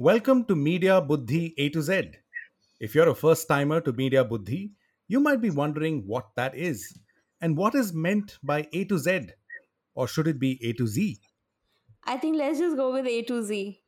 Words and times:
Welcome 0.00 0.46
to 0.46 0.56
Media 0.56 0.98
Buddhi 0.98 1.52
A 1.58 1.68
to 1.68 1.82
Z. 1.82 2.12
If 2.80 2.94
you're 2.94 3.10
a 3.10 3.14
first 3.14 3.46
timer 3.46 3.82
to 3.82 3.92
Media 3.92 4.24
Buddhi, 4.24 4.72
you 5.08 5.20
might 5.20 5.42
be 5.42 5.50
wondering 5.50 6.04
what 6.06 6.28
that 6.36 6.54
is 6.54 6.98
and 7.42 7.54
what 7.54 7.74
is 7.74 7.92
meant 7.92 8.38
by 8.42 8.66
A 8.72 8.84
to 8.86 8.96
Z, 8.96 9.26
or 9.94 10.08
should 10.08 10.26
it 10.26 10.38
be 10.38 10.58
A 10.62 10.72
to 10.72 10.86
Z? 10.86 11.18
I 12.04 12.16
think 12.16 12.38
let's 12.38 12.58
just 12.58 12.78
go 12.78 12.94
with 12.94 13.06
A 13.06 13.20
to 13.24 13.42
Z. 13.42 13.82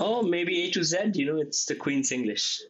Oh, 0.00 0.22
maybe 0.22 0.64
A 0.64 0.70
to 0.72 0.84
Z, 0.84 1.12
you 1.14 1.24
know, 1.24 1.40
it's 1.40 1.64
the 1.64 1.74
Queen's 1.74 2.12
English. 2.12 2.60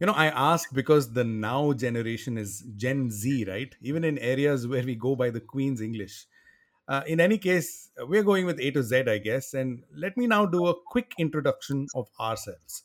You 0.00 0.06
know, 0.06 0.14
I 0.14 0.28
ask 0.28 0.72
because 0.72 1.12
the 1.12 1.22
now 1.22 1.74
generation 1.74 2.38
is 2.38 2.64
Gen 2.76 3.10
Z, 3.10 3.44
right? 3.44 3.76
Even 3.82 4.04
in 4.04 4.16
areas 4.16 4.66
where 4.66 4.82
we 4.82 4.94
go 4.94 5.16
by 5.16 5.28
the 5.28 5.40
Queen's 5.40 5.82
English. 5.82 6.24
Uh, 6.88 7.02
in 7.06 7.20
any 7.20 7.38
case, 7.38 7.90
we're 8.00 8.22
going 8.22 8.44
with 8.46 8.58
A 8.60 8.70
to 8.72 8.82
Z, 8.82 9.04
I 9.08 9.18
guess. 9.18 9.54
And 9.54 9.82
let 9.94 10.16
me 10.16 10.26
now 10.26 10.46
do 10.46 10.66
a 10.66 10.74
quick 10.86 11.12
introduction 11.18 11.86
of 11.94 12.08
ourselves. 12.20 12.82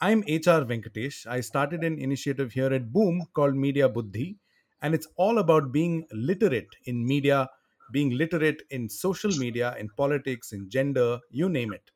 I'm 0.00 0.20
HR 0.20 0.64
Venkatesh. 0.70 1.26
I 1.26 1.40
started 1.40 1.84
an 1.84 1.98
initiative 1.98 2.52
here 2.52 2.72
at 2.72 2.92
Boom 2.92 3.24
called 3.34 3.54
Media 3.54 3.88
Buddhi, 3.88 4.38
and 4.82 4.94
it's 4.94 5.06
all 5.16 5.38
about 5.38 5.72
being 5.72 6.06
literate 6.12 6.74
in 6.84 7.06
media, 7.06 7.48
being 7.92 8.10
literate 8.10 8.62
in 8.70 8.88
social 8.88 9.30
media, 9.38 9.76
in 9.78 9.88
politics, 9.96 10.52
in 10.52 10.68
gender, 10.68 11.20
you 11.30 11.48
name 11.48 11.72
it. 11.72 11.90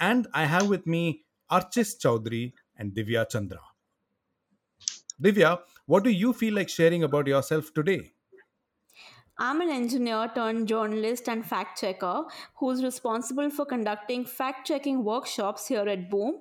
And 0.00 0.28
I 0.34 0.44
have 0.46 0.68
with 0.68 0.86
me 0.86 1.24
Archis 1.50 1.98
Chowdhury 1.98 2.52
and 2.76 2.92
Divya 2.94 3.28
Chandra. 3.30 3.60
Divya, 5.22 5.60
what 5.86 6.02
do 6.04 6.10
you 6.10 6.32
feel 6.32 6.54
like 6.54 6.68
sharing 6.68 7.02
about 7.04 7.26
yourself 7.28 7.72
today? 7.72 8.12
I'm 9.40 9.60
an 9.60 9.70
engineer 9.70 10.28
turned 10.34 10.66
journalist 10.66 11.28
and 11.28 11.46
fact 11.46 11.80
checker 11.80 12.24
who's 12.56 12.82
responsible 12.82 13.50
for 13.50 13.64
conducting 13.64 14.24
fact 14.24 14.66
checking 14.66 15.04
workshops 15.04 15.68
here 15.68 15.88
at 15.88 16.10
Boom. 16.10 16.40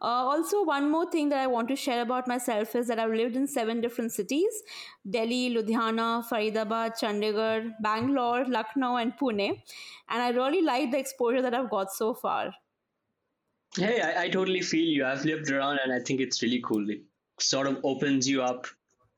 Uh, 0.00 0.06
also, 0.06 0.62
one 0.62 0.88
more 0.88 1.10
thing 1.10 1.28
that 1.30 1.40
I 1.40 1.48
want 1.48 1.66
to 1.68 1.76
share 1.76 2.02
about 2.02 2.28
myself 2.28 2.76
is 2.76 2.86
that 2.86 3.00
I've 3.00 3.10
lived 3.10 3.34
in 3.34 3.48
seven 3.48 3.80
different 3.80 4.12
cities 4.12 4.62
Delhi, 5.10 5.54
Ludhiana, 5.56 6.24
Faridabad, 6.28 6.92
Chandigarh, 7.00 7.72
Bangalore, 7.82 8.44
Lucknow, 8.44 8.96
and 8.96 9.12
Pune. 9.18 9.60
And 10.08 10.22
I 10.22 10.30
really 10.30 10.62
like 10.62 10.92
the 10.92 10.98
exposure 10.98 11.42
that 11.42 11.54
I've 11.54 11.70
got 11.70 11.92
so 11.92 12.14
far. 12.14 12.54
Hey, 13.76 14.00
I, 14.00 14.24
I 14.24 14.28
totally 14.28 14.60
feel 14.60 14.86
you. 14.86 15.04
I've 15.04 15.24
lived 15.24 15.50
around 15.50 15.80
and 15.82 15.92
I 15.92 15.98
think 15.98 16.20
it's 16.20 16.42
really 16.42 16.62
cool. 16.64 16.88
It 16.90 17.02
sort 17.40 17.66
of 17.66 17.78
opens 17.82 18.28
you 18.28 18.42
up 18.42 18.68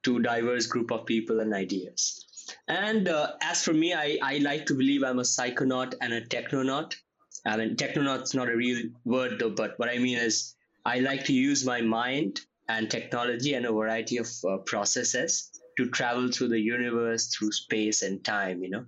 to 0.04 0.18
diverse 0.20 0.66
group 0.66 0.90
of 0.90 1.04
people 1.04 1.40
and 1.40 1.52
ideas. 1.52 2.24
And 2.66 3.08
uh, 3.08 3.32
as 3.42 3.62
for 3.64 3.72
me, 3.72 3.94
I, 3.94 4.18
I 4.22 4.38
like 4.38 4.66
to 4.66 4.74
believe 4.74 5.02
I'm 5.02 5.18
a 5.18 5.22
psychonaut 5.22 5.94
and 6.00 6.12
a 6.12 6.20
technonaut. 6.22 6.94
I 7.46 7.56
mean, 7.56 7.76
technonaut's 7.76 8.34
not 8.34 8.48
a 8.48 8.56
real 8.56 8.88
word 9.04 9.38
though, 9.38 9.50
but 9.50 9.78
what 9.78 9.88
I 9.88 9.98
mean 9.98 10.18
is 10.18 10.54
I 10.84 11.00
like 11.00 11.24
to 11.26 11.32
use 11.32 11.64
my 11.64 11.80
mind 11.80 12.40
and 12.68 12.90
technology 12.90 13.54
and 13.54 13.66
a 13.66 13.72
variety 13.72 14.18
of 14.18 14.28
uh, 14.48 14.58
processes 14.58 15.50
to 15.76 15.88
travel 15.90 16.30
through 16.30 16.48
the 16.48 16.60
universe, 16.60 17.28
through 17.28 17.52
space 17.52 18.02
and 18.02 18.24
time, 18.24 18.62
you 18.62 18.70
know. 18.70 18.84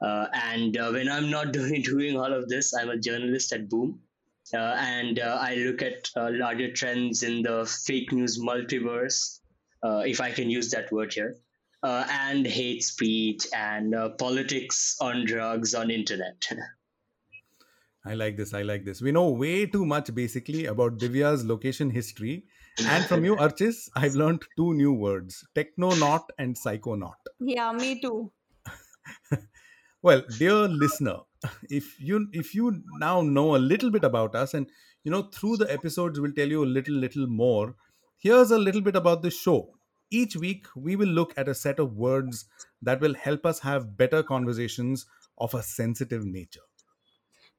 Uh, 0.00 0.26
and 0.32 0.76
uh, 0.76 0.90
when 0.90 1.08
I'm 1.10 1.30
not 1.30 1.52
doing 1.58 1.82
doing 1.82 2.16
all 2.16 2.32
of 2.32 2.48
this, 2.48 2.74
I'm 2.74 2.90
a 2.90 2.96
journalist 2.96 3.52
at 3.52 3.68
Boom, 3.68 4.00
uh, 4.54 4.76
and 4.78 5.18
uh, 5.18 5.38
I 5.40 5.56
look 5.56 5.82
at 5.82 6.10
uh, 6.16 6.30
larger 6.32 6.72
trends 6.72 7.22
in 7.22 7.42
the 7.42 7.66
fake 7.86 8.12
news 8.12 8.38
multiverse, 8.38 9.40
uh, 9.82 10.02
if 10.06 10.20
I 10.20 10.30
can 10.30 10.48
use 10.48 10.70
that 10.70 10.90
word 10.90 11.12
here, 11.12 11.36
uh, 11.82 12.06
and 12.10 12.46
hate 12.46 12.82
speech 12.82 13.46
and 13.54 13.94
uh, 13.94 14.10
politics 14.10 14.96
on 15.00 15.24
drugs 15.26 15.74
on 15.74 15.90
internet. 15.90 16.48
I 18.06 18.14
like 18.14 18.36
this. 18.36 18.54
I 18.54 18.62
like 18.62 18.84
this. 18.84 19.02
We 19.02 19.12
know 19.12 19.28
way 19.30 19.66
too 19.66 19.84
much 19.84 20.14
basically 20.14 20.66
about 20.66 20.98
Divya's 20.98 21.44
location 21.44 21.90
history. 21.90 22.44
And 22.86 23.04
from 23.04 23.24
you, 23.24 23.36
Archis, 23.36 23.90
I've 23.96 24.14
learned 24.14 24.44
two 24.56 24.72
new 24.72 24.92
words 24.92 25.44
techno 25.54 25.90
technonaut 25.90 26.24
and 26.38 26.56
psycho 26.56 26.96
psychonaut. 26.96 27.16
Yeah, 27.40 27.72
me 27.72 28.00
too. 28.00 28.30
Well, 30.00 30.22
dear 30.38 30.68
listener, 30.68 31.16
if 31.68 32.00
you 32.00 32.28
if 32.32 32.54
you 32.54 32.84
now 33.00 33.20
know 33.20 33.56
a 33.56 33.58
little 33.58 33.90
bit 33.90 34.04
about 34.04 34.36
us 34.36 34.54
and 34.54 34.68
you 35.02 35.10
know 35.10 35.22
through 35.22 35.56
the 35.56 35.72
episodes 35.72 36.20
we'll 36.20 36.32
tell 36.32 36.48
you 36.48 36.62
a 36.62 36.72
little 36.76 36.94
little 36.94 37.26
more, 37.26 37.74
here's 38.16 38.52
a 38.52 38.58
little 38.58 38.80
bit 38.80 38.94
about 38.94 39.22
the 39.22 39.30
show. 39.30 39.74
Each 40.10 40.36
week 40.36 40.66
we 40.74 40.96
will 40.96 41.08
look 41.08 41.34
at 41.36 41.48
a 41.48 41.54
set 41.54 41.78
of 41.78 41.96
words 41.96 42.46
that 42.82 43.00
will 43.00 43.14
help 43.14 43.44
us 43.46 43.60
have 43.60 43.96
better 43.96 44.22
conversations 44.22 45.06
of 45.36 45.54
a 45.54 45.62
sensitive 45.62 46.24
nature. 46.24 46.60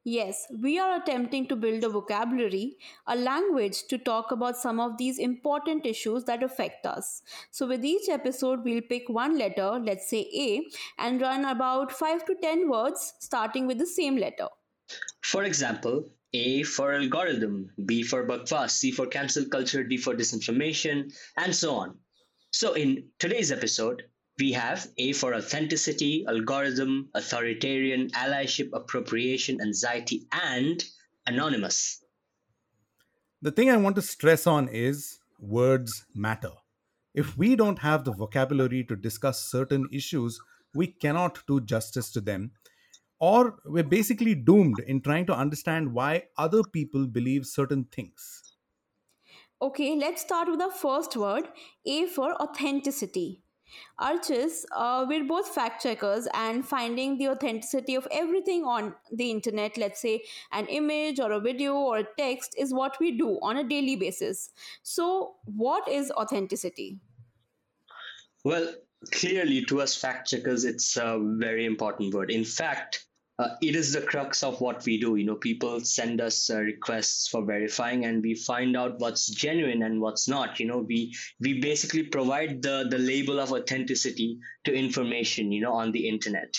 Yes, 0.06 0.46
we 0.62 0.80
are 0.80 0.96
attempting 1.02 1.48
to 1.48 1.56
build 1.56 1.84
a 1.84 1.90
vocabulary, 1.90 2.78
a 3.06 3.16
language 3.16 3.84
to 3.90 3.98
talk 3.98 4.32
about 4.32 4.58
some 4.58 4.80
of 4.80 4.98
these 4.98 5.20
important 5.20 5.86
issues 5.86 6.24
that 6.24 6.42
affect 6.42 6.86
us. 6.86 7.22
So, 7.52 7.68
with 7.68 7.84
each 7.86 8.10
episode, 8.10 8.64
we'll 8.64 8.82
pick 8.82 9.10
one 9.10 9.38
letter, 9.38 9.80
let's 9.80 10.10
say 10.10 10.22
A, 10.34 10.66
and 10.98 11.22
run 11.22 11.46
about 11.46 11.92
5 11.92 12.26
to 12.26 12.36
10 12.42 12.70
words 12.70 13.14
starting 13.20 13.68
with 13.68 13.78
the 13.78 13.86
same 13.86 14.18
letter. 14.18 14.48
for 15.22 15.44
example, 15.44 16.10
A 16.34 16.64
for 16.64 16.94
algorithm, 16.94 17.72
B 17.86 18.04
for 18.04 18.26
bakwas, 18.28 18.72
C 18.72 18.92
for 18.92 19.08
cancel 19.08 19.46
culture, 19.46 19.84
D 19.84 19.98
for 19.98 20.16
disinformation, 20.16 21.14
and 21.38 21.56
so 21.56 21.76
on. 21.76 21.98
So, 22.52 22.74
in 22.74 23.10
today's 23.20 23.52
episode, 23.52 24.06
we 24.40 24.54
have 24.54 24.88
A 24.98 25.14
for 25.14 25.36
authenticity, 25.36 26.26
algorithm, 26.28 27.10
authoritarian, 27.14 28.10
allyship, 28.10 28.70
appropriation, 28.74 29.62
anxiety, 29.62 30.28
and 30.32 30.84
anonymous. 31.28 32.04
The 33.42 33.52
thing 33.52 33.70
I 33.70 33.78
want 33.78 33.96
to 33.98 34.02
stress 34.02 34.48
on 34.48 34.68
is 34.68 35.20
words 35.40 36.06
matter. 36.16 36.52
If 37.14 37.38
we 37.38 37.56
don't 37.56 37.80
have 37.80 38.04
the 38.04 38.14
vocabulary 38.14 38.84
to 38.86 38.96
discuss 38.96 39.50
certain 39.50 39.88
issues, 39.92 40.40
we 40.74 40.88
cannot 40.88 41.46
do 41.48 41.62
justice 41.62 42.12
to 42.14 42.22
them, 42.22 42.52
or 43.20 43.60
we're 43.66 43.84
basically 43.84 44.34
doomed 44.34 44.80
in 44.88 45.02
trying 45.02 45.28
to 45.28 45.36
understand 45.36 45.94
why 45.94 46.24
other 46.38 46.64
people 46.64 47.06
believe 47.06 47.46
certain 47.46 47.84
things. 47.86 48.49
Okay, 49.62 49.94
let's 49.98 50.22
start 50.22 50.48
with 50.48 50.60
the 50.60 50.70
first 50.70 51.18
word 51.18 51.50
A 51.86 52.06
for 52.06 52.34
authenticity. 52.42 53.42
Archis, 54.00 54.64
uh, 54.74 55.06
we're 55.08 55.26
both 55.26 55.50
fact 55.50 55.84
checkers 55.84 56.30
and 56.34 56.66
finding 56.66 57.18
the 57.18 57.28
authenticity 57.28 57.96
of 57.96 58.08
everything 58.10 58.64
on 58.64 58.96
the 59.12 59.30
internet, 59.30 59.78
let's 59.78 60.00
say 60.00 60.24
an 60.54 60.66
image 60.68 61.20
or 61.20 61.34
a 61.34 61.42
video 61.42 61.74
or 61.74 61.98
a 61.98 62.08
text, 62.18 62.56
is 62.58 62.74
what 62.74 62.98
we 63.02 63.18
do 63.18 63.38
on 63.42 63.58
a 63.58 63.64
daily 63.66 63.98
basis. 63.98 64.52
So, 64.82 65.36
what 65.44 65.90
is 65.90 66.10
authenticity? 66.12 67.02
Well, 68.46 68.74
clearly, 69.12 69.66
to 69.66 69.82
us 69.82 69.94
fact 69.94 70.30
checkers, 70.30 70.64
it's 70.64 70.96
a 70.96 71.20
very 71.22 71.66
important 71.66 72.14
word. 72.14 72.32
In 72.32 72.46
fact, 72.46 73.06
uh, 73.40 73.56
it 73.62 73.74
is 73.74 73.94
the 73.94 74.02
crux 74.02 74.44
of 74.44 74.60
what 74.60 74.86
we 74.86 75.00
do. 75.00 75.16
You 75.16 75.26
know, 75.26 75.36
people 75.36 75.80
send 75.80 76.20
us 76.20 76.50
uh, 76.50 76.60
requests 76.60 77.30
for 77.30 77.46
verifying, 77.46 78.04
and 78.04 78.22
we 78.22 78.36
find 78.36 78.76
out 78.76 79.00
what's 79.00 79.28
genuine 79.28 79.84
and 79.84 80.02
what's 80.02 80.28
not. 80.28 80.60
You 80.60 80.68
know, 80.68 80.80
we 80.80 81.16
we 81.40 81.62
basically 81.62 82.04
provide 82.04 82.62
the 82.62 82.88
the 82.90 82.98
label 82.98 83.40
of 83.40 83.54
authenticity 83.54 84.40
to 84.66 84.74
information. 84.74 85.54
You 85.54 85.62
know, 85.62 85.74
on 85.74 85.92
the 85.94 86.08
internet, 86.08 86.54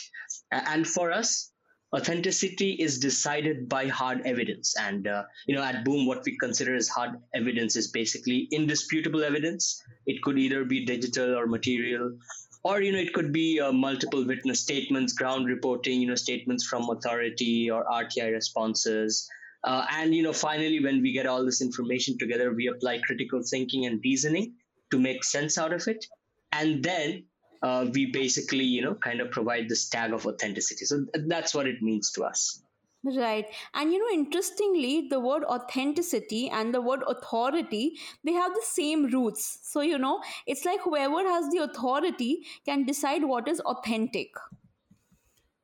and 0.50 0.86
for 0.86 1.12
us. 1.12 1.52
Authenticity 1.92 2.74
is 2.74 3.00
decided 3.00 3.68
by 3.68 3.88
hard 3.88 4.20
evidence, 4.24 4.76
and 4.78 5.08
uh, 5.08 5.24
you 5.48 5.56
know, 5.56 5.62
at 5.64 5.84
Boom, 5.84 6.06
what 6.06 6.22
we 6.24 6.38
consider 6.38 6.76
as 6.76 6.88
hard 6.88 7.16
evidence 7.34 7.74
is 7.74 7.90
basically 7.90 8.46
indisputable 8.52 9.24
evidence. 9.24 9.82
It 10.06 10.22
could 10.22 10.38
either 10.38 10.64
be 10.64 10.84
digital 10.84 11.34
or 11.36 11.48
material, 11.48 12.16
or 12.62 12.82
you 12.82 12.92
know 12.92 12.98
it 12.98 13.12
could 13.12 13.32
be 13.32 13.60
uh, 13.60 13.72
multiple 13.72 14.24
witness 14.26 14.60
statements 14.60 15.12
ground 15.12 15.46
reporting 15.46 16.00
you 16.00 16.08
know 16.08 16.14
statements 16.14 16.64
from 16.64 16.88
authority 16.90 17.70
or 17.70 17.84
rti 17.84 18.32
responses. 18.32 19.28
Uh, 19.62 19.84
and 19.90 20.14
you 20.14 20.22
know 20.22 20.32
finally 20.32 20.82
when 20.82 21.02
we 21.02 21.12
get 21.12 21.26
all 21.26 21.44
this 21.44 21.60
information 21.60 22.16
together 22.18 22.52
we 22.54 22.66
apply 22.68 22.98
critical 23.06 23.42
thinking 23.42 23.84
and 23.86 24.00
reasoning 24.04 24.54
to 24.90 24.98
make 24.98 25.22
sense 25.24 25.58
out 25.58 25.72
of 25.72 25.86
it. 25.86 26.06
And 26.52 26.82
then 26.82 27.24
uh, 27.62 27.86
we 27.92 28.06
basically 28.06 28.64
you 28.64 28.82
know 28.82 28.94
kind 28.94 29.20
of 29.20 29.30
provide 29.30 29.68
this 29.68 29.88
tag 29.88 30.12
of 30.12 30.26
authenticity. 30.26 30.84
So 30.84 31.04
th- 31.12 31.26
that's 31.28 31.54
what 31.54 31.66
it 31.66 31.82
means 31.82 32.10
to 32.12 32.24
us 32.24 32.62
Right. 33.02 33.46
And 33.72 33.92
you 33.92 33.98
know, 33.98 34.12
interestingly, 34.12 35.08
the 35.08 35.20
word 35.20 35.42
authenticity 35.44 36.50
and 36.50 36.74
the 36.74 36.82
word 36.82 37.00
authority, 37.06 37.98
they 38.24 38.32
have 38.32 38.52
the 38.52 38.62
same 38.62 39.06
roots. 39.06 39.60
So, 39.62 39.80
you 39.80 39.96
know, 39.96 40.20
it's 40.46 40.66
like 40.66 40.80
whoever 40.82 41.22
has 41.22 41.48
the 41.48 41.58
authority 41.58 42.44
can 42.66 42.84
decide 42.84 43.24
what 43.24 43.48
is 43.48 43.60
authentic. 43.60 44.28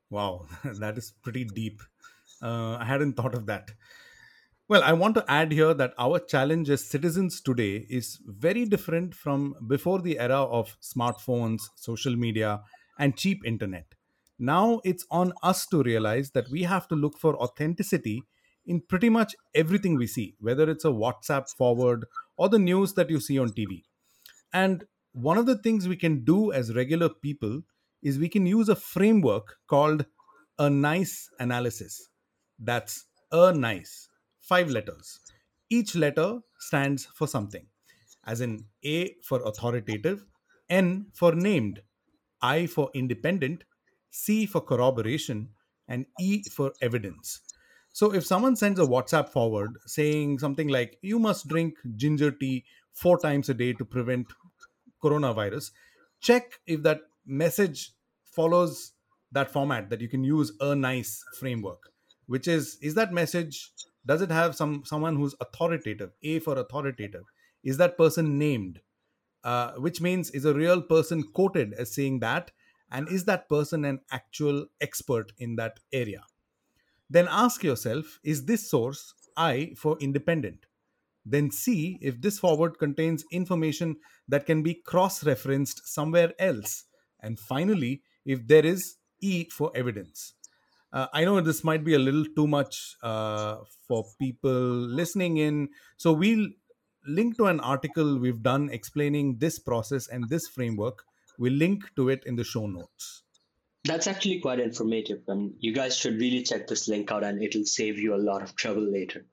Wow, 0.08 0.46
that 0.64 0.96
is 0.96 1.12
pretty 1.22 1.44
deep. 1.44 1.82
Uh, 2.42 2.76
I 2.76 2.84
hadn't 2.84 3.14
thought 3.14 3.34
of 3.34 3.46
that. 3.46 3.72
Well, 4.68 4.82
I 4.82 4.94
want 4.94 5.14
to 5.16 5.24
add 5.28 5.52
here 5.52 5.74
that 5.74 5.94
our 5.98 6.18
challenge 6.18 6.70
as 6.70 6.84
citizens 6.84 7.40
today 7.40 7.86
is 7.88 8.18
very 8.24 8.64
different 8.64 9.14
from 9.14 9.54
before 9.68 10.00
the 10.00 10.18
era 10.18 10.42
of 10.42 10.76
smartphones, 10.80 11.68
social 11.76 12.16
media, 12.16 12.62
and 12.98 13.16
cheap 13.16 13.44
internet. 13.44 13.95
Now 14.38 14.80
it's 14.84 15.06
on 15.10 15.32
us 15.42 15.66
to 15.68 15.82
realize 15.82 16.30
that 16.32 16.50
we 16.50 16.64
have 16.64 16.88
to 16.88 16.94
look 16.94 17.18
for 17.18 17.36
authenticity 17.36 18.22
in 18.66 18.80
pretty 18.80 19.08
much 19.08 19.34
everything 19.54 19.96
we 19.96 20.06
see, 20.06 20.34
whether 20.40 20.68
it's 20.68 20.84
a 20.84 20.88
WhatsApp 20.88 21.48
forward 21.56 22.04
or 22.36 22.48
the 22.48 22.58
news 22.58 22.94
that 22.94 23.08
you 23.08 23.20
see 23.20 23.38
on 23.38 23.50
TV. 23.50 23.84
And 24.52 24.84
one 25.12 25.38
of 25.38 25.46
the 25.46 25.56
things 25.56 25.88
we 25.88 25.96
can 25.96 26.24
do 26.24 26.52
as 26.52 26.74
regular 26.74 27.08
people 27.08 27.62
is 28.02 28.18
we 28.18 28.28
can 28.28 28.44
use 28.44 28.68
a 28.68 28.76
framework 28.76 29.56
called 29.66 30.04
A 30.58 30.68
NICE 30.68 31.30
analysis. 31.38 32.08
That's 32.58 33.06
A 33.32 33.52
NICE, 33.52 34.08
five 34.40 34.68
letters. 34.70 35.20
Each 35.70 35.94
letter 35.94 36.40
stands 36.58 37.06
for 37.06 37.26
something, 37.26 37.66
as 38.26 38.40
in 38.40 38.66
A 38.84 39.14
for 39.22 39.42
authoritative, 39.42 40.24
N 40.68 41.06
for 41.14 41.34
named, 41.34 41.82
I 42.42 42.66
for 42.66 42.90
independent, 42.94 43.64
C 44.16 44.46
for 44.46 44.60
corroboration, 44.60 45.50
and 45.88 46.06
E 46.18 46.42
for 46.50 46.72
evidence. 46.80 47.40
So 47.92 48.12
if 48.14 48.24
someone 48.26 48.56
sends 48.56 48.80
a 48.80 48.84
WhatsApp 48.84 49.28
forward 49.28 49.76
saying 49.86 50.38
something 50.38 50.68
like, 50.68 50.98
you 51.02 51.18
must 51.18 51.48
drink 51.48 51.74
ginger 51.96 52.30
tea 52.30 52.64
four 52.92 53.18
times 53.18 53.48
a 53.48 53.54
day 53.54 53.72
to 53.74 53.84
prevent 53.84 54.32
coronavirus, 55.02 55.70
check 56.20 56.60
if 56.66 56.82
that 56.82 57.00
message 57.26 57.92
follows 58.24 58.92
that 59.32 59.50
format 59.50 59.90
that 59.90 60.00
you 60.00 60.08
can 60.08 60.24
use 60.24 60.52
A 60.60 60.74
NICE 60.74 61.24
framework, 61.38 61.90
which 62.26 62.48
is, 62.48 62.78
is 62.80 62.94
that 62.94 63.12
message, 63.12 63.70
does 64.04 64.22
it 64.22 64.30
have 64.30 64.56
some 64.56 64.82
someone 64.84 65.16
who's 65.16 65.34
authoritative, 65.40 66.12
A 66.22 66.38
for 66.38 66.58
authoritative? 66.58 67.24
Is 67.62 67.76
that 67.78 67.98
person 67.98 68.38
named? 68.38 68.80
uh, 69.46 69.74
which 69.74 70.00
means 70.00 70.30
is 70.32 70.44
a 70.44 70.52
real 70.52 70.82
person 70.82 71.22
quoted 71.22 71.72
as 71.74 71.94
saying 71.94 72.18
that 72.18 72.50
and 72.90 73.08
is 73.08 73.24
that 73.24 73.48
person 73.48 73.84
an 73.84 74.00
actual 74.10 74.66
expert 74.80 75.32
in 75.38 75.56
that 75.56 75.80
area 75.92 76.22
then 77.10 77.28
ask 77.30 77.62
yourself 77.62 78.18
is 78.22 78.44
this 78.44 78.68
source 78.70 79.14
i 79.36 79.72
for 79.76 79.96
independent 80.00 80.66
then 81.24 81.50
see 81.50 81.98
if 82.00 82.20
this 82.20 82.38
forward 82.38 82.78
contains 82.78 83.24
information 83.32 83.96
that 84.28 84.46
can 84.46 84.62
be 84.62 84.74
cross 84.74 85.24
referenced 85.24 85.86
somewhere 85.86 86.32
else 86.38 86.84
and 87.20 87.38
finally 87.38 88.02
if 88.24 88.46
there 88.46 88.64
is 88.64 88.96
e 89.20 89.48
for 89.50 89.72
evidence 89.74 90.34
uh, 90.92 91.08
I 91.12 91.24
know 91.24 91.40
this 91.42 91.62
might 91.62 91.84
be 91.84 91.92
a 91.94 91.98
little 91.98 92.24
too 92.34 92.46
much 92.46 92.96
uh, 93.02 93.56
for 93.86 94.06
people 94.18 94.50
listening 94.50 95.36
in. 95.36 95.68
So 95.98 96.12
we'll 96.12 96.48
link 97.06 97.36
to 97.36 97.46
an 97.46 97.60
article 97.60 98.18
we've 98.18 98.42
done 98.42 98.70
explaining 98.70 99.36
this 99.38 99.58
process 99.58 100.08
and 100.08 100.28
this 100.28 100.46
framework. 100.46 101.04
We'll 101.38 101.52
link 101.52 101.84
to 101.96 102.08
it 102.08 102.24
in 102.26 102.36
the 102.36 102.44
show 102.44 102.66
notes. 102.66 103.22
That's 103.84 104.08
actually 104.08 104.40
quite 104.40 104.58
informative, 104.58 105.22
and 105.28 105.54
you 105.60 105.72
guys 105.72 105.96
should 105.96 106.14
really 106.20 106.42
check 106.42 106.66
this 106.66 106.88
link 106.88 107.12
out, 107.12 107.22
and 107.22 107.40
it'll 107.40 107.64
save 107.64 107.98
you 107.98 108.14
a 108.14 108.24
lot 108.30 108.42
of 108.42 108.56
trouble 108.56 108.82
later. 108.82 109.26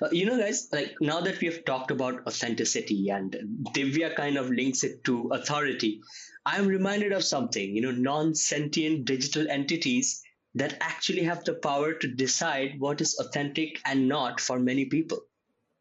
Uh, 0.00 0.08
you 0.12 0.26
know, 0.26 0.38
guys, 0.38 0.68
like 0.72 0.94
now 1.00 1.20
that 1.20 1.40
we 1.40 1.48
have 1.48 1.64
talked 1.64 1.90
about 1.90 2.24
authenticity 2.26 3.08
and 3.08 3.36
Divya 3.74 4.14
kind 4.14 4.36
of 4.36 4.48
links 4.48 4.84
it 4.84 5.02
to 5.04 5.28
authority, 5.32 6.02
I'm 6.44 6.68
reminded 6.68 7.10
of 7.12 7.24
something. 7.24 7.74
You 7.74 7.82
know, 7.82 7.90
non-sentient 7.90 9.06
digital 9.06 9.50
entities 9.50 10.22
that 10.54 10.76
actually 10.80 11.24
have 11.24 11.42
the 11.44 11.54
power 11.54 11.92
to 11.94 12.08
decide 12.08 12.76
what 12.78 13.00
is 13.00 13.18
authentic 13.18 13.80
and 13.84 14.08
not 14.08 14.40
for 14.40 14.60
many 14.60 14.84
people. 14.84 15.18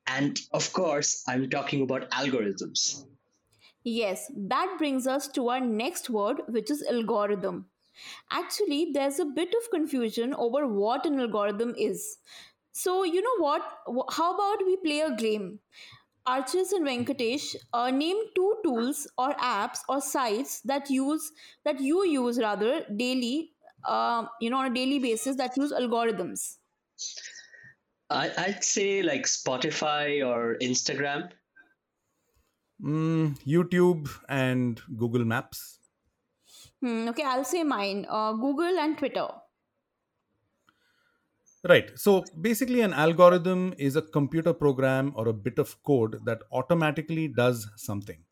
And 0.08 0.40
of 0.52 0.74
course, 0.74 1.24
I'm 1.28 1.50
talking 1.50 1.82
about 1.84 2.10
algorithms. 2.10 3.06
Yes, 3.86 4.32
that 4.36 4.78
brings 4.80 5.06
us 5.06 5.28
to 5.30 5.50
our 5.50 5.60
next 5.60 6.10
word, 6.10 6.42
which 6.48 6.72
is 6.72 6.82
algorithm. 6.82 7.68
Actually, 8.32 8.90
there's 8.94 9.20
a 9.20 9.26
bit 9.26 9.50
of 9.50 9.70
confusion 9.70 10.34
over 10.34 10.68
what 10.68 11.06
an 11.06 11.20
algorithm 11.20 11.76
is. 11.78 12.18
So, 12.72 13.04
you 13.04 13.22
know 13.22 13.38
what? 13.38 13.62
How 14.10 14.34
about 14.34 14.66
we 14.66 14.76
play 14.78 15.02
a 15.02 15.16
game? 15.16 15.60
Archis 16.28 16.72
and 16.72 16.88
Venkatesh, 16.88 17.56
uh, 17.74 17.92
name 17.92 18.18
two 18.36 18.56
tools 18.64 19.08
or 19.20 19.34
apps 19.36 19.82
or 19.88 20.02
sites 20.02 20.62
that 20.62 20.90
use 20.90 21.32
that 21.64 21.80
you 21.80 22.04
use 22.08 22.40
rather 22.40 22.84
daily, 22.98 23.52
uh, 23.84 24.26
you 24.42 24.50
know, 24.50 24.58
on 24.58 24.72
a 24.72 24.74
daily 24.74 24.98
basis 24.98 25.36
that 25.36 25.56
use 25.56 25.72
algorithms. 25.72 26.56
I, 28.10 28.32
I'd 28.36 28.64
say 28.64 29.04
like 29.04 29.26
Spotify 29.26 30.26
or 30.26 30.58
Instagram. 30.60 31.30
Mm, 32.82 33.38
YouTube 33.44 34.10
and 34.30 34.82
Google 34.98 35.26
Maps. 35.26 35.80
Hmm, 36.80 37.10
okay, 37.10 37.24
I'll 37.24 37.44
say 37.44 37.64
mine. 37.66 38.06
Uh, 38.08 38.32
Google 38.34 38.80
and 38.80 38.98
Twitter. 38.98 39.28
Right. 41.68 41.98
So 41.98 42.24
basically, 42.40 42.82
an 42.82 42.94
algorithm 42.94 43.74
is 43.78 43.96
a 43.96 44.02
computer 44.02 44.54
program 44.54 45.14
or 45.16 45.28
a 45.28 45.34
bit 45.34 45.58
of 45.58 45.82
code 45.84 46.24
that 46.26 46.44
automatically 46.52 47.28
does 47.28 47.68
something. 47.76 48.24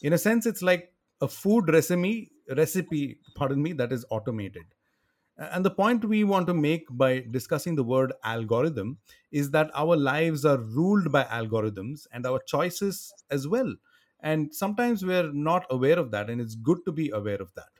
In 0.00 0.14
a 0.14 0.18
sense, 0.18 0.46
it's 0.46 0.62
like 0.62 0.94
a 1.20 1.28
food 1.28 1.68
recipe, 1.68 2.32
recipe, 2.56 3.20
pardon 3.34 3.62
me, 3.62 3.74
that 3.74 3.92
is 3.92 4.06
automated. 4.10 4.64
And 5.36 5.64
the 5.64 5.70
point 5.70 6.04
we 6.04 6.24
want 6.24 6.46
to 6.48 6.54
make 6.54 6.86
by 6.90 7.20
discussing 7.20 7.76
the 7.76 7.84
word 7.84 8.12
algorithm 8.24 8.98
is 9.30 9.50
that 9.52 9.70
our 9.74 9.96
lives 9.96 10.44
are 10.44 10.58
ruled 10.58 11.12
by 11.12 11.24
algorithms 11.24 12.06
and 12.12 12.26
our 12.26 12.40
choices 12.40 13.12
as 13.30 13.46
well. 13.46 13.74
And 14.20 14.54
sometimes 14.54 15.04
we're 15.04 15.32
not 15.32 15.66
aware 15.70 15.98
of 15.98 16.10
that, 16.12 16.30
and 16.30 16.40
it's 16.40 16.54
good 16.54 16.84
to 16.86 16.92
be 16.92 17.10
aware 17.10 17.40
of 17.40 17.52
that. 17.54 17.77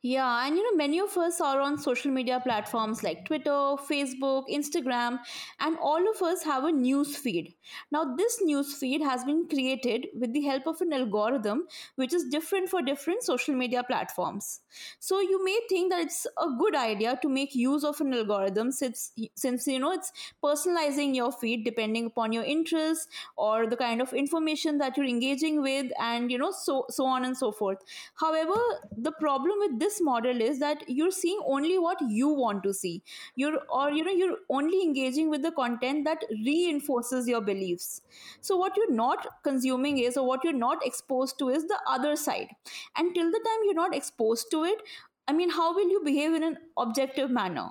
Yeah, 0.00 0.46
and 0.46 0.56
you 0.56 0.62
know, 0.62 0.76
many 0.76 1.00
of 1.00 1.16
us 1.18 1.40
are 1.40 1.60
on 1.60 1.76
social 1.76 2.12
media 2.12 2.38
platforms 2.40 3.02
like 3.02 3.24
Twitter, 3.26 3.50
Facebook, 3.50 4.44
Instagram, 4.48 5.18
and 5.58 5.76
all 5.78 6.08
of 6.08 6.22
us 6.22 6.44
have 6.44 6.62
a 6.62 6.70
news 6.70 7.16
feed. 7.16 7.54
Now, 7.90 8.14
this 8.16 8.40
news 8.40 8.74
feed 8.74 9.02
has 9.02 9.24
been 9.24 9.48
created 9.48 10.06
with 10.16 10.32
the 10.32 10.42
help 10.42 10.68
of 10.68 10.80
an 10.80 10.92
algorithm 10.92 11.66
which 11.96 12.14
is 12.14 12.26
different 12.30 12.68
for 12.68 12.80
different 12.80 13.24
social 13.24 13.56
media 13.56 13.82
platforms. 13.82 14.60
So, 15.00 15.18
you 15.20 15.44
may 15.44 15.58
think 15.68 15.90
that 15.90 16.02
it's 16.02 16.28
a 16.40 16.46
good 16.56 16.76
idea 16.76 17.18
to 17.20 17.28
make 17.28 17.56
use 17.56 17.82
of 17.82 18.00
an 18.00 18.14
algorithm 18.14 18.70
since, 18.70 19.10
since 19.34 19.66
you 19.66 19.80
know 19.80 19.90
it's 19.90 20.12
personalizing 20.44 21.16
your 21.16 21.32
feed 21.32 21.64
depending 21.64 22.06
upon 22.06 22.32
your 22.32 22.44
interests 22.44 23.08
or 23.36 23.66
the 23.66 23.76
kind 23.76 24.00
of 24.00 24.12
information 24.12 24.78
that 24.78 24.96
you're 24.96 25.06
engaging 25.06 25.60
with, 25.60 25.90
and 26.00 26.30
you 26.30 26.38
know, 26.38 26.52
so 26.52 26.86
so 26.88 27.04
on 27.04 27.24
and 27.24 27.36
so 27.36 27.50
forth 27.50 27.78
However, 28.14 28.54
the 28.96 29.12
problem 29.12 29.58
with 29.58 29.78
this 29.78 29.87
model 30.00 30.40
is 30.40 30.58
that 30.60 30.82
you're 30.88 31.10
seeing 31.10 31.40
only 31.46 31.78
what 31.78 31.98
you 32.08 32.28
want 32.28 32.62
to 32.64 32.74
see. 32.74 33.02
You're 33.36 33.58
or 33.70 33.90
you 33.90 34.04
know 34.04 34.12
you're 34.12 34.38
only 34.48 34.82
engaging 34.82 35.30
with 35.30 35.42
the 35.42 35.52
content 35.52 36.04
that 36.04 36.24
reinforces 36.44 37.28
your 37.28 37.40
beliefs. 37.40 38.02
So 38.40 38.56
what 38.56 38.76
you're 38.76 38.92
not 38.92 39.26
consuming 39.42 39.98
is 39.98 40.16
or 40.16 40.26
what 40.26 40.44
you're 40.44 40.52
not 40.52 40.84
exposed 40.84 41.38
to 41.38 41.48
is 41.48 41.66
the 41.66 41.80
other 41.86 42.16
side. 42.16 42.48
And 42.96 43.14
till 43.14 43.30
the 43.30 43.40
time 43.44 43.64
you're 43.64 43.74
not 43.74 43.94
exposed 43.94 44.50
to 44.52 44.64
it, 44.64 44.82
I 45.26 45.32
mean, 45.32 45.50
how 45.50 45.74
will 45.74 45.88
you 45.88 46.02
behave 46.04 46.34
in 46.34 46.42
an 46.42 46.58
objective 46.76 47.30
manner? 47.30 47.70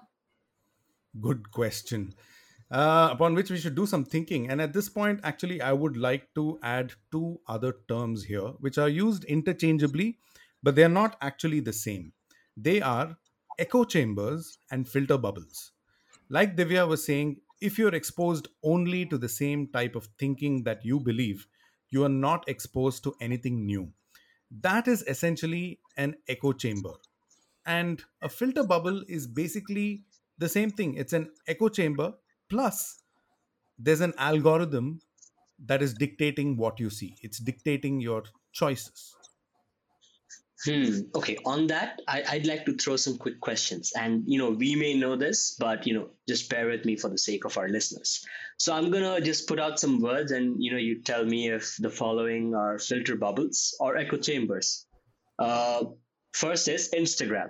Good 1.20 1.52
question. 1.52 2.14
Uh, 2.70 3.10
upon 3.14 3.34
which 3.34 3.50
we 3.50 3.58
should 3.58 3.76
do 3.76 3.86
some 3.86 4.04
thinking. 4.04 4.50
And 4.50 4.62
at 4.62 4.74
this 4.74 4.90
point, 4.90 5.22
actually, 5.24 5.62
I 5.62 5.72
would 5.72 5.96
like 5.96 6.34
to 6.36 6.60
add 6.62 6.92
two 7.12 7.40
other 7.48 7.74
terms 7.88 8.26
here, 8.26 8.50
which 8.60 8.78
are 8.78 8.90
used 8.90 9.24
interchangeably, 9.24 10.18
but 10.64 10.76
they 10.76 10.84
are 10.84 10.90
not 10.90 11.18
actually 11.22 11.60
the 11.60 11.74
same. 11.74 12.14
They 12.56 12.82
are 12.82 13.18
echo 13.60 13.84
chambers 13.84 14.60
and 14.72 14.88
filter 14.88 15.18
bubbles. 15.18 15.72
Like 16.30 16.56
Divya 16.56 16.88
was 16.88 17.06
saying, 17.06 17.42
if 17.62 17.78
you're 17.78 17.96
exposed 17.96 18.48
only 18.64 19.06
to 19.08 19.18
the 19.18 19.30
same 19.30 19.68
type 19.68 19.96
of 19.96 20.10
thinking 20.20 20.64
that 20.64 20.86
you 20.86 21.00
believe, 21.00 21.48
you 21.90 22.04
are 22.04 22.10
not 22.10 22.48
exposed 22.48 23.04
to 23.04 23.16
anything 23.22 23.66
new. 23.66 23.92
That 24.52 24.88
is 24.88 25.04
essentially 25.04 25.80
an 25.98 26.16
echo 26.28 26.54
chamber. 26.54 26.94
And 27.66 28.04
a 28.22 28.30
filter 28.30 28.64
bubble 28.64 29.04
is 29.08 29.28
basically 29.28 30.04
the 30.38 30.50
same 30.50 30.70
thing. 30.72 30.96
It's 30.96 31.14
an 31.14 31.32
echo 31.48 31.70
chamber 31.70 32.14
plus 32.50 33.04
there's 33.80 34.02
an 34.02 34.14
algorithm 34.18 35.02
that 35.66 35.82
is 35.82 35.94
dictating 35.94 36.58
what 36.58 36.80
you 36.80 36.90
see, 36.90 37.16
it's 37.22 37.40
dictating 37.40 38.00
your 38.00 38.24
choices. 38.52 39.16
Hmm. 40.66 41.02
Okay. 41.14 41.38
On 41.46 41.68
that, 41.68 42.02
I, 42.08 42.24
I'd 42.30 42.48
like 42.48 42.66
to 42.66 42.74
throw 42.74 42.96
some 42.96 43.18
quick 43.18 43.40
questions. 43.40 43.94
And, 43.96 44.24
you 44.26 44.40
know, 44.40 44.50
we 44.50 44.76
may 44.76 44.96
know 44.96 45.16
this, 45.16 45.56
but, 45.60 45.86
you 45.86 45.94
know, 45.94 46.10
just 46.28 46.50
bear 46.50 46.68
with 46.68 46.84
me 46.84 46.96
for 46.96 47.10
the 47.10 47.18
sake 47.18 47.46
of 47.46 47.58
our 47.58 47.70
listeners. 47.70 48.26
So 48.58 48.74
I'm 48.74 48.90
going 48.90 49.04
to 49.04 49.22
just 49.22 49.48
put 49.48 49.60
out 49.60 49.80
some 49.80 50.02
words 50.02 50.32
and, 50.32 50.56
you 50.60 50.72
know, 50.72 50.78
you 50.78 51.04
tell 51.04 51.24
me 51.24 51.52
if 51.52 51.76
the 51.78 51.92
following 51.92 52.56
are 52.56 52.80
filter 52.80 53.16
bubbles 53.16 53.76
or 53.80 53.98
echo 53.98 54.18
chambers. 54.18 54.88
Uh, 55.38 55.86
first 56.34 56.68
is 56.68 56.90
Instagram. 56.92 57.50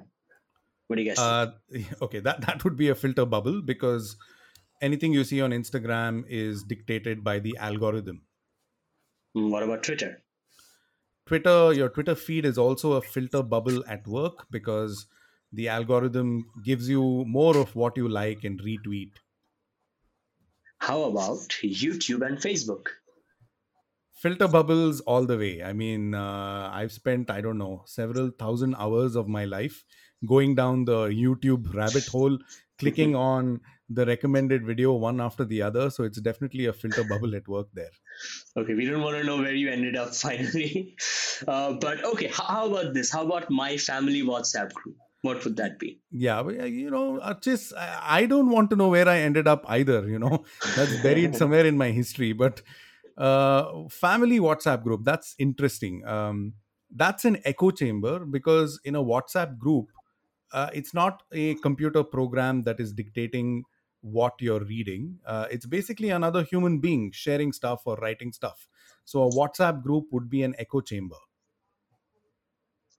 What 0.88 0.98
do 0.98 1.02
you 1.02 1.10
guys? 1.10 1.20
Uh, 1.20 1.52
okay, 2.02 2.20
that, 2.20 2.42
that 2.42 2.64
would 2.66 2.76
be 2.76 2.90
a 2.90 2.96
filter 2.96 3.26
bubble 3.26 3.62
because 3.62 4.18
anything 4.82 5.14
you 5.14 5.24
see 5.24 5.42
on 5.42 5.52
Instagram 5.52 6.26
is 6.28 6.64
dictated 6.64 7.24
by 7.24 7.40
the 7.40 7.56
algorithm. 7.58 8.24
Hmm, 9.34 9.50
What 9.50 9.64
about 9.64 9.84
Twitter? 9.84 10.22
Twitter, 11.28 11.74
your 11.74 11.90
Twitter 11.90 12.16
feed 12.16 12.44
is 12.46 12.58
also 12.58 12.94
a 12.94 13.02
filter 13.02 13.44
bubble 13.44 13.86
at 13.88 14.08
work 14.08 14.48
because 14.50 15.06
the 15.52 15.68
algorithm 15.68 16.50
gives 16.64 16.90
you 16.90 17.24
more 17.26 17.56
of 17.58 17.76
what 17.76 17.98
you 17.98 18.08
like 18.10 18.44
and 18.44 18.60
retweet. 18.62 19.12
How 20.80 21.04
about 21.04 21.50
YouTube 21.62 22.26
and 22.26 22.40
Facebook? 22.40 22.88
filter 24.22 24.48
bubbles 24.48 25.00
all 25.02 25.26
the 25.26 25.38
way 25.38 25.64
i 25.64 25.72
mean 25.74 26.14
uh, 26.14 26.70
i've 26.74 26.92
spent 26.92 27.30
i 27.30 27.40
don't 27.42 27.58
know 27.58 27.84
several 27.86 28.30
thousand 28.44 28.76
hours 28.76 29.16
of 29.16 29.28
my 29.28 29.46
life 29.46 29.86
going 30.26 30.56
down 30.56 30.86
the 30.86 31.00
youtube 31.24 31.74
rabbit 31.74 32.08
hole 32.08 32.38
clicking 32.80 33.16
on 33.28 33.62
the 33.90 34.06
recommended 34.06 34.66
video 34.66 34.94
one 34.94 35.22
after 35.22 35.46
the 35.46 35.62
other 35.62 35.90
so 35.90 36.04
it's 36.04 36.20
definitely 36.20 36.66
a 36.66 36.74
filter 36.74 37.04
bubble 37.04 37.36
at 37.36 37.48
work 37.48 37.68
there 37.74 37.92
Okay, 38.58 38.74
we 38.74 38.86
don't 38.86 39.02
want 39.02 39.16
to 39.18 39.24
know 39.24 39.38
where 39.38 39.54
you 39.54 39.70
ended 39.70 39.96
up 39.96 40.16
finally. 40.16 40.96
Uh, 41.48 41.74
but 41.74 42.04
okay, 42.04 42.28
how 42.34 42.68
about 42.68 42.96
this? 42.96 43.12
How 43.12 43.24
about 43.24 43.52
my 43.52 43.78
family 43.78 44.24
WhatsApp 44.24 44.74
group? 44.74 44.96
What 45.22 45.44
would 45.44 45.58
that 45.58 45.78
be? 45.78 46.00
yeah 46.12 46.40
uh, 46.40 46.66
you 46.66 46.90
know 46.90 47.20
I, 47.22 47.36
I 48.02 48.26
don't 48.26 48.50
want 48.50 48.70
to 48.70 48.76
know 48.76 48.88
where 48.88 49.10
i 49.10 49.18
ended 49.18 49.48
up 49.48 49.66
either 49.68 50.08
you 50.08 50.20
know 50.20 50.46
that's 50.76 50.96
buried 51.02 51.36
somewhere 51.36 51.66
in 51.66 51.78
my 51.78 51.92
history 51.92 52.34
but 52.34 52.62
uh 53.18 53.88
family 53.90 54.40
whatsapp 54.40 54.84
group 54.84 55.04
that's 55.04 55.36
interesting 55.40 56.06
um 56.06 56.54
that's 56.96 57.26
an 57.26 57.40
echo 57.44 57.72
chamber 57.72 58.20
because 58.26 58.80
in 58.86 58.96
a 58.96 59.04
whatsapp 59.04 59.58
group 59.58 59.88
uh, 60.54 60.70
it's 60.74 60.94
not 60.94 61.24
a 61.34 61.56
computer 61.56 62.04
program 62.04 62.64
that 62.64 62.80
is 62.80 62.94
dictating 62.94 63.64
what 64.08 64.34
you're 64.42 64.64
reading 64.64 65.20
uh, 65.26 65.48
it's 65.52 65.66
basically 65.66 66.10
another 66.10 66.44
human 66.44 66.80
being 66.80 67.12
sharing 67.12 67.52
stuff 67.54 67.86
or 67.86 67.96
writing 67.98 68.32
stuff 68.34 68.68
so 69.06 69.24
a 69.24 69.32
whatsapp 69.32 69.82
group 69.84 70.08
would 70.12 70.30
be 70.30 70.44
an 70.44 70.56
echo 70.58 70.82
chamber 70.82 71.18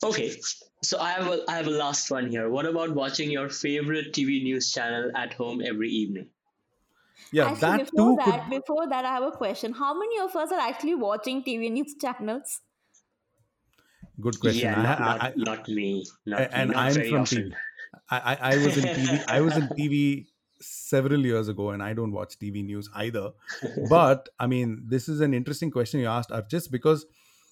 Okay, 0.03 0.41
so 0.83 0.99
I 0.99 1.11
have 1.13 1.27
a, 1.29 1.45
I 1.49 1.57
have 1.57 1.69
a 1.69 1.71
last 1.71 2.11
one 2.11 2.29
here. 2.31 2.51
What 2.51 2.67
about 2.67 2.95
watching 2.97 3.31
your 3.31 3.49
favorite 3.49 4.13
TV 4.13 4.43
news 4.43 4.73
channel 4.73 5.13
at 5.17 5.35
home 5.35 5.61
every 5.63 5.89
evening? 5.91 6.31
yeah 7.31 7.49
Actually, 7.49 7.73
that 7.75 7.83
before 7.85 7.93
too 7.97 8.21
could 8.23 8.37
that, 8.39 8.49
before 8.49 8.89
that, 8.89 9.05
I 9.05 9.13
have 9.15 9.23
a 9.25 9.33
question. 9.33 9.73
How 9.73 9.93
many 9.93 10.19
of 10.21 10.37
us 10.37 10.53
are 10.53 10.61
actually 10.61 10.95
watching 10.95 11.43
TV 11.43 11.69
news 11.71 11.97
channels? 12.01 12.61
good 14.21 14.39
question 14.41 14.71
Yeah, 14.71 14.81
I, 14.83 14.83
not 14.83 15.01
I, 15.01 15.15
not 15.21 15.23
I, 15.29 15.35
not 15.37 15.69
me, 15.69 16.05
not 16.27 16.57
me, 16.57 16.65
and 16.65 16.73
not 16.73 16.85
i'm 16.85 16.95
very 16.95 17.13
from 17.13 17.25
often. 17.25 17.45
tv 17.45 17.59
I, 18.11 18.19
I 18.35 18.53
i 18.53 18.57
was 18.59 18.77
in 18.77 18.91
tv 18.91 19.23
i 19.29 19.41
was 19.41 19.57
in 19.57 19.69
tv 19.71 20.29
several 20.61 21.25
years 21.25 21.49
ago 21.49 21.71
and 21.71 21.83
i 21.83 21.93
don't 21.93 22.13
watch 22.13 22.39
tv 22.39 22.65
news 22.65 22.89
either. 22.95 23.31
But 23.91 24.29
i 24.39 24.47
mean 24.47 24.85
this 24.87 25.09
is 25.09 25.21
an 25.21 25.35
interesting 25.35 25.71
question 25.71 26.01
you 26.01 26.07
asked 26.07 26.31
Archis, 26.31 26.71
because 26.71 27.07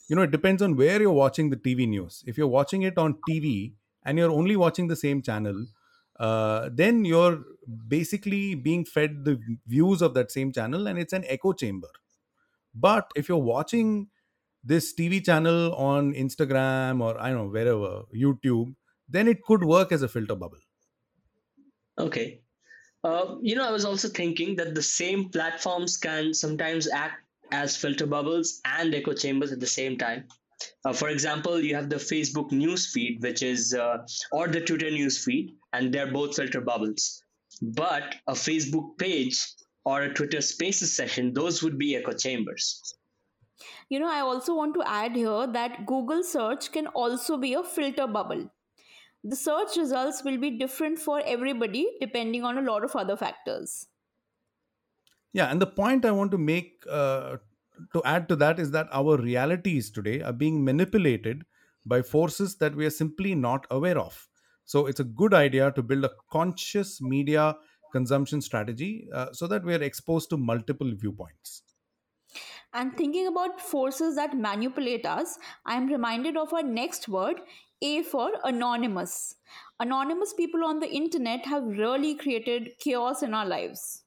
you 0.08 0.16
know 0.16 0.22
it 0.22 0.30
depends 0.30 0.62
on 0.62 0.76
where 0.76 1.00
you're 1.00 1.12
watching 1.12 1.50
the 1.50 1.56
tv 1.56 1.88
news. 1.88 2.22
If 2.26 2.38
you're 2.38 2.54
watching 2.58 2.82
it 2.82 2.98
on 2.98 3.18
tv 3.28 3.74
and 4.04 4.18
you're 4.18 4.30
only 4.30 4.56
watching 4.56 4.88
the 4.88 4.96
same 4.96 5.22
channel 5.22 5.66
uh, 6.18 6.70
then 6.72 7.04
you're 7.04 7.44
basically 7.88 8.54
being 8.54 8.84
fed 8.84 9.24
the 9.24 9.38
views 9.66 10.00
of 10.00 10.14
that 10.14 10.30
same 10.32 10.50
channel 10.52 10.86
and 10.86 10.98
it's 10.98 11.12
an 11.12 11.24
echo 11.26 11.52
chamber. 11.52 11.88
But 12.74 13.10
if 13.14 13.28
you're 13.28 13.38
watching 13.38 14.08
this 14.64 14.92
tv 14.94 15.24
channel 15.24 15.72
on 15.74 16.12
instagram 16.12 17.00
or 17.00 17.18
i 17.20 17.28
don't 17.30 17.38
know 17.38 17.50
wherever 17.56 18.02
youtube 18.22 18.74
then 19.08 19.28
it 19.28 19.42
could 19.44 19.62
work 19.62 19.92
as 19.92 20.02
a 20.02 20.08
filter 20.08 20.34
bubble. 20.34 20.58
Okay. 21.98 22.42
Uh, 23.06 23.36
you 23.40 23.54
know, 23.54 23.64
I 23.64 23.70
was 23.70 23.84
also 23.84 24.08
thinking 24.08 24.56
that 24.56 24.74
the 24.74 24.82
same 24.82 25.28
platforms 25.28 25.96
can 25.96 26.34
sometimes 26.34 26.88
act 26.90 27.22
as 27.52 27.76
filter 27.76 28.04
bubbles 28.04 28.60
and 28.64 28.92
echo 28.92 29.12
chambers 29.14 29.52
at 29.52 29.60
the 29.60 29.66
same 29.66 29.96
time. 29.96 30.24
Uh, 30.84 30.92
for 30.92 31.08
example, 31.10 31.60
you 31.60 31.72
have 31.76 31.88
the 31.88 32.02
Facebook 32.10 32.50
news 32.50 32.90
feed, 32.92 33.22
which 33.22 33.44
is, 33.44 33.74
uh, 33.74 33.98
or 34.32 34.48
the 34.48 34.60
Twitter 34.60 34.90
news 34.90 35.22
feed, 35.24 35.54
and 35.72 35.94
they're 35.94 36.10
both 36.10 36.34
filter 36.34 36.60
bubbles. 36.60 37.22
But 37.62 38.16
a 38.26 38.32
Facebook 38.32 38.98
page 38.98 39.40
or 39.84 40.02
a 40.02 40.12
Twitter 40.12 40.40
Spaces 40.40 40.96
session, 40.96 41.32
those 41.32 41.62
would 41.62 41.78
be 41.78 41.94
echo 41.94 42.12
chambers. 42.12 42.82
You 43.88 44.00
know, 44.00 44.10
I 44.10 44.18
also 44.18 44.52
want 44.56 44.74
to 44.74 44.82
add 44.84 45.14
here 45.14 45.46
that 45.46 45.86
Google 45.86 46.24
search 46.24 46.72
can 46.72 46.88
also 46.88 47.36
be 47.36 47.54
a 47.54 47.62
filter 47.62 48.08
bubble. 48.08 48.50
The 49.28 49.34
search 49.34 49.76
results 49.76 50.22
will 50.22 50.38
be 50.38 50.56
different 50.56 51.00
for 51.00 51.20
everybody 51.26 51.88
depending 52.00 52.44
on 52.44 52.58
a 52.58 52.62
lot 52.62 52.84
of 52.84 52.94
other 52.94 53.16
factors. 53.16 53.88
Yeah, 55.32 55.50
and 55.50 55.60
the 55.60 55.66
point 55.66 56.04
I 56.04 56.12
want 56.12 56.30
to 56.30 56.38
make 56.38 56.84
uh, 56.88 57.38
to 57.92 58.02
add 58.04 58.28
to 58.28 58.36
that 58.36 58.60
is 58.60 58.70
that 58.70 58.86
our 58.92 59.16
realities 59.16 59.90
today 59.90 60.22
are 60.22 60.32
being 60.32 60.64
manipulated 60.64 61.44
by 61.84 62.02
forces 62.02 62.56
that 62.58 62.76
we 62.76 62.86
are 62.86 62.90
simply 62.90 63.34
not 63.34 63.66
aware 63.68 63.98
of. 63.98 64.28
So 64.64 64.86
it's 64.86 65.00
a 65.00 65.04
good 65.04 65.34
idea 65.34 65.72
to 65.72 65.82
build 65.82 66.04
a 66.04 66.12
conscious 66.30 67.00
media 67.00 67.56
consumption 67.90 68.40
strategy 68.40 69.08
uh, 69.12 69.32
so 69.32 69.48
that 69.48 69.64
we 69.64 69.74
are 69.74 69.82
exposed 69.82 70.30
to 70.30 70.36
multiple 70.36 70.92
viewpoints. 70.96 71.62
And 72.72 72.96
thinking 72.96 73.26
about 73.26 73.60
forces 73.60 74.16
that 74.16 74.36
manipulate 74.36 75.06
us, 75.06 75.38
I 75.64 75.76
am 75.76 75.86
reminded 75.86 76.36
of 76.36 76.52
our 76.52 76.62
next 76.62 77.08
word, 77.08 77.40
A 77.80 78.02
for 78.02 78.32
anonymous. 78.44 79.36
Anonymous 79.80 80.34
people 80.34 80.62
on 80.64 80.80
the 80.80 80.90
internet 80.90 81.46
have 81.46 81.64
really 81.64 82.14
created 82.14 82.78
chaos 82.78 83.22
in 83.22 83.32
our 83.32 83.46
lives. 83.46 84.04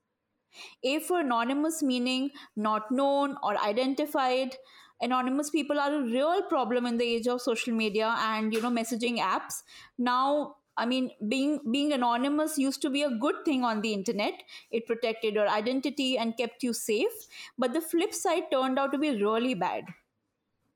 A 0.84 1.00
for 1.00 1.22
anonymous 1.22 1.84
meaning 1.84 2.32
not 2.56 2.92
known 2.92 3.38
or 3.44 3.58
identified. 3.64 4.58
Anonymous 5.02 5.50
people 5.50 5.80
are 5.80 5.94
a 5.96 6.04
real 6.04 6.44
problem 6.44 6.86
in 6.86 6.98
the 6.98 7.06
age 7.06 7.28
of 7.28 7.42
social 7.42 7.74
media 7.74 8.16
and 8.20 8.54
you 8.54 8.62
know 8.62 8.72
messaging 8.72 9.18
apps. 9.20 9.64
Now, 9.98 10.58
I 10.78 10.86
mean, 10.86 11.12
being 11.28 11.60
being 11.72 11.94
anonymous 11.94 12.58
used 12.58 12.82
to 12.84 12.90
be 12.90 13.04
a 13.04 13.12
good 13.12 13.46
thing 13.46 13.64
on 13.64 13.82
the 13.82 13.94
internet. 13.94 14.44
It 14.72 14.88
protected 14.88 15.36
your 15.36 15.48
identity 15.50 16.18
and 16.18 16.38
kept 16.38 16.64
you 16.64 16.74
safe. 16.74 17.28
But 17.58 17.74
the 17.74 17.82
flip 17.82 18.14
side 18.14 18.52
turned 18.52 18.80
out 18.80 18.92
to 18.94 18.98
be 18.98 19.12
really 19.24 19.54
bad. 19.56 19.86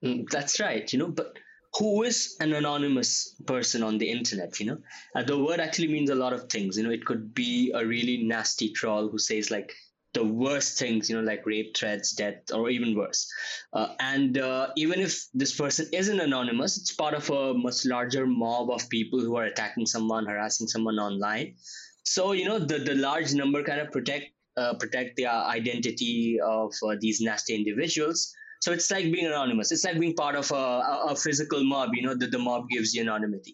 Mm, 0.03 0.29
That's 0.29 0.59
right, 0.59 0.91
you 0.93 0.99
know, 0.99 1.07
but 1.07 1.39
who 1.77 2.03
is 2.03 2.37
an 2.39 2.53
anonymous 2.53 3.35
person 3.45 3.81
on 3.81 3.97
the 3.97 4.09
internet, 4.09 4.59
you 4.59 4.65
know? 4.67 4.77
Uh, 5.15 5.23
the 5.23 5.37
word 5.37 5.59
actually 5.59 5.87
means 5.87 6.09
a 6.09 6.15
lot 6.15 6.33
of 6.33 6.49
things. 6.49 6.77
You 6.77 6.83
know, 6.83 6.91
it 6.91 7.05
could 7.05 7.33
be 7.33 7.71
a 7.73 7.85
really 7.85 8.23
nasty 8.23 8.71
troll 8.71 9.09
who 9.09 9.17
says 9.17 9.49
like 9.49 9.73
the 10.13 10.23
worst 10.23 10.77
things, 10.77 11.09
you 11.09 11.15
know, 11.15 11.23
like 11.23 11.45
rape 11.45 11.75
threats, 11.75 12.13
death, 12.13 12.51
or 12.53 12.69
even 12.69 12.95
worse. 12.95 13.27
Uh, 13.73 13.95
and 13.99 14.37
uh, 14.37 14.67
even 14.77 14.99
if 14.99 15.25
this 15.33 15.55
person 15.55 15.87
isn't 15.91 16.19
anonymous, 16.19 16.77
it's 16.77 16.93
part 16.93 17.15
of 17.15 17.27
a 17.31 17.55
much 17.55 17.85
larger 17.85 18.27
mob 18.27 18.69
of 18.69 18.87
people 18.89 19.19
who 19.19 19.35
are 19.35 19.45
attacking 19.45 19.87
someone, 19.87 20.27
harassing 20.27 20.67
someone 20.67 20.99
online. 20.99 21.55
So, 22.03 22.33
you 22.33 22.45
know, 22.45 22.59
the, 22.59 22.77
the 22.77 22.93
large 22.93 23.33
number 23.33 23.63
kind 23.63 23.81
of 23.81 23.91
protect 23.91 24.27
uh, 24.55 24.75
protect 24.75 25.15
the 25.15 25.25
identity 25.25 26.39
of 26.39 26.71
uh, 26.85 26.95
these 26.99 27.19
nasty 27.19 27.55
individuals 27.55 28.35
so 28.63 28.71
it's 28.71 28.89
like 28.89 29.11
being 29.11 29.25
anonymous. 29.25 29.73
It's 29.73 29.83
like 29.83 29.99
being 29.99 30.13
part 30.13 30.35
of 30.37 30.49
a, 30.51 31.09
a, 31.09 31.15
physical 31.17 31.65
mob. 31.65 31.89
You 31.93 32.03
know 32.03 32.15
that 32.15 32.31
the 32.31 32.39
mob 32.39 32.69
gives 32.69 32.93
you 32.93 33.01
anonymity. 33.01 33.53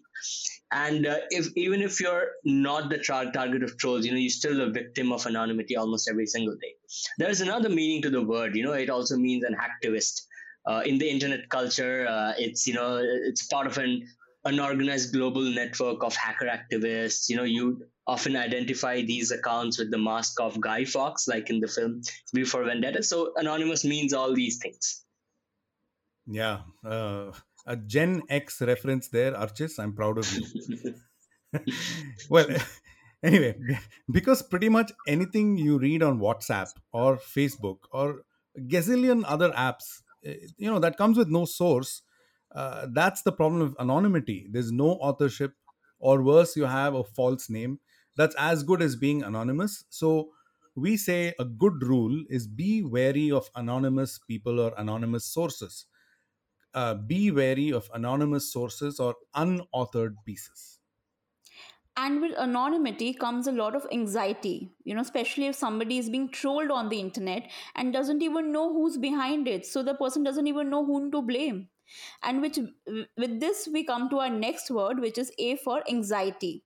And 0.70 1.04
uh, 1.04 1.16
if 1.30 1.48
even 1.56 1.82
if 1.82 2.00
you're 2.00 2.28
not 2.44 2.90
the 2.90 2.98
tra- 2.98 3.32
target 3.32 3.64
of 3.64 3.76
trolls, 3.76 4.06
you 4.06 4.12
know 4.12 4.18
you're 4.18 4.30
still 4.30 4.60
a 4.60 4.70
victim 4.70 5.10
of 5.10 5.26
anonymity 5.26 5.76
almost 5.76 6.08
every 6.08 6.26
single 6.26 6.54
day. 6.54 6.74
There's 7.18 7.40
another 7.40 7.68
meaning 7.68 8.02
to 8.02 8.10
the 8.10 8.22
word. 8.22 8.54
You 8.54 8.62
know, 8.62 8.74
it 8.74 8.88
also 8.88 9.16
means 9.16 9.42
an 9.42 9.56
activist. 9.68 10.20
Uh, 10.64 10.82
in 10.84 10.98
the 10.98 11.10
internet 11.10 11.48
culture, 11.48 12.06
uh, 12.08 12.34
it's 12.38 12.68
you 12.68 12.74
know 12.74 13.00
it's 13.02 13.48
part 13.48 13.66
of 13.66 13.78
an 13.78 14.06
unorganized 14.44 15.12
global 15.12 15.42
network 15.42 16.04
of 16.04 16.14
hacker 16.14 16.46
activists. 16.46 17.28
You 17.28 17.36
know, 17.36 17.48
you 17.58 17.82
often 18.10 18.36
identify 18.36 19.02
these 19.02 19.30
accounts 19.30 19.78
with 19.78 19.90
the 19.90 19.98
mask 19.98 20.40
of 20.40 20.60
Guy 20.60 20.84
Fawkes, 20.84 21.28
like 21.28 21.50
in 21.50 21.60
the 21.60 21.68
film 21.68 22.02
V 22.34 22.44
for 22.44 22.64
Vendetta. 22.64 23.02
So 23.02 23.32
anonymous 23.36 23.84
means 23.84 24.12
all 24.12 24.34
these 24.34 24.58
things. 24.58 25.04
Yeah, 26.26 26.60
uh, 26.84 27.32
a 27.66 27.76
Gen 27.76 28.22
X 28.28 28.60
reference 28.62 29.08
there, 29.08 29.32
Archis. 29.32 29.78
I'm 29.78 29.94
proud 29.94 30.18
of 30.18 30.32
you. 30.32 30.94
well, 32.30 32.48
anyway, 33.22 33.54
because 34.10 34.42
pretty 34.42 34.68
much 34.68 34.92
anything 35.06 35.56
you 35.56 35.78
read 35.78 36.02
on 36.02 36.18
WhatsApp 36.18 36.70
or 36.92 37.16
Facebook 37.16 37.78
or 37.92 38.22
gazillion 38.58 39.22
other 39.26 39.50
apps, 39.50 40.02
eh, 40.24 40.34
you 40.56 40.70
know, 40.70 40.80
that 40.80 40.96
comes 40.96 41.16
with 41.16 41.28
no 41.28 41.44
source, 41.44 42.02
uh, 42.54 42.86
that's 42.92 43.22
the 43.22 43.32
problem 43.32 43.62
of 43.62 43.76
anonymity. 43.78 44.48
There's 44.50 44.72
no 44.72 44.90
authorship, 45.08 45.52
or 45.98 46.22
worse, 46.22 46.56
you 46.56 46.64
have 46.64 46.94
a 46.94 47.04
false 47.04 47.48
name. 47.48 47.78
That's 48.16 48.34
as 48.36 48.62
good 48.62 48.82
as 48.82 48.96
being 48.96 49.22
anonymous. 49.22 49.84
So 49.90 50.32
we 50.74 50.96
say 50.96 51.34
a 51.38 51.44
good 51.44 51.82
rule 51.82 52.24
is 52.28 52.46
be 52.46 52.82
wary 52.82 53.30
of 53.30 53.50
anonymous 53.54 54.18
people 54.18 54.60
or 54.60 54.72
anonymous 54.76 55.24
sources. 55.24 55.86
Uh, 56.74 56.94
be 56.94 57.30
wary 57.30 57.70
of 57.72 57.90
anonymous 57.94 58.52
sources 58.52 59.00
or 59.00 59.16
unauthored 59.34 60.16
pieces. 60.24 60.80
And 61.96 62.22
with 62.22 62.32
anonymity 62.38 63.12
comes 63.12 63.46
a 63.46 63.52
lot 63.52 63.74
of 63.76 63.86
anxiety, 63.92 64.72
you 64.84 64.94
know, 64.94 65.02
especially 65.02 65.46
if 65.46 65.54
somebody 65.56 65.98
is 65.98 66.08
being 66.08 66.30
trolled 66.30 66.70
on 66.70 66.88
the 66.88 66.98
internet 67.00 67.50
and 67.74 67.92
doesn't 67.92 68.22
even 68.22 68.52
know 68.52 68.72
who's 68.72 68.96
behind 68.96 69.46
it. 69.48 69.66
So 69.66 69.82
the 69.82 69.94
person 69.94 70.22
doesn't 70.22 70.46
even 70.46 70.70
know 70.70 70.84
whom 70.84 71.10
to 71.10 71.20
blame. 71.20 71.68
And 72.22 72.40
which 72.40 72.58
with 73.16 73.40
this 73.40 73.68
we 73.70 73.84
come 73.84 74.08
to 74.10 74.18
our 74.20 74.30
next 74.30 74.70
word, 74.70 75.00
which 75.00 75.18
is 75.18 75.32
A 75.38 75.56
for 75.56 75.82
anxiety. 75.88 76.64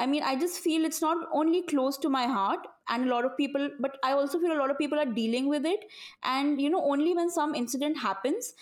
I 0.00 0.06
mean, 0.06 0.22
I 0.22 0.36
just 0.36 0.60
feel 0.60 0.84
it's 0.84 1.00
not 1.02 1.28
only 1.32 1.62
close 1.62 1.98
to 1.98 2.08
my 2.08 2.26
heart, 2.26 2.66
and 2.88 3.04
a 3.04 3.08
lot 3.14 3.24
of 3.24 3.36
people 3.36 3.66
but 3.78 3.96
i 4.02 4.10
also 4.12 4.38
feel 4.40 4.52
a 4.52 4.58
lot 4.60 4.70
of 4.72 4.76
people 4.78 4.98
are 4.98 5.10
dealing 5.18 5.48
with 5.48 5.66
it. 5.66 5.84
And 6.22 6.60
you 6.60 6.70
know 6.70 6.82
only 6.94 7.14
when 7.14 7.30
some 7.30 7.54
incident 7.54 7.98
happens 7.98 8.52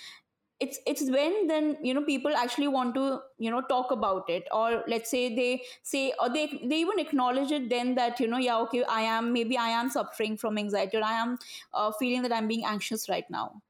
it's 0.61 0.79
it's 0.87 1.03
when 1.15 1.47
then 1.47 1.67
you 1.89 1.95
know 1.95 2.03
people 2.05 2.37
actually 2.37 2.67
want 2.69 2.95
to 2.95 3.21
you 3.39 3.51
know 3.51 3.63
talk 3.63 3.91
about 3.93 4.29
it. 4.29 4.49
Or 4.53 4.83
let's 4.89 5.11
say 5.11 5.35
they 5.35 5.63
say 5.83 6.13
or 6.21 6.29
they 6.29 6.47
they 6.73 6.81
even 6.81 6.99
acknowledge 6.99 7.53
it 7.53 7.69
then 7.71 7.95
that 7.95 8.19
you 8.21 8.27
know 8.27 8.39
yeah 8.39 8.59
okay 8.67 8.83
i 8.85 9.01
am 9.03 9.33
maybe 9.33 9.57
i 9.57 9.69
am 9.69 9.89
suffering 9.91 10.37
from 10.37 10.59
anxiety 10.59 10.97
or 10.97 11.05
i 11.05 11.13
am 11.13 11.39
uh, 11.73 11.93
feeling 11.93 12.23
that 12.23 12.33
i'm 12.33 12.49
being 12.49 12.65
anxious 12.65 13.09
right 13.09 13.31
now. 13.31 13.63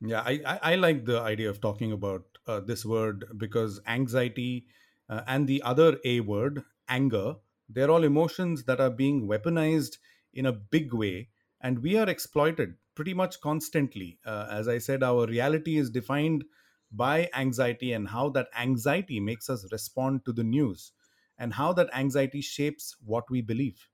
Yeah, 0.00 0.22
I, 0.22 0.40
I, 0.46 0.58
I 0.72 0.74
like 0.76 1.04
the 1.04 1.20
idea 1.20 1.50
of 1.50 1.60
talking 1.60 1.92
about 1.92 2.38
uh, 2.46 2.60
this 2.60 2.84
word 2.84 3.26
because 3.36 3.80
anxiety 3.86 4.66
uh, 5.08 5.22
and 5.26 5.46
the 5.46 5.62
other 5.62 5.98
A 6.04 6.20
word, 6.20 6.64
anger, 6.90 7.36
they're 7.68 7.90
all 7.90 8.04
emotions 8.04 8.64
that 8.64 8.80
are 8.80 8.90
being 8.90 9.28
weaponized 9.28 9.98
in 10.32 10.46
a 10.46 10.52
big 10.52 10.92
way, 10.92 11.30
and 11.60 11.80
we 11.80 11.96
are 11.96 12.08
exploited 12.08 12.76
pretty 12.94 13.14
much 13.14 13.40
constantly. 13.40 14.18
Uh, 14.26 14.46
as 14.50 14.68
I 14.68 14.78
said, 14.78 15.02
our 15.02 15.26
reality 15.26 15.76
is 15.78 15.90
defined 15.90 16.44
by 16.92 17.30
anxiety 17.34 17.92
and 17.92 18.08
how 18.08 18.28
that 18.30 18.48
anxiety 18.56 19.20
makes 19.20 19.48
us 19.48 19.70
respond 19.72 20.24
to 20.24 20.32
the 20.32 20.44
news 20.44 20.92
and 21.38 21.54
how 21.54 21.72
that 21.72 21.88
anxiety 21.94 22.40
shapes 22.40 22.96
what 23.00 23.30
we 23.30 23.40
believe. 23.40 23.88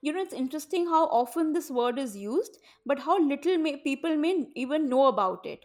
you 0.00 0.12
know 0.12 0.20
it's 0.22 0.34
interesting 0.34 0.86
how 0.86 1.06
often 1.20 1.52
this 1.52 1.70
word 1.70 1.98
is 1.98 2.16
used 2.16 2.58
but 2.84 2.98
how 3.00 3.18
little 3.18 3.56
may, 3.58 3.76
people 3.76 4.16
may 4.16 4.46
even 4.54 4.88
know 4.88 5.06
about 5.06 5.46
it 5.46 5.64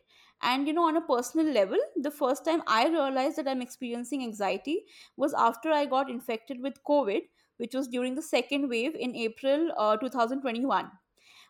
and 0.52 0.68
you 0.68 0.74
know 0.74 0.88
on 0.88 0.98
a 0.98 1.02
personal 1.10 1.52
level 1.58 1.80
the 2.08 2.12
first 2.20 2.46
time 2.46 2.62
i 2.68 2.88
realized 2.88 3.38
that 3.38 3.48
i'm 3.48 3.62
experiencing 3.66 4.24
anxiety 4.24 4.76
was 5.18 5.34
after 5.34 5.72
i 5.72 5.86
got 5.86 6.10
infected 6.10 6.62
with 6.62 6.84
covid 6.92 7.24
which 7.58 7.74
was 7.74 7.88
during 7.88 8.16
the 8.16 8.22
second 8.30 8.70
wave 8.70 8.96
in 8.96 9.16
april 9.16 9.72
uh, 9.78 9.98
2021 9.98 10.92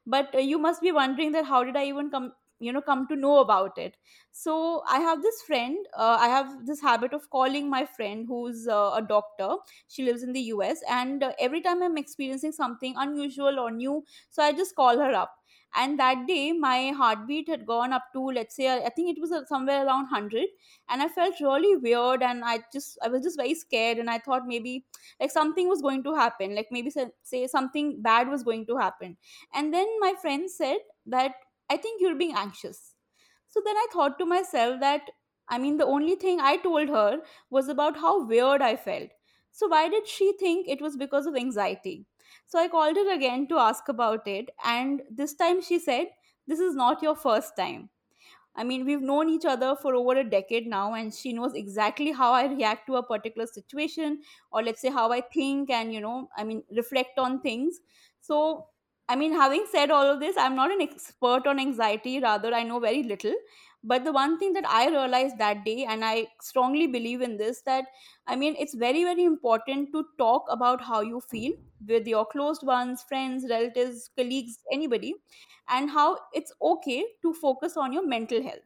but 0.06 0.34
uh, 0.36 0.40
you 0.40 0.58
must 0.60 0.82
be 0.82 0.92
wondering 0.92 1.32
that 1.32 1.46
how 1.46 1.64
did 1.64 1.76
i 1.76 1.86
even 1.86 2.10
come 2.10 2.34
you 2.60 2.72
know 2.72 2.82
come 2.82 3.06
to 3.08 3.16
know 3.18 3.40
about 3.40 3.78
it? 3.78 3.98
So 4.32 4.84
i 4.90 5.00
have 5.00 5.22
this 5.22 5.42
friend 5.42 5.86
uh, 5.94 6.18
i 6.20 6.28
have 6.28 6.66
this 6.66 6.82
habit 6.82 7.14
of 7.14 7.30
calling 7.30 7.70
my 7.70 7.86
friend 7.86 8.26
who's 8.28 8.68
uh, 8.68 8.92
a 8.96 9.02
doctor. 9.02 9.56
She 9.88 10.04
lives 10.04 10.24
in 10.24 10.34
the 10.34 10.42
us 10.42 10.82
and 10.90 11.24
uh, 11.24 11.34
every 11.40 11.62
time 11.62 11.82
i'm 11.84 11.98
experiencing 11.98 12.52
something 12.54 12.96
unusual 12.98 13.60
or 13.60 13.72
new 13.72 14.06
so 14.30 14.44
i 14.44 14.52
just 14.54 14.76
call 14.76 14.98
her 14.98 15.12
up 15.14 15.36
and 15.76 16.00
that 16.00 16.26
day 16.28 16.52
my 16.54 16.92
heartbeat 17.00 17.50
had 17.50 17.66
gone 17.66 17.94
up 17.94 18.06
to 18.14 18.22
let's 18.38 18.56
say 18.56 18.68
i 18.86 18.90
think 18.90 19.16
it 19.16 19.22
was 19.22 19.32
uh, 19.32 19.46
somewhere 19.46 19.86
around 19.86 20.04
100 20.06 20.48
and 20.90 21.02
i 21.02 21.08
felt 21.08 21.40
really 21.42 21.76
weird 21.78 22.24
and 22.24 22.44
i 22.46 22.60
just 22.74 22.98
i 23.04 23.08
was 23.08 23.24
just 23.24 23.38
very 23.38 23.54
scared 23.54 23.98
and 23.98 24.10
i 24.10 24.18
thought 24.18 24.48
maybe 24.48 24.86
like 25.20 25.32
something 25.32 25.68
was 25.68 25.82
going 25.82 26.04
to 26.04 26.14
happen 26.16 26.56
like 26.56 26.68
maybe 26.72 26.90
say, 26.90 27.08
say 27.24 27.48
something 27.48 28.02
bad 28.02 28.28
was 28.30 28.44
going 28.44 28.66
to 28.66 28.78
happen 28.78 29.18
and 29.54 29.74
then 29.74 29.88
my 30.00 30.14
friend 30.22 30.50
said 30.50 30.78
that 31.06 31.36
I 31.68 31.78
think 31.78 32.00
you're 32.00 32.14
being 32.14 32.36
anxious. 32.36 32.94
So 33.48 33.62
then 33.66 33.76
I 33.76 33.88
thought 33.92 34.20
to 34.20 34.26
myself 34.26 34.80
that, 34.82 35.10
I 35.48 35.58
mean, 35.58 35.78
the 35.78 35.86
only 35.86 36.16
thing 36.16 36.40
I 36.40 36.58
told 36.58 36.90
her 36.90 37.22
was 37.50 37.68
about 37.68 37.98
how 37.98 38.24
weird 38.26 38.62
I 38.62 38.76
felt. 38.76 39.10
So 39.52 39.68
why 39.68 39.90
did 39.90 40.08
she 40.08 40.34
think 40.34 40.68
it 40.68 40.82
was 40.82 40.96
because 40.98 41.26
of 41.26 41.36
anxiety? 41.36 42.06
So 42.48 42.60
I 42.60 42.68
called 42.68 42.96
her 42.98 43.12
again 43.14 43.48
to 43.50 43.58
ask 43.58 43.88
about 43.90 44.28
it. 44.28 44.50
And 44.64 45.04
this 45.10 45.34
time 45.36 45.62
she 45.62 45.80
said, 45.80 46.08
This 46.48 46.60
is 46.60 46.76
not 46.76 47.02
your 47.04 47.16
first 47.16 47.56
time. 47.58 47.90
I 48.58 48.64
mean, 48.64 48.86
we've 48.86 49.02
known 49.02 49.30
each 49.30 49.44
other 49.46 49.76
for 49.76 49.96
over 49.96 50.14
a 50.18 50.24
decade 50.24 50.66
now, 50.66 50.94
and 50.94 51.14
she 51.14 51.34
knows 51.34 51.54
exactly 51.54 52.12
how 52.14 52.32
I 52.32 52.46
react 52.46 52.88
to 52.88 52.96
a 52.96 53.04
particular 53.04 53.48
situation, 53.48 54.22
or 54.52 54.64
let's 54.64 54.82
say 54.82 54.90
how 54.90 55.12
I 55.12 55.22
think 55.22 55.70
and, 55.70 55.94
you 55.94 56.00
know, 56.00 56.30
I 56.38 56.46
mean, 56.46 56.64
reflect 56.72 57.20
on 57.20 57.42
things. 57.42 57.80
So, 58.22 58.70
I 59.10 59.18
mean, 59.18 59.34
having 59.34 59.66
said 59.70 59.92
all 59.92 60.06
of 60.10 60.22
this, 60.22 60.38
I'm 60.38 60.56
not 60.56 60.72
an 60.72 60.82
expert 60.82 61.46
on 61.48 61.60
anxiety, 61.60 62.20
rather, 62.22 62.54
I 62.54 62.64
know 62.64 62.80
very 62.80 63.04
little. 63.04 63.36
But 63.88 64.04
the 64.04 64.12
one 64.12 64.38
thing 64.40 64.54
that 64.54 64.68
I 64.68 64.90
realized 64.90 65.38
that 65.38 65.64
day, 65.64 65.86
and 65.86 66.04
I 66.04 66.28
strongly 66.42 66.88
believe 66.88 67.22
in 67.22 67.38
this, 67.38 67.62
that 67.64 67.86
I 68.28 68.36
mean, 68.36 68.56
it's 68.58 68.74
very, 68.74 69.04
very 69.04 69.24
important 69.24 69.92
to 69.94 70.06
talk 70.18 70.46
about 70.50 70.82
how 70.82 71.02
you 71.02 71.22
feel 71.22 71.54
with 71.88 72.08
your 72.08 72.26
closed 72.26 72.66
ones, 72.66 73.04
friends, 73.04 73.46
relatives, 73.50 74.10
colleagues, 74.18 74.58
anybody 74.72 75.14
and 75.68 75.90
how 75.90 76.18
it's 76.34 76.52
okay 76.62 77.06
to 77.22 77.34
focus 77.34 77.78
on 77.78 77.94
your 77.94 78.06
mental 78.06 78.42
health. 78.44 78.66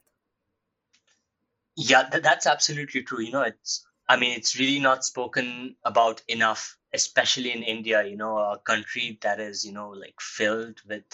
Yeah, 1.76 2.08
th- 2.08 2.22
that's 2.22 2.46
absolutely 2.46 3.02
true. 3.02 3.20
You 3.22 3.32
know, 3.32 3.42
it's, 3.42 3.86
I 4.08 4.16
mean, 4.16 4.36
it's 4.36 4.58
really 4.58 4.78
not 4.80 5.04
spoken 5.04 5.76
about 5.84 6.22
enough, 6.28 6.78
especially 6.92 7.52
in 7.52 7.62
India, 7.62 8.04
you 8.04 8.16
know, 8.16 8.38
a 8.38 8.58
country 8.58 9.18
that 9.22 9.40
is, 9.40 9.64
you 9.64 9.72
know, 9.72 9.90
like 9.90 10.20
filled 10.20 10.80
with 10.86 11.04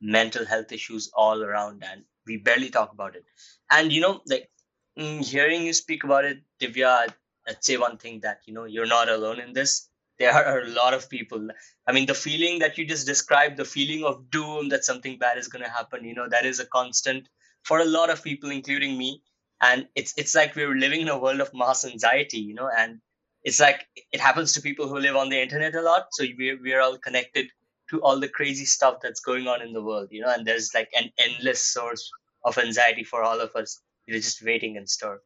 mental 0.00 0.44
health 0.46 0.72
issues 0.72 1.10
all 1.14 1.42
around, 1.42 1.82
and 1.84 2.04
we 2.28 2.36
barely 2.36 2.70
talk 2.70 2.92
about 2.92 3.16
it. 3.16 3.24
And, 3.70 3.92
you 3.92 4.00
know, 4.00 4.20
like 4.26 4.50
hearing 4.96 5.64
you 5.64 5.72
speak 5.72 6.04
about 6.04 6.24
it, 6.24 6.38
Divya, 6.60 7.08
I'd, 7.48 7.64
say 7.64 7.78
one 7.78 7.96
thing 7.96 8.20
that, 8.20 8.40
you 8.46 8.52
know, 8.54 8.64
you're 8.64 8.86
not 8.86 9.08
alone 9.08 9.40
in 9.40 9.54
this. 9.54 9.88
There 10.18 10.32
are 10.32 10.60
a 10.60 10.68
lot 10.68 10.94
of 10.94 11.08
people. 11.08 11.48
I 11.86 11.92
mean, 11.92 12.06
the 12.06 12.14
feeling 12.14 12.58
that 12.60 12.76
you 12.76 12.84
just 12.86 13.06
described, 13.06 13.56
the 13.56 13.64
feeling 13.64 14.04
of 14.04 14.30
doom 14.30 14.68
that 14.70 14.84
something 14.84 15.18
bad 15.18 15.38
is 15.38 15.48
going 15.48 15.64
to 15.64 15.70
happen, 15.70 16.04
you 16.04 16.14
know, 16.14 16.28
that 16.28 16.44
is 16.44 16.60
a 16.60 16.66
constant 16.66 17.28
for 17.64 17.80
a 17.80 17.84
lot 17.86 18.10
of 18.10 18.22
people, 18.22 18.50
including 18.50 18.98
me 18.98 19.22
and 19.60 19.88
it's 19.94 20.14
it's 20.16 20.34
like 20.34 20.54
we're 20.54 20.74
living 20.74 21.00
in 21.00 21.08
a 21.08 21.18
world 21.18 21.40
of 21.40 21.52
mass 21.54 21.84
anxiety 21.84 22.38
you 22.38 22.54
know 22.54 22.70
and 22.76 23.00
it's 23.42 23.60
like 23.60 23.86
it 24.12 24.20
happens 24.20 24.52
to 24.52 24.60
people 24.62 24.88
who 24.88 24.98
live 24.98 25.16
on 25.16 25.28
the 25.28 25.40
internet 25.40 25.74
a 25.74 25.82
lot 25.82 26.06
so 26.12 26.24
we're, 26.38 26.60
we're 26.62 26.80
all 26.80 26.98
connected 26.98 27.48
to 27.90 28.00
all 28.02 28.20
the 28.20 28.28
crazy 28.28 28.64
stuff 28.64 28.98
that's 29.02 29.20
going 29.20 29.46
on 29.46 29.62
in 29.62 29.72
the 29.72 29.82
world 29.82 30.08
you 30.10 30.20
know 30.20 30.32
and 30.32 30.46
there's 30.46 30.72
like 30.74 30.90
an 30.94 31.10
endless 31.18 31.64
source 31.64 32.10
of 32.44 32.58
anxiety 32.58 33.04
for 33.04 33.22
all 33.22 33.40
of 33.40 33.54
us 33.56 33.82
you 34.06 34.14
know 34.14 34.20
just 34.20 34.42
waiting 34.42 34.76
in 34.76 34.86
store 34.86 35.22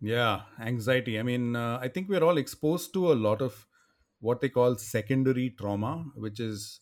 Yeah, 0.00 0.42
anxiety. 0.58 1.18
I 1.18 1.22
mean, 1.22 1.54
uh, 1.54 1.78
I 1.80 1.88
think 1.88 2.08
we're 2.08 2.24
all 2.24 2.38
exposed 2.38 2.92
to 2.94 3.12
a 3.12 3.14
lot 3.14 3.40
of 3.40 3.66
what 4.20 4.40
they 4.40 4.48
call 4.48 4.76
secondary 4.76 5.50
trauma, 5.50 6.06
which 6.16 6.40
is 6.40 6.80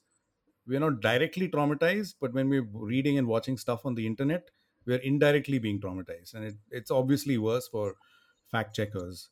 we're 0.66 0.81
not 0.81 1.00
directly 1.00 1.48
traumatized, 1.48 2.16
but 2.20 2.33
when 2.33 2.48
we're 2.48 2.68
reading 2.72 3.18
and 3.18 3.26
watching 3.29 3.59
stuff 3.59 3.87
on 3.87 3.94
the 3.94 4.07
internet, 4.07 4.50
we're 4.87 4.98
indirectly 4.98 5.59
being 5.59 5.81
traumatized. 5.81 6.35
And 6.35 6.44
it, 6.44 6.57
it's 6.70 6.90
obviously 6.90 7.38
worse 7.38 7.68
for 7.68 7.96
fact 8.46 8.74
checkers. 8.76 9.31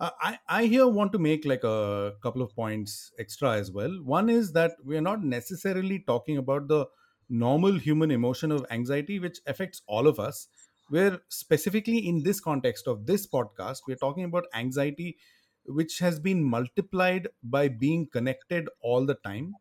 Uh, 0.00 0.10
I, 0.20 0.38
I 0.48 0.64
here 0.64 0.88
want 0.88 1.12
to 1.12 1.18
make 1.18 1.44
like 1.44 1.62
a 1.62 2.14
couple 2.22 2.40
of 2.42 2.54
points 2.54 3.12
extra 3.18 3.52
as 3.52 3.70
well. 3.70 3.90
One 4.02 4.30
is 4.30 4.52
that 4.52 4.72
we're 4.82 5.02
not 5.02 5.22
necessarily 5.22 5.98
talking 6.00 6.38
about 6.38 6.68
the 6.68 6.86
normal 7.28 7.78
human 7.78 8.10
emotion 8.10 8.50
of 8.50 8.64
anxiety, 8.70 9.18
which 9.18 9.40
affects 9.46 9.82
all 9.86 10.06
of 10.06 10.18
us. 10.18 10.48
We're 10.90 11.20
specifically 11.28 11.98
in 11.98 12.22
this 12.22 12.40
context 12.40 12.88
of 12.88 13.06
this 13.06 13.26
podcast, 13.26 13.82
we're 13.86 13.96
talking 13.96 14.24
about 14.24 14.46
anxiety 14.54 15.18
which 15.66 15.98
has 15.98 16.18
been 16.18 16.42
multiplied 16.42 17.28
by 17.42 17.68
being 17.68 18.06
connected 18.06 18.68
all 18.82 19.04
the 19.04 19.14
time 19.14 19.54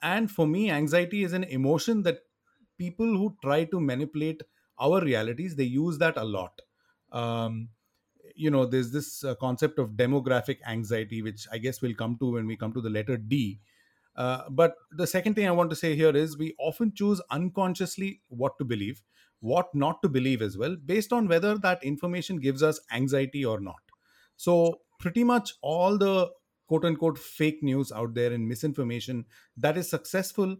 and 0.00 0.30
for 0.30 0.46
me 0.46 0.70
anxiety 0.70 1.22
is 1.22 1.34
an 1.34 1.44
emotion 1.44 2.02
that 2.04 2.20
people 2.78 3.06
who 3.06 3.36
try 3.42 3.64
to 3.64 3.80
manipulate 3.80 4.42
our 4.78 5.00
realities 5.02 5.54
they 5.56 5.64
use 5.64 5.98
that 5.98 6.16
a 6.16 6.24
lot 6.24 6.60
um, 7.12 7.68
you 8.34 8.50
know 8.50 8.64
there's 8.66 8.90
this 8.92 9.24
uh, 9.24 9.34
concept 9.36 9.78
of 9.78 9.90
demographic 9.90 10.58
anxiety 10.66 11.22
which 11.22 11.46
i 11.52 11.58
guess 11.58 11.80
we'll 11.82 11.94
come 11.94 12.16
to 12.18 12.32
when 12.32 12.46
we 12.46 12.56
come 12.56 12.72
to 12.72 12.80
the 12.80 12.90
letter 12.90 13.16
d 13.16 13.60
uh, 14.16 14.48
but 14.50 14.74
the 14.90 15.06
second 15.06 15.34
thing 15.34 15.46
i 15.46 15.50
want 15.50 15.70
to 15.70 15.76
say 15.76 15.94
here 15.94 16.14
is 16.16 16.36
we 16.38 16.54
often 16.58 16.92
choose 16.94 17.20
unconsciously 17.30 18.20
what 18.28 18.58
to 18.58 18.64
believe 18.64 19.02
what 19.40 19.74
not 19.74 20.02
to 20.02 20.08
believe 20.08 20.42
as 20.42 20.56
well 20.56 20.76
based 20.76 21.12
on 21.12 21.28
whether 21.28 21.56
that 21.58 21.82
information 21.82 22.36
gives 22.38 22.62
us 22.62 22.80
anxiety 22.92 23.44
or 23.44 23.60
not 23.60 23.80
so 24.36 24.80
pretty 24.98 25.24
much 25.24 25.54
all 25.62 25.98
the 25.98 26.30
quote 26.66 26.84
unquote 26.84 27.18
fake 27.18 27.62
news 27.62 27.90
out 27.92 28.14
there 28.14 28.32
and 28.32 28.48
misinformation 28.48 29.24
that 29.56 29.76
is 29.76 29.88
successful 29.88 30.56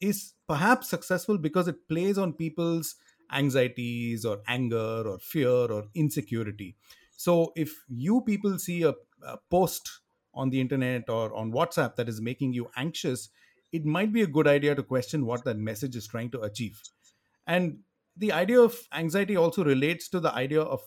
is 0.00 0.34
perhaps 0.46 0.88
successful 0.88 1.38
because 1.38 1.68
it 1.68 1.88
plays 1.88 2.18
on 2.18 2.32
people's 2.34 2.96
anxieties 3.32 4.24
or 4.24 4.42
anger 4.46 5.02
or 5.06 5.18
fear 5.18 5.48
or 5.48 5.84
insecurity. 5.94 6.76
So 7.16 7.52
if 7.56 7.72
you 7.88 8.20
people 8.22 8.58
see 8.58 8.82
a, 8.82 8.94
a 9.22 9.38
post 9.50 10.00
on 10.34 10.50
the 10.50 10.60
internet 10.60 11.08
or 11.08 11.34
on 11.34 11.52
WhatsApp 11.52 11.96
that 11.96 12.08
is 12.08 12.20
making 12.20 12.52
you 12.52 12.70
anxious, 12.76 13.30
it 13.72 13.84
might 13.84 14.12
be 14.12 14.22
a 14.22 14.26
good 14.26 14.46
idea 14.46 14.74
to 14.74 14.82
question 14.82 15.24
what 15.26 15.44
that 15.44 15.56
message 15.56 15.96
is 15.96 16.06
trying 16.06 16.30
to 16.30 16.42
achieve. 16.42 16.82
And 17.46 17.80
the 18.16 18.32
idea 18.32 18.60
of 18.60 18.88
anxiety 18.92 19.36
also 19.36 19.64
relates 19.64 20.08
to 20.10 20.20
the 20.20 20.32
idea 20.32 20.60
of 20.62 20.80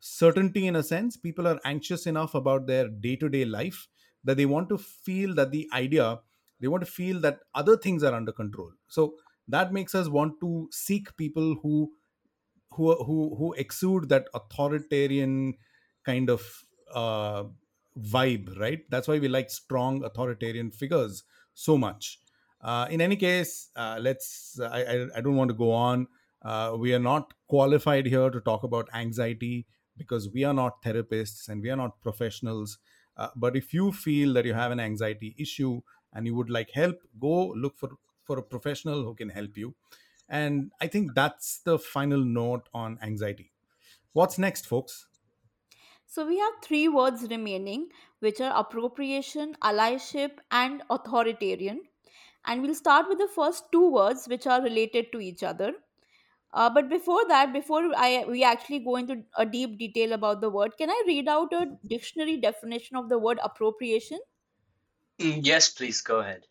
certainty 0.00 0.66
in 0.66 0.76
a 0.76 0.82
sense 0.82 1.16
people 1.16 1.46
are 1.46 1.60
anxious 1.64 2.06
enough 2.06 2.34
about 2.34 2.66
their 2.66 2.88
day-to-day 2.88 3.44
life 3.44 3.88
that 4.24 4.36
they 4.36 4.46
want 4.46 4.68
to 4.68 4.78
feel 4.78 5.34
that 5.34 5.50
the 5.50 5.68
idea 5.72 6.20
they 6.60 6.68
want 6.68 6.84
to 6.84 6.90
feel 6.90 7.20
that 7.20 7.40
other 7.54 7.76
things 7.76 8.04
are 8.04 8.14
under 8.14 8.30
control 8.30 8.70
so 8.88 9.16
that 9.48 9.72
makes 9.72 9.94
us 9.94 10.08
want 10.08 10.38
to 10.40 10.68
seek 10.70 11.16
people 11.16 11.56
who 11.62 11.92
who 12.74 12.94
who, 13.04 13.36
who 13.36 13.52
exude 13.54 14.08
that 14.08 14.28
authoritarian 14.34 15.54
kind 16.04 16.30
of 16.30 16.64
uh, 16.94 17.44
vibe, 17.98 18.58
right? 18.58 18.80
That's 18.90 19.08
why 19.08 19.18
we 19.18 19.28
like 19.28 19.50
strong 19.50 20.04
authoritarian 20.04 20.70
figures 20.70 21.24
so 21.54 21.76
much. 21.76 22.20
Uh, 22.60 22.86
in 22.90 23.00
any 23.00 23.16
case, 23.16 23.70
uh, 23.76 23.98
let's. 24.00 24.58
I, 24.60 24.82
I 24.82 25.06
I 25.16 25.20
don't 25.20 25.36
want 25.36 25.48
to 25.50 25.54
go 25.56 25.70
on. 25.72 26.08
Uh, 26.42 26.76
we 26.78 26.94
are 26.94 26.98
not 27.00 27.34
qualified 27.48 28.06
here 28.06 28.30
to 28.30 28.40
talk 28.40 28.62
about 28.62 28.88
anxiety 28.94 29.66
because 29.96 30.28
we 30.32 30.44
are 30.44 30.54
not 30.54 30.82
therapists 30.82 31.48
and 31.48 31.62
we 31.62 31.70
are 31.70 31.76
not 31.76 32.00
professionals. 32.00 32.78
Uh, 33.16 33.28
but 33.34 33.56
if 33.56 33.74
you 33.74 33.90
feel 33.90 34.32
that 34.34 34.44
you 34.44 34.54
have 34.54 34.70
an 34.70 34.78
anxiety 34.78 35.34
issue 35.38 35.80
and 36.12 36.26
you 36.26 36.34
would 36.34 36.48
like 36.50 36.70
help, 36.70 36.96
go 37.18 37.48
look 37.48 37.76
for 37.76 37.90
for 38.24 38.38
a 38.38 38.42
professional 38.42 39.04
who 39.04 39.14
can 39.14 39.30
help 39.30 39.56
you. 39.56 39.74
And 40.28 40.72
I 40.80 40.86
think 40.88 41.14
that's 41.14 41.60
the 41.60 41.78
final 41.78 42.24
note 42.24 42.68
on 42.74 42.98
anxiety. 43.02 43.52
What's 44.12 44.38
next, 44.38 44.66
folks? 44.66 45.08
So 46.06 46.26
we 46.26 46.38
have 46.38 46.54
three 46.62 46.88
words 46.88 47.22
remaining, 47.30 47.92
which 48.18 48.40
are 48.40 48.52
appropriation, 48.58 49.54
allyship, 49.62 50.38
and 50.50 50.82
authoritarian. 50.90 51.82
And 52.44 52.62
we'll 52.62 52.74
start 52.74 53.08
with 53.08 53.18
the 53.18 53.28
first 53.28 53.70
two 53.72 53.88
words, 53.90 54.26
which 54.26 54.46
are 54.46 54.60
related 54.62 55.12
to 55.12 55.20
each 55.20 55.42
other. 55.42 55.74
Uh, 56.52 56.70
but 56.70 56.88
before 56.88 57.26
that, 57.28 57.52
before 57.52 57.84
I 57.96 58.24
we 58.26 58.44
actually 58.44 58.80
go 58.80 58.96
into 58.96 59.24
a 59.36 59.46
deep 59.46 59.78
detail 59.78 60.12
about 60.14 60.40
the 60.42 60.50
word, 60.50 60.76
can 60.78 60.90
I 60.90 61.04
read 61.06 61.28
out 61.28 61.52
a 61.52 61.78
dictionary 61.86 62.38
definition 62.38 62.96
of 62.96 63.08
the 63.10 63.18
word 63.18 63.38
appropriation? 63.42 64.20
Mm, 65.20 65.46
Yes, 65.46 65.68
please 65.68 66.00
go 66.00 66.18
ahead. 66.18 66.47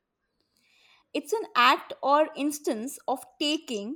It's 1.18 1.34
an 1.34 1.44
act 1.56 1.94
or 2.04 2.30
instance 2.36 2.98
of 3.08 3.26
taking, 3.42 3.96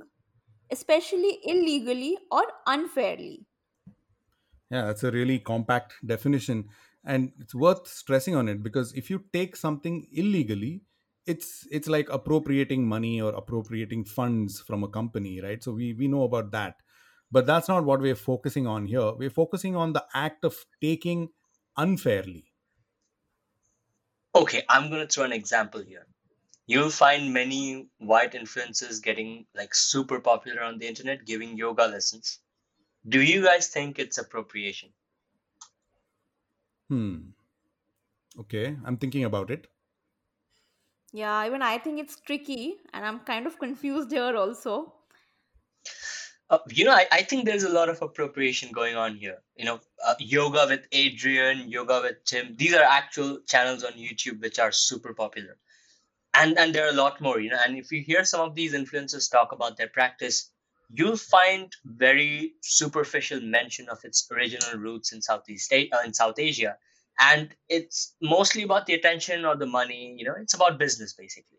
especially 0.70 1.38
illegally 1.44 2.18
or 2.30 2.44
unfairly. 2.66 3.46
Yeah, 4.70 4.86
that's 4.86 5.04
a 5.04 5.10
really 5.10 5.38
compact 5.38 5.94
definition. 6.04 6.68
And 7.04 7.32
it's 7.38 7.54
worth 7.54 7.88
stressing 7.88 8.34
on 8.34 8.48
it 8.48 8.62
because 8.62 8.92
if 8.94 9.10
you 9.10 9.24
take 9.32 9.56
something 9.56 10.06
illegally, 10.12 10.82
it's 11.26 11.66
it's 11.70 11.88
like 11.88 12.08
appropriating 12.08 12.86
money 12.86 13.20
or 13.20 13.32
appropriating 13.34 14.04
funds 14.04 14.60
from 14.60 14.82
a 14.82 14.88
company, 14.88 15.40
right? 15.40 15.62
So 15.62 15.72
we, 15.72 15.92
we 15.94 16.08
know 16.08 16.24
about 16.24 16.50
that. 16.52 16.76
But 17.30 17.46
that's 17.46 17.68
not 17.68 17.84
what 17.84 18.00
we're 18.00 18.14
focusing 18.14 18.66
on 18.66 18.86
here. 18.86 19.12
We're 19.14 19.30
focusing 19.30 19.74
on 19.76 19.92
the 19.94 20.04
act 20.14 20.44
of 20.44 20.64
taking 20.80 21.30
unfairly. 21.76 22.52
Okay, 24.34 24.62
I'm 24.68 24.90
going 24.90 25.00
to 25.00 25.06
throw 25.06 25.24
an 25.24 25.32
example 25.32 25.82
here. 25.82 26.06
You'll 26.66 26.90
find 26.90 27.32
many 27.32 27.88
white 27.98 28.32
influencers 28.32 29.02
getting 29.02 29.46
like 29.54 29.74
super 29.74 30.20
popular 30.20 30.62
on 30.62 30.78
the 30.78 30.86
internet 30.86 31.26
giving 31.26 31.56
yoga 31.56 31.86
lessons. 31.86 32.38
Do 33.08 33.20
you 33.20 33.42
guys 33.42 33.66
think 33.66 33.98
it's 33.98 34.18
appropriation? 34.18 34.90
Hmm. 36.88 37.16
Okay, 38.38 38.76
I'm 38.84 38.96
thinking 38.96 39.24
about 39.24 39.50
it. 39.50 39.66
Yeah, 41.12 41.46
even 41.46 41.60
I 41.60 41.78
think 41.78 42.00
it's 42.00 42.18
tricky, 42.20 42.76
and 42.94 43.04
I'm 43.04 43.20
kind 43.20 43.46
of 43.46 43.58
confused 43.58 44.10
here 44.10 44.36
also. 44.36 44.94
Uh, 46.48 46.58
you 46.68 46.84
know, 46.84 46.92
I, 46.92 47.06
I 47.10 47.22
think 47.22 47.44
there's 47.44 47.64
a 47.64 47.68
lot 47.68 47.88
of 47.88 48.00
appropriation 48.02 48.72
going 48.72 48.94
on 48.94 49.16
here. 49.16 49.38
You 49.56 49.64
know, 49.64 49.80
uh, 50.04 50.14
yoga 50.18 50.66
with 50.68 50.88
Adriene, 50.90 51.70
yoga 51.70 52.00
with 52.02 52.24
Tim. 52.24 52.54
These 52.56 52.74
are 52.74 52.82
actual 52.82 53.40
channels 53.46 53.84
on 53.84 53.92
YouTube 53.92 54.40
which 54.40 54.58
are 54.58 54.72
super 54.72 55.14
popular. 55.14 55.56
And 56.34 56.58
and 56.58 56.74
there 56.74 56.86
are 56.86 56.90
a 56.90 57.02
lot 57.02 57.20
more 57.20 57.40
you 57.40 57.50
know 57.50 57.58
and 57.64 57.76
if 57.76 57.92
you 57.92 58.02
hear 58.02 58.24
some 58.24 58.40
of 58.40 58.54
these 58.54 58.74
influencers 58.74 59.30
talk 59.30 59.52
about 59.52 59.76
their 59.76 59.88
practice 59.88 60.50
you'll 60.94 61.16
find 61.16 61.72
very 61.84 62.54
superficial 62.62 63.40
mention 63.40 63.88
of 63.88 64.04
its 64.04 64.28
original 64.30 64.78
roots 64.78 65.12
in 65.12 65.22
southeast 65.22 65.72
uh, 65.72 65.98
in 66.04 66.12
south 66.12 66.38
asia. 66.38 66.76
And 67.20 67.54
it's 67.68 68.14
mostly 68.20 68.62
about 68.62 68.86
the 68.86 68.94
attention 68.94 69.44
or 69.44 69.56
the 69.56 69.66
money 69.66 70.14
you 70.18 70.24
know 70.24 70.34
it's 70.38 70.54
about 70.54 70.78
business 70.78 71.14
basically. 71.14 71.58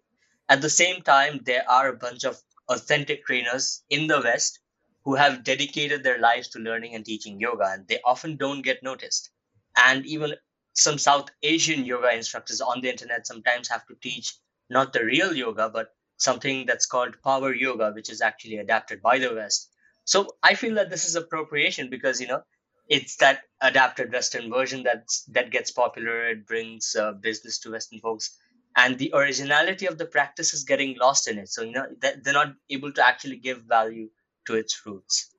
At 0.49 0.61
the 0.61 0.69
same 0.69 1.01
time 1.01 1.41
there 1.45 1.69
are 1.69 1.89
a 1.89 1.97
bunch 1.97 2.23
of 2.25 2.39
authentic 2.69 3.25
trainers 3.25 3.83
in 3.89 4.07
the 4.07 4.21
west 4.21 4.59
who 5.03 5.15
have 5.15 5.43
dedicated 5.43 6.03
their 6.03 6.19
lives 6.19 6.47
to 6.49 6.59
learning 6.59 6.95
and 6.95 7.05
teaching 7.05 7.39
yoga 7.39 7.69
and 7.71 7.87
they 7.87 7.99
often 8.05 8.37
don't 8.37 8.61
get 8.61 8.83
noticed. 8.83 9.29
And 9.75 10.05
even 10.05 10.35
some 10.73 10.97
south 10.97 11.29
asian 11.41 11.85
yoga 11.85 12.13
instructors 12.15 12.61
on 12.61 12.81
the 12.81 12.89
internet 12.89 13.25
sometimes 13.27 13.67
have 13.69 13.85
to 13.87 13.95
teach 14.01 14.33
not 14.73 14.93
the 14.93 15.05
real 15.05 15.33
yoga, 15.33 15.69
but 15.69 15.89
something 16.17 16.65
that's 16.65 16.85
called 16.85 17.15
power 17.23 17.53
yoga, 17.53 17.91
which 17.91 18.09
is 18.09 18.21
actually 18.21 18.57
adapted 18.57 19.01
by 19.01 19.19
the 19.19 19.33
West. 19.33 19.69
So 20.05 20.35
I 20.43 20.55
feel 20.55 20.75
that 20.75 20.89
this 20.89 21.05
is 21.05 21.15
appropriation 21.15 21.89
because 21.89 22.19
you 22.19 22.27
know 22.27 22.41
it's 22.89 23.15
that 23.17 23.41
adapted 23.61 24.11
Western 24.11 24.51
version 24.51 24.83
that's 24.83 25.23
that 25.25 25.51
gets 25.51 25.71
popular. 25.71 26.27
It 26.29 26.45
brings 26.45 26.95
uh, 26.99 27.13
business 27.13 27.59
to 27.59 27.71
Western 27.71 27.99
folks, 27.99 28.37
and 28.75 28.97
the 28.97 29.11
originality 29.13 29.85
of 29.85 29.97
the 29.97 30.05
practice 30.05 30.53
is 30.53 30.63
getting 30.63 30.97
lost 30.97 31.27
in 31.27 31.37
it. 31.37 31.49
So 31.49 31.63
you 31.63 31.71
know 31.71 31.87
they're 32.01 32.33
not 32.33 32.53
able 32.69 32.91
to 32.93 33.07
actually 33.07 33.37
give 33.37 33.63
value 33.63 34.09
to 34.47 34.55
its 34.55 34.85
roots. 34.85 35.29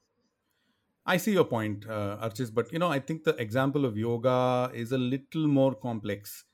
I 1.07 1.19
see 1.19 1.33
your 1.33 1.45
point, 1.45 1.85
uh, 1.87 2.17
Archis, 2.23 2.51
but 2.53 2.73
you 2.73 2.79
know, 2.79 2.89
I 2.89 2.99
think 2.99 3.25
the 3.25 3.37
example 3.37 3.85
of 3.85 3.97
yoga 3.97 4.71
is 4.73 4.93
a 4.93 4.97
little 4.97 5.47
more 5.47 5.75
complex. 5.75 6.45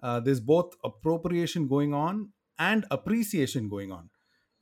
Uh, 0.00 0.20
there's 0.20 0.40
both 0.40 0.74
appropriation 0.84 1.68
going 1.68 1.94
on 1.94 2.32
and 2.58 2.84
appreciation 2.90 3.68
going 3.68 3.92
on. 3.92 4.10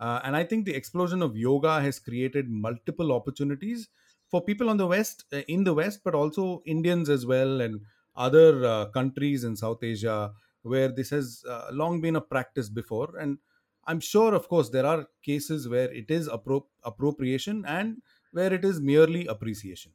Uh, 0.00 0.20
and 0.24 0.36
I 0.36 0.44
think 0.44 0.64
the 0.64 0.74
explosion 0.74 1.22
of 1.22 1.36
yoga 1.36 1.80
has 1.80 1.98
created 1.98 2.48
multiple 2.48 3.12
opportunities 3.12 3.88
for 4.28 4.42
people 4.44 4.68
on 4.68 4.76
the 4.76 4.86
West, 4.86 5.24
uh, 5.32 5.38
in 5.48 5.64
the 5.64 5.74
West, 5.74 6.00
but 6.04 6.14
also 6.14 6.62
Indians 6.66 7.08
as 7.08 7.24
well, 7.26 7.60
and 7.60 7.80
other 8.16 8.64
uh, 8.64 8.86
countries 8.86 9.44
in 9.44 9.56
South 9.56 9.82
Asia 9.82 10.32
where 10.62 10.88
this 10.88 11.10
has 11.10 11.44
uh, 11.48 11.68
long 11.72 12.00
been 12.00 12.16
a 12.16 12.20
practice 12.20 12.68
before. 12.70 13.16
And 13.18 13.38
I'm 13.86 14.00
sure, 14.00 14.34
of 14.34 14.48
course, 14.48 14.70
there 14.70 14.86
are 14.86 15.06
cases 15.22 15.68
where 15.68 15.92
it 15.92 16.10
is 16.10 16.28
appro- 16.28 16.66
appropriation 16.82 17.64
and 17.66 18.02
where 18.32 18.52
it 18.52 18.64
is 18.64 18.80
merely 18.80 19.26
appreciation. 19.26 19.92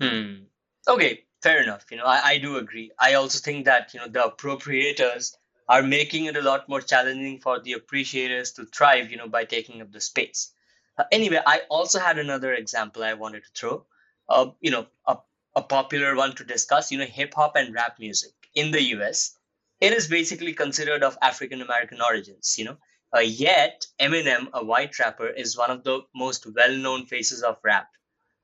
Hmm. 0.00 0.46
Okay, 0.88 1.26
fair 1.42 1.62
enough. 1.62 1.84
You 1.90 1.98
know, 1.98 2.04
I, 2.04 2.20
I 2.24 2.38
do 2.38 2.56
agree. 2.56 2.90
I 2.98 3.14
also 3.14 3.38
think 3.38 3.64
that, 3.66 3.94
you 3.94 4.00
know, 4.00 4.08
the 4.08 4.20
appropriators 4.20 5.36
are 5.68 5.82
making 5.82 6.24
it 6.26 6.36
a 6.36 6.42
lot 6.42 6.68
more 6.68 6.80
challenging 6.80 7.38
for 7.40 7.60
the 7.60 7.72
appreciators 7.74 8.52
to 8.52 8.64
thrive, 8.66 9.10
you 9.10 9.16
know, 9.16 9.28
by 9.28 9.44
taking 9.44 9.80
up 9.80 9.92
the 9.92 10.00
space. 10.00 10.52
Uh, 10.98 11.04
anyway, 11.12 11.40
I 11.46 11.62
also 11.70 11.98
had 11.98 12.18
another 12.18 12.52
example 12.52 13.02
I 13.04 13.14
wanted 13.14 13.44
to 13.44 13.50
throw. 13.54 13.86
Uh, 14.28 14.50
you 14.60 14.70
know, 14.70 14.86
a, 15.06 15.18
a 15.56 15.62
popular 15.62 16.14
one 16.14 16.34
to 16.36 16.44
discuss, 16.44 16.90
you 16.90 16.98
know, 16.98 17.04
hip 17.06 17.34
hop 17.34 17.56
and 17.56 17.74
rap 17.74 17.98
music 17.98 18.32
in 18.54 18.70
the 18.70 18.82
US. 18.96 19.36
It 19.80 19.92
is 19.92 20.08
basically 20.08 20.52
considered 20.52 21.02
of 21.02 21.16
African 21.22 21.62
American 21.62 22.00
origins, 22.02 22.56
you 22.58 22.64
know. 22.64 22.76
Uh, 23.16 23.20
yet, 23.20 23.86
Eminem, 24.00 24.48
a 24.52 24.64
white 24.64 24.98
rapper, 24.98 25.26
is 25.28 25.56
one 25.56 25.70
of 25.70 25.82
the 25.82 26.00
most 26.14 26.46
well 26.54 26.76
known 26.76 27.06
faces 27.06 27.42
of 27.42 27.58
rap. 27.64 27.88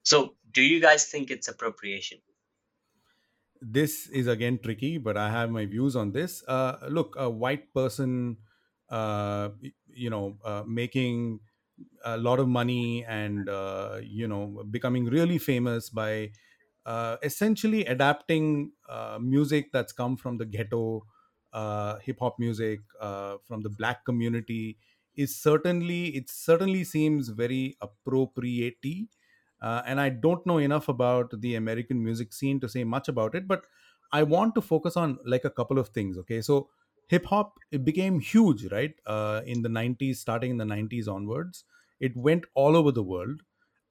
So, 0.03 0.35
do 0.51 0.63
you 0.63 0.81
guys 0.81 1.07
think 1.07 1.31
it's 1.31 1.49
appropriation? 1.49 2.19
This 3.73 4.09
is 4.09 4.27
again 4.27 4.59
tricky, 4.63 4.99
but 4.99 5.17
I 5.17 5.31
have 5.31 5.51
my 5.51 5.67
views 5.67 5.97
on 5.97 6.13
this. 6.13 6.43
Uh, 6.47 6.79
look, 6.89 7.15
a 7.19 7.29
white 7.31 7.73
person, 7.75 8.39
uh, 8.89 9.51
you 9.89 10.11
know, 10.11 10.39
uh, 10.45 10.65
making 10.67 11.41
a 12.05 12.17
lot 12.17 12.39
of 12.41 12.49
money 12.49 13.05
and 13.05 13.49
uh, 13.49 14.01
you 14.03 14.27
know 14.29 14.65
becoming 14.71 15.07
really 15.07 15.39
famous 15.39 15.91
by 15.91 16.31
uh, 16.87 17.17
essentially 17.23 17.85
adapting 17.87 18.73
uh, 18.89 19.19
music 19.21 19.73
that's 19.73 19.93
come 19.93 20.17
from 20.17 20.39
the 20.39 20.47
ghetto, 20.47 21.03
hip 22.03 22.19
hop 22.21 22.39
music 22.39 22.81
from 23.01 23.63
the 23.63 23.71
black 23.71 24.05
community 24.05 24.79
is 25.15 25.35
certainly 25.41 26.09
it 26.17 26.29
certainly 26.29 26.85
seems 26.85 27.29
very 27.31 27.77
appropriate 27.81 28.77
uh, 29.61 29.83
and 29.87 30.01
I 30.01 30.11
don't 30.11 30.45
know 30.47 30.59
enough 30.59 30.89
about 30.89 31.41
the 31.41 31.55
American 31.55 32.03
music 32.03 32.33
scene 32.33 32.61
to 32.61 32.69
say 32.69 32.85
much 32.85 33.09
about 33.09 33.35
it, 33.35 33.49
but 33.49 33.63
I 34.13 34.23
want 34.23 34.55
to 34.55 34.61
focus 34.61 34.97
on 34.97 35.19
like 35.25 35.45
a 35.45 35.51
couple 35.51 35.79
of 35.79 35.89
things. 35.89 36.19
Okay, 36.19 36.41
so 36.41 36.71
hip 37.09 37.25
hop 37.27 37.59
it 37.71 37.85
became 37.85 38.21
huge, 38.21 38.71
right? 38.71 38.95
Uh, 39.07 39.43
in 39.47 39.63
the 39.63 39.69
'90s, 39.69 40.21
starting 40.21 40.51
in 40.53 40.57
the 40.59 40.65
'90s 40.65 41.09
onwards, 41.09 41.65
it 42.01 42.17
went 42.17 42.45
all 42.55 42.77
over 42.77 42.93
the 42.93 43.03
world, 43.03 43.43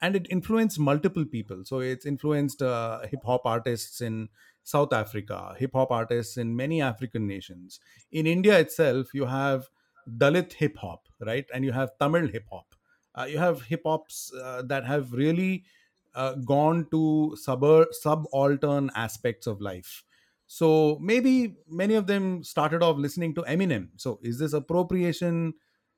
and 0.01 0.15
it 0.15 0.27
influenced 0.29 0.79
multiple 0.79 1.25
people. 1.25 1.63
So 1.65 1.79
it's 1.79 2.05
influenced 2.05 2.61
uh, 2.61 3.01
hip 3.07 3.23
hop 3.25 3.41
artists 3.45 4.01
in 4.01 4.29
South 4.63 4.93
Africa, 4.93 5.55
hip 5.57 5.71
hop 5.73 5.91
artists 5.91 6.37
in 6.37 6.55
many 6.55 6.81
African 6.81 7.27
nations. 7.27 7.79
In 8.11 8.27
India 8.27 8.59
itself, 8.59 9.13
you 9.13 9.25
have 9.25 9.69
Dalit 10.07 10.53
hip 10.53 10.77
hop, 10.77 11.07
right, 11.19 11.45
and 11.53 11.65
you 11.65 11.71
have 11.71 11.97
Tamil 11.99 12.27
hip 12.27 12.45
hop 12.51 12.74
uh, 13.17 13.23
you 13.25 13.37
have 13.37 13.63
hip 13.63 13.81
hops 13.85 14.31
uh, 14.33 14.61
that 14.63 14.85
have 14.85 15.13
really 15.13 15.65
uh, 16.13 16.35
gone 16.35 16.87
to 16.91 17.35
subaltern 17.39 18.89
aspects 18.95 19.47
of 19.47 19.61
life. 19.61 20.03
So 20.47 20.97
maybe 21.01 21.55
many 21.67 21.95
of 21.95 22.07
them 22.07 22.43
started 22.43 22.83
off 22.83 22.97
listening 22.97 23.33
to 23.35 23.41
Eminem. 23.43 23.89
So 23.97 24.19
is 24.21 24.39
this 24.39 24.53
appropriation? 24.53 25.53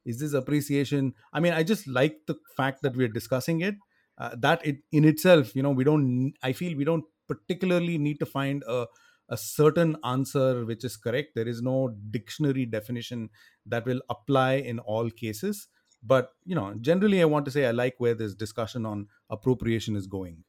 Is 0.05 0.19
this 0.19 0.33
appreciation? 0.33 1.13
I 1.33 1.39
mean, 1.41 1.53
I 1.53 1.63
just 1.63 1.85
like 1.87 2.25
the 2.27 2.35
fact 2.55 2.81
that 2.83 2.95
we're 2.95 3.09
discussing 3.09 3.61
it. 3.61 3.75
Uh, 4.17 4.35
that 4.39 4.65
it 4.65 4.77
in 4.91 5.05
itself, 5.05 5.55
you 5.55 5.61
know, 5.61 5.69
we 5.69 5.83
don't. 5.83 6.33
I 6.41 6.51
feel 6.53 6.75
we 6.75 6.85
don't 6.85 7.03
particularly 7.27 7.99
need 7.99 8.19
to 8.19 8.25
find 8.25 8.63
a 8.67 8.87
a 9.29 9.37
certain 9.37 9.97
answer 10.03 10.65
which 10.65 10.83
is 10.85 10.95
correct. 10.97 11.35
There 11.35 11.47
is 11.47 11.61
no 11.61 11.89
dictionary 12.09 12.65
definition 12.65 13.29
that 13.65 13.85
will 13.85 14.01
apply 14.09 14.53
in 14.53 14.79
all 14.79 15.09
cases. 15.11 15.67
But 16.03 16.33
you 16.45 16.55
know, 16.55 16.73
generally, 16.75 17.21
I 17.21 17.25
want 17.25 17.45
to 17.45 17.51
say 17.51 17.65
I 17.65 17.71
like 17.71 17.95
where 17.99 18.15
this 18.15 18.35
discussion 18.35 18.85
on 18.85 19.07
appropriation 19.29 19.95
is 19.95 20.07
going. 20.07 20.43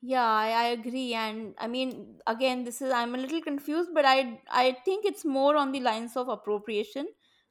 Yeah, 0.00 0.24
I, 0.24 0.50
I 0.50 0.64
agree. 0.68 1.12
And 1.14 1.54
I 1.58 1.66
mean, 1.66 2.20
again, 2.26 2.64
this 2.64 2.80
is 2.80 2.92
I'm 2.92 3.14
a 3.14 3.18
little 3.18 3.42
confused, 3.42 3.90
but 3.92 4.04
I 4.04 4.40
I 4.48 4.72
think 4.84 5.04
it's 5.04 5.24
more 5.24 5.56
on 5.56 5.72
the 5.72 5.80
lines 5.80 6.16
of 6.16 6.28
appropriation. 6.28 7.08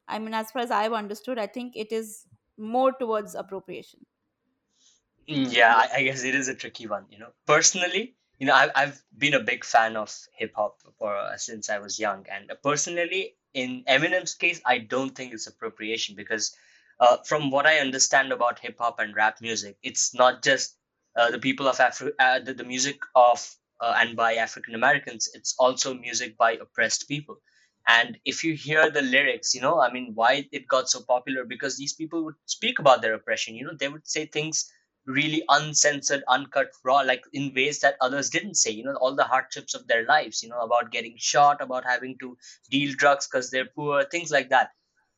I 0.07 0.19
mean, 0.19 0.33
as 0.33 0.51
far 0.51 0.61
as 0.61 0.71
I've 0.71 0.93
understood, 0.93 1.37
I 1.37 1.47
think 1.47 1.75
it 1.75 1.91
is 1.91 2.25
more 2.57 2.93
towards 2.93 3.35
appropriation. 3.35 4.05
Mm, 5.29 5.51
Yeah, 5.53 5.75
I, 5.75 5.97
I 5.97 6.03
guess 6.03 6.23
it 6.23 6.35
is 6.35 6.47
a 6.47 6.55
tricky 6.55 6.87
one. 6.87 7.07
You 7.09 7.19
know, 7.19 7.33
personally, 7.45 8.17
you 8.39 8.47
know, 8.47 8.53
I've 8.53 8.71
I've 8.75 9.03
been 9.17 9.33
a 9.33 9.43
big 9.43 9.65
fan 9.65 9.95
of 9.97 10.13
hip 10.33 10.53
hop 10.55 10.81
for 10.97 11.15
uh, 11.15 11.37
since 11.37 11.69
I 11.69 11.79
was 11.79 11.99
young, 11.99 12.25
and 12.29 12.51
uh, 12.51 12.55
personally, 12.55 13.36
in 13.53 13.83
Eminem's 13.87 14.35
case, 14.35 14.61
I 14.65 14.79
don't 14.79 15.15
think 15.15 15.33
it's 15.33 15.47
appropriation 15.47 16.15
because, 16.15 16.55
uh, 16.99 17.17
from 17.25 17.51
what 17.51 17.65
I 17.65 17.79
understand 17.79 18.31
about 18.31 18.59
hip 18.59 18.77
hop 18.79 18.99
and 18.99 19.15
rap 19.15 19.41
music, 19.41 19.77
it's 19.83 20.13
not 20.13 20.43
just 20.43 20.75
uh, 21.15 21.31
the 21.31 21.39
people 21.39 21.67
of 21.67 21.77
Afri- 21.77 22.13
uh, 22.19 22.39
the, 22.39 22.53
the 22.53 22.63
music 22.63 22.99
of 23.15 23.55
uh, 23.81 23.95
and 23.97 24.15
by 24.15 24.35
African 24.35 24.75
Americans. 24.75 25.29
It's 25.33 25.55
also 25.59 25.93
music 25.93 26.37
by 26.37 26.53
oppressed 26.53 27.07
people. 27.07 27.39
And 27.87 28.17
if 28.25 28.43
you 28.43 28.53
hear 28.53 28.89
the 28.91 29.01
lyrics, 29.01 29.55
you 29.55 29.61
know, 29.61 29.79
I 29.81 29.91
mean, 29.91 30.11
why 30.13 30.47
it 30.51 30.67
got 30.67 30.89
so 30.89 31.01
popular 31.01 31.45
because 31.45 31.77
these 31.77 31.93
people 31.93 32.23
would 32.25 32.35
speak 32.45 32.79
about 32.79 33.01
their 33.01 33.13
oppression. 33.13 33.55
You 33.55 33.65
know, 33.65 33.75
they 33.79 33.87
would 33.87 34.07
say 34.07 34.25
things 34.25 34.69
really 35.07 35.43
uncensored, 35.49 36.23
uncut, 36.27 36.67
raw, 36.83 36.97
like 36.97 37.23
in 37.33 37.53
ways 37.55 37.79
that 37.79 37.95
others 38.01 38.29
didn't 38.29 38.55
say. 38.55 38.71
You 38.71 38.83
know, 38.83 38.95
all 39.01 39.15
the 39.15 39.23
hardships 39.23 39.73
of 39.73 39.87
their 39.87 40.05
lives. 40.05 40.43
You 40.43 40.49
know, 40.49 40.59
about 40.61 40.91
getting 40.91 41.15
shot, 41.17 41.61
about 41.61 41.85
having 41.85 42.17
to 42.19 42.37
deal 42.69 42.93
drugs 42.97 43.27
because 43.27 43.49
they're 43.51 43.69
poor, 43.75 44.03
things 44.05 44.31
like 44.31 44.49
that 44.49 44.71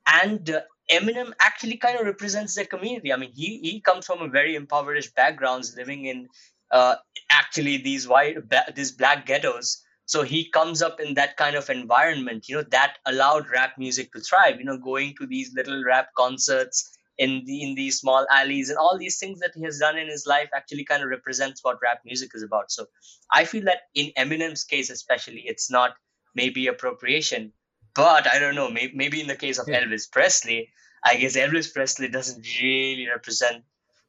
and 0.08 0.50
uh, 0.50 0.62
Eminem 0.92 1.34
actually 1.40 1.78
kind 1.78 2.00
of 2.00 2.06
represents 2.06 2.56
the 2.56 2.66
community. 2.66 3.14
I 3.14 3.18
mean, 3.18 3.32
he 3.34 3.60
he 3.60 3.82
comes 3.82 4.06
from 4.06 4.22
a 4.22 4.28
very 4.28 4.56
impoverished 4.56 5.16
backgrounds, 5.16 5.76
living 5.78 6.06
in 6.06 6.28
uh, 6.72 6.96
actually 7.30 7.78
these 7.78 8.08
white 8.08 8.48
ba- 8.50 8.72
these 8.76 8.92
black 8.92 9.26
ghettos. 9.26 9.84
So 10.06 10.24
he 10.24 10.50
comes 10.50 10.82
up 10.82 11.00
in 11.00 11.14
that 11.16 11.38
kind 11.38 11.56
of 11.56 11.70
environment, 11.70 12.46
you 12.50 12.56
know, 12.56 12.64
that 12.72 12.98
allowed 13.06 13.48
rap 13.52 13.74
music 13.78 14.12
to 14.14 14.20
thrive. 14.22 14.58
You 14.58 14.66
know, 14.66 14.78
going 14.78 15.16
to 15.20 15.28
these 15.28 15.54
little 15.54 15.84
rap 15.84 16.08
concerts 16.18 16.98
in 17.20 17.44
the 17.46 17.62
in 17.64 17.76
these 17.76 18.00
small 18.00 18.26
alleys 18.32 18.70
and 18.70 18.80
all 18.80 18.98
these 18.98 19.20
things 19.20 19.40
that 19.42 19.52
he 19.54 19.64
has 19.64 19.80
done 19.80 19.98
in 19.98 20.08
his 20.08 20.26
life 20.26 20.50
actually 20.56 20.86
kind 20.86 21.04
of 21.04 21.10
represents 21.10 21.64
what 21.64 21.78
rap 21.84 22.00
music 22.06 22.32
is 22.34 22.44
about. 22.44 22.72
So 22.72 22.88
I 23.32 23.46
feel 23.46 23.66
that 23.66 23.82
in 23.94 24.12
Eminem's 24.18 24.64
case, 24.64 24.90
especially, 24.90 25.44
it's 25.46 25.70
not 25.70 25.96
maybe 26.36 26.68
appropriation 26.68 27.54
but 27.96 28.34
I 28.34 28.40
don't 28.40 28.56
know. 28.56 28.70
Maybe, 28.70 28.94
maybe 28.96 29.22
in 29.22 29.28
the 29.28 29.36
case 29.36 29.60
of 29.60 29.68
Yeah. 29.68 29.84
Elvis 29.84 30.10
Presley, 30.12 30.70
I 31.04 31.16
guess 31.18 31.36
Elvis 31.36 31.74
Presley 31.74 32.08
doesn't 32.08 32.46
really 32.62 33.08
represent 33.08 33.64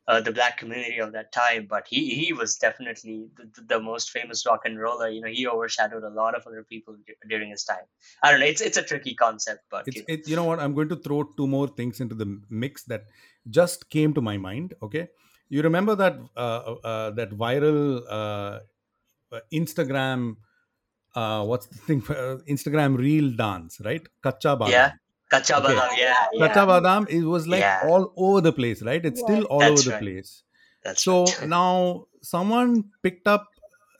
uh, 0.08 0.20
the 0.20 0.32
black 0.32 0.58
community 0.58 0.98
of 0.98 1.12
that 1.12 1.32
time. 1.32 1.66
But 1.68 1.86
he 1.88 2.14
he 2.14 2.32
was 2.32 2.56
definitely 2.56 3.28
the, 3.36 3.62
the 3.62 3.80
most 3.80 4.10
famous 4.10 4.44
rock 4.46 4.62
and 4.64 4.78
roller. 4.78 5.08
You 5.08 5.20
know, 5.20 5.28
he 5.28 5.46
overshadowed 5.46 6.04
a 6.04 6.08
lot 6.08 6.34
of 6.34 6.46
other 6.46 6.64
people 6.64 6.96
d- 7.06 7.14
during 7.28 7.50
his 7.50 7.64
time. 7.64 7.86
I 8.22 8.30
don't 8.30 8.40
know. 8.40 8.46
It's 8.46 8.60
it's 8.60 8.76
a 8.76 8.82
tricky 8.82 9.14
concept, 9.14 9.64
but 9.70 9.86
It's 9.86 9.96
you 9.96 10.02
know, 10.02 10.14
it. 10.14 10.28
You 10.28 10.36
know 10.36 10.44
what? 10.44 10.60
I'm 10.60 10.74
going 10.74 10.88
to 10.88 10.96
throw 10.96 11.22
two 11.36 11.46
more 11.46 11.68
things 11.68 12.00
into 12.00 12.14
the 12.14 12.40
mix 12.48 12.84
that 12.84 13.04
just 13.48 13.90
came 13.90 14.14
to 14.14 14.20
my 14.20 14.36
mind. 14.36 14.74
Okay, 14.82 15.08
you 15.48 15.62
remember 15.62 15.94
that 15.96 16.18
uh, 16.36 16.74
uh, 16.84 17.10
that 17.10 17.30
viral 17.30 18.02
uh, 18.08 18.60
uh, 19.32 19.40
Instagram 19.52 20.36
uh, 21.14 21.44
what's 21.44 21.66
the 21.66 21.78
thing? 21.78 22.02
Uh, 22.08 22.38
Instagram 22.48 22.96
reel 22.96 23.30
dance, 23.36 23.80
right? 23.84 24.06
Kacha 24.22 24.56
yeah, 24.60 24.90
badam. 24.90 24.98
Kacha 25.30 25.56
Okay. 25.58 25.74
Badam, 25.74 25.96
yeah, 25.96 26.04
Yeah. 26.04 26.26
yeah, 26.32 26.48
Kacha 26.48 26.66
badam 26.66 27.08
it 27.08 27.24
was 27.24 27.46
like 27.48 27.60
Yeah. 27.60 27.80
all 27.88 28.12
over 28.16 28.40
the 28.40 28.52
place, 28.52 28.82
right? 28.82 29.04
It's 29.04 29.20
still 29.20 29.44
all 29.44 29.60
That's 29.60 29.86
over 29.86 29.90
the 29.90 29.98
place. 30.04 30.42
that's 30.82 31.02
So 31.02 31.24
right. 31.24 31.48
now 31.48 32.06
someone 32.22 32.84
picked 33.02 33.28
up 33.28 33.48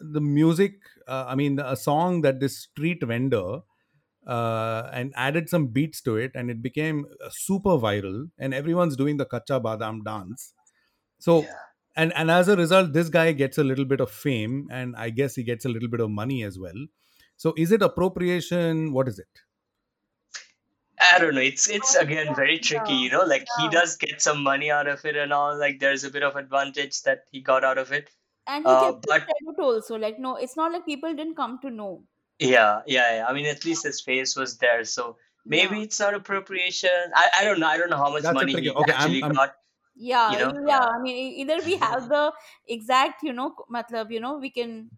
the 0.01 0.21
music. 0.21 0.75
Uh, 1.07 1.25
I 1.29 1.35
mean, 1.35 1.59
a 1.61 1.77
song 1.77 2.23
that 2.23 2.40
this 2.40 2.59
street 2.59 3.03
vendor 3.03 3.61
uh, 4.27 4.90
and 4.93 5.12
added 5.16 5.49
some 5.49 5.66
beats 5.69 6.01
to 6.03 6.16
it, 6.16 6.33
and 6.35 6.51
it 6.51 6.62
became 6.62 7.07
uh, 7.25 7.29
super 7.31 7.71
viral. 7.71 8.31
And 8.38 8.53
everyone's 8.55 8.97
doing 8.97 9.16
the 9.16 9.25
kacha 9.27 9.61
badam 9.61 10.05
dance. 10.05 10.53
So 11.19 11.43
yeah. 11.43 11.55
and 11.97 12.12
and 12.14 12.31
as 12.31 12.49
a 12.49 12.57
result, 12.57 12.93
this 12.93 13.09
guy 13.09 13.33
gets 13.33 13.59
a 13.59 13.64
little 13.64 13.85
bit 13.85 14.01
of 14.01 14.11
fame, 14.11 14.69
and 14.71 14.95
I 14.97 15.11
guess 15.11 15.35
he 15.37 15.43
gets 15.43 15.64
a 15.64 15.69
little 15.69 15.88
bit 15.88 16.01
of 16.01 16.11
money 16.11 16.43
as 16.45 16.59
well. 16.59 16.87
So 17.37 17.55
is 17.57 17.73
it 17.73 17.83
appropriation? 17.83 18.93
What 18.93 19.09
is 19.09 19.19
it? 19.19 19.40
I 21.01 21.19
don't 21.19 21.35
know. 21.35 21.41
It's 21.41 21.69
it's 21.69 21.95
again 21.95 22.35
very 22.35 22.59
tricky, 22.59 22.95
you 22.95 23.11
know. 23.11 23.25
Like 23.25 23.47
he 23.59 23.69
does 23.69 23.97
get 23.97 24.21
some 24.23 24.43
money 24.43 24.71
out 24.71 24.87
of 24.87 25.05
it 25.05 25.17
and 25.17 25.33
all. 25.33 25.57
Like 25.59 25.79
there's 25.81 26.05
a 26.05 26.11
bit 26.11 26.23
of 26.23 26.37
advantage 26.37 27.03
that 27.03 27.25
he 27.31 27.41
got 27.41 27.65
out 27.65 27.79
of 27.79 27.93
it. 27.93 28.11
And 28.47 28.65
he 28.67 28.71
Uh, 28.71 28.81
kept 28.93 29.07
but 29.07 29.23
it 29.23 29.29
private 29.45 29.63
also. 29.63 29.97
Like, 29.97 30.19
no, 30.19 30.37
it's 30.37 30.57
not 30.57 30.73
like 30.73 30.85
people 30.87 31.15
didn't 31.15 31.37
come 31.37 31.59
to 31.61 31.71
know. 31.71 32.05
Yeah, 32.39 32.83
yeah, 32.87 33.17
yeah. 33.17 33.27
I 33.27 33.33
mean, 33.33 33.47
at 33.47 33.65
least 33.65 33.85
his 33.85 34.01
face 34.01 34.35
was 34.37 34.59
there, 34.59 34.85
so 34.85 35.17
Yeah. 35.45 35.69
maybe 35.69 35.83
it's 35.83 36.01
not 36.01 36.15
appropriation. 36.15 37.13
I, 37.15 37.31
I 37.41 37.45
don't 37.45 37.61
know. 37.61 37.67
I 37.69 37.77
don't 37.79 37.91
know 37.91 37.97
how 37.99 38.11
much 38.11 38.23
That's 38.23 38.33
a 38.33 38.35
money 38.35 38.53
tricky. 38.53 38.69
he 38.69 38.75
Okay, 38.75 38.93
I'm 38.93 39.01
actually 39.01 39.23
I'm 39.23 39.33
got. 39.33 39.55
Yeah, 39.95 40.33
You 40.33 40.39
know, 40.39 40.53
yeah. 40.67 40.67
yeah, 40.69 40.81
I 40.81 40.99
mean, 41.03 41.17
e- 41.17 41.41
either 41.43 41.61
we 41.65 41.77
have 41.77 42.09
the 42.09 42.33
exact, 42.69 43.23
you 43.23 43.33
know, 43.33 43.55
matlab, 43.71 44.11
you 44.11 44.21
know, 44.21 44.39
we 44.39 44.51
can 44.51 44.91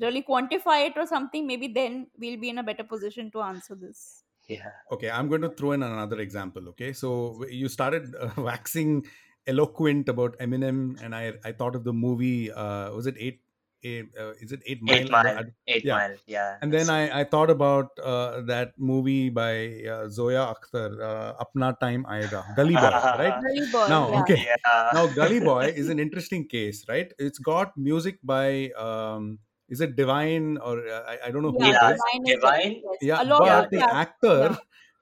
really 0.00 0.22
quantify 0.22 0.86
it 0.86 0.96
or 0.96 1.06
something. 1.06 1.46
Maybe 1.46 1.68
then 1.68 2.08
we'll 2.18 2.38
be 2.40 2.48
in 2.48 2.58
a 2.58 2.62
better 2.62 2.84
position 2.84 3.30
to 3.32 3.42
answer 3.42 3.74
this. 3.74 4.19
Yeah. 4.50 4.70
Okay, 4.92 5.10
I'm 5.10 5.28
going 5.28 5.42
to 5.42 5.50
throw 5.50 5.72
in 5.72 5.82
another 5.82 6.20
example. 6.20 6.68
Okay, 6.70 6.92
so 6.92 7.10
you 7.48 7.68
started 7.68 8.14
uh, 8.14 8.30
waxing 8.48 9.04
eloquent 9.46 10.08
about 10.08 10.38
Eminem, 10.38 10.80
and 11.02 11.14
I 11.14 11.34
I 11.44 11.52
thought 11.52 11.74
of 11.76 11.84
the 11.84 11.92
movie. 12.06 12.50
Uh, 12.52 12.90
was 12.92 13.06
it 13.06 13.16
eight? 13.28 13.40
eight 13.82 14.08
uh, 14.22 14.32
is 14.44 14.52
it 14.52 14.60
Eight 14.66 14.82
Mile? 14.82 14.96
Eight 14.96 15.10
Mile, 15.10 15.38
I- 15.38 15.44
Eight 15.74 15.84
yeah, 15.84 15.94
Mile. 15.98 16.16
Yeah, 16.26 16.56
and 16.60 16.72
then. 16.72 16.90
I 16.96 17.20
I 17.20 17.24
thought 17.34 17.50
about 17.52 18.02
uh, 18.12 18.42
that 18.50 18.74
movie 18.90 19.30
by 19.30 19.52
uh, 19.94 20.08
Zoya 20.16 20.42
Akhtar, 20.54 20.88
uh, 21.10 21.44
Apna 21.44 21.70
Time 21.84 22.04
Aayega, 22.04 22.42
Gully 22.56 22.74
Boy, 22.74 22.90
right? 23.22 23.38
Gully 23.46 23.66
Boy, 23.72 23.86
Now, 23.94 24.02
yeah. 24.10 24.20
okay, 24.20 24.38
Yeah, 24.50 24.90
now 24.98 25.06
Gully 25.20 25.40
Boy 25.40 25.64
is 25.84 25.88
an 25.88 25.98
interesting 25.98 26.46
case, 26.56 26.84
right? 26.92 27.10
It's 27.18 27.38
got 27.38 27.72
music 27.76 28.18
by 28.22 28.70
um, 28.88 29.38
is 29.70 29.80
it 29.80 29.96
Divine 29.96 30.58
or 30.58 30.86
uh, 30.86 31.02
I, 31.06 31.28
I 31.28 31.30
don't 31.30 31.42
know 31.42 31.52
who 31.52 31.68
Yeah, 31.68 31.72
it 31.72 31.80
yeah. 31.82 31.88
Divine 31.88 32.24
is 32.26 32.38
Divine. 32.40 32.82
Yeah, 33.00 33.22
Along 33.22 33.40
Yeah. 33.40 33.60
but 33.60 33.70
with 33.70 33.70
the 33.70 33.82
that, 33.82 33.96
actor, 34.02 34.40
yeah, 34.40 34.56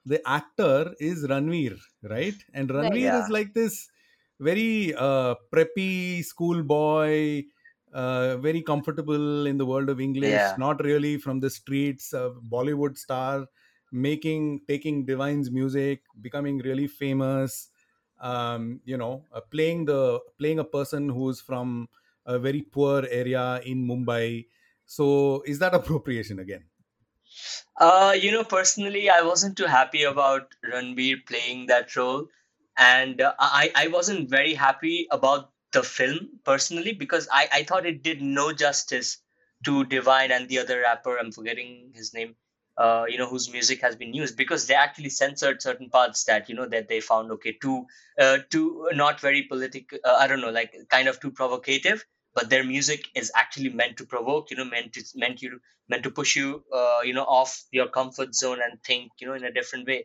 the 0.05 0.21
actor 0.27 0.95
is 0.99 1.25
Ranveer, 1.25 1.77
right? 2.03 2.35
And 2.53 2.69
right. 2.81 2.91
Ranveer 2.91 3.13
Yeah, 3.13 3.21
is 3.21 3.29
like 3.29 3.53
this 3.53 3.89
very 4.39 4.93
uh, 4.95 5.35
preppy 5.53 6.23
schoolboy, 6.23 7.43
uh, 7.93 8.37
very 8.37 8.61
comfortable 8.61 9.45
in 9.45 9.57
the 9.57 9.65
world 9.65 9.89
of 9.89 9.99
English, 9.99 10.53
yeah, 10.53 10.57
not 10.57 10.83
really 10.83 11.17
from 11.17 11.39
the 11.41 11.49
streets, 11.49 12.13
uh, 12.13 12.29
Bollywood 12.55 12.97
star, 12.97 13.47
making 13.91 14.61
taking 14.67 15.05
Divine's 15.05 15.51
music, 15.51 16.03
becoming 16.21 16.59
really 16.59 16.87
famous. 16.87 17.69
Um, 18.21 18.81
you 18.83 18.97
know, 18.97 19.25
uh, 19.31 19.39
playing 19.41 19.85
the 19.85 20.19
playing 20.37 20.59
a 20.59 20.63
person 20.65 21.07
who's 21.09 21.39
from 21.39 21.87
a 22.25 22.37
very 22.37 22.61
poor 22.61 23.05
area 23.09 23.61
in 23.65 23.87
Mumbai. 23.87 24.45
So 24.89 25.43
is 25.45 25.59
that 25.59 25.73
appropriation 25.79 26.39
again? 26.39 26.65
Uh, 27.77 28.15
you 28.19 28.31
know, 28.31 28.43
personally, 28.43 29.09
I 29.09 29.21
wasn't 29.21 29.57
too 29.57 29.65
happy 29.65 30.03
about 30.03 30.53
Ranveer 30.65 31.25
playing 31.25 31.67
that 31.67 31.95
role, 31.95 32.27
and 32.77 33.21
uh, 33.21 33.33
I 33.39 33.71
I 33.75 33.87
wasn't 33.87 34.29
very 34.29 34.53
happy 34.53 35.07
about 35.11 35.51
the 35.71 35.83
film 35.83 36.39
personally 36.43 36.93
because 36.93 37.27
I 37.31 37.47
I 37.51 37.63
thought 37.63 37.85
it 37.85 38.03
did 38.03 38.21
no 38.21 38.51
justice 38.53 39.17
to 39.65 39.85
Divine 39.85 40.31
and 40.31 40.47
the 40.49 40.59
other 40.59 40.81
rapper. 40.81 41.17
I'm 41.17 41.31
forgetting 41.31 41.91
his 41.95 42.13
name. 42.13 42.35
Uh, 42.77 43.05
you 43.09 43.17
know, 43.17 43.27
whose 43.27 43.51
music 43.51 43.81
has 43.81 43.97
been 43.97 44.13
used 44.13 44.37
because 44.37 44.65
they 44.67 44.73
actually 44.73 45.09
censored 45.09 45.61
certain 45.61 45.89
parts 45.89 46.23
that 46.23 46.47
you 46.47 46.55
know 46.55 46.65
that 46.65 46.87
they 46.87 47.01
found 47.01 47.29
okay 47.31 47.51
too 47.51 47.85
uh, 48.17 48.37
too 48.49 48.87
not 48.93 49.19
very 49.19 49.43
political 49.43 49.99
Uh, 50.03 50.15
I 50.19 50.27
don't 50.27 50.41
know, 50.41 50.51
like 50.51 50.75
kind 50.89 51.09
of 51.09 51.19
too 51.19 51.31
provocative. 51.31 52.05
But 52.39 52.49
their 52.49 52.63
music 52.63 53.07
is 53.15 53.31
actually 53.43 53.69
meant 53.81 53.97
to 53.97 54.05
provoke. 54.15 54.51
You 54.51 54.57
know, 54.57 54.65
meant 54.75 54.93
to 54.93 55.03
meant 55.23 55.41
you 55.41 55.59
meant 55.89 56.03
to 56.03 56.11
push 56.11 56.35
you 56.35 56.63
uh, 56.81 57.01
you 57.03 57.13
know 57.13 57.25
off 57.39 57.51
your 57.71 57.87
comfort 57.99 58.33
zone 58.43 58.59
and 58.65 58.81
think 58.89 59.11
you 59.19 59.27
know 59.27 59.33
in 59.41 59.43
a 59.43 59.51
different 59.59 59.87
way 59.87 60.01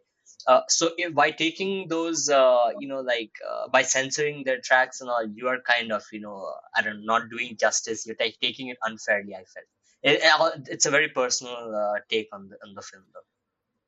uh, 0.47 0.61
so 0.69 0.91
if 0.99 1.15
by 1.15 1.31
taking 1.31 1.89
those 1.89 2.29
uh, 2.29 2.71
you 2.79 2.89
know 2.89 3.01
like 3.01 3.33
uh, 3.49 3.69
by 3.69 3.83
censoring 3.83 4.43
their 4.45 4.61
tracks 4.61 5.01
and 5.01 5.11
all 5.11 5.27
you 5.41 5.49
are 5.49 5.61
kind 5.61 5.93
of 5.93 6.03
you 6.13 6.21
know 6.21 6.37
uh, 6.53 6.61
i 6.77 6.83
don't 6.83 7.05
not 7.13 7.29
doing 7.35 7.57
justice 7.65 8.07
you're 8.07 8.17
ta- 8.23 8.39
taking 8.47 8.69
it 8.69 8.79
unfairly 8.91 9.35
i 9.35 9.45
felt 9.55 9.67
it, 10.03 10.21
it- 10.23 10.69
it's 10.77 10.87
a 10.87 10.91
very 10.99 11.09
personal 11.21 11.75
uh, 11.85 11.99
take 12.15 12.29
on 12.33 12.49
the 12.49 12.57
on 12.67 12.75
the 12.75 12.83
film 12.91 13.05
though 13.15 13.29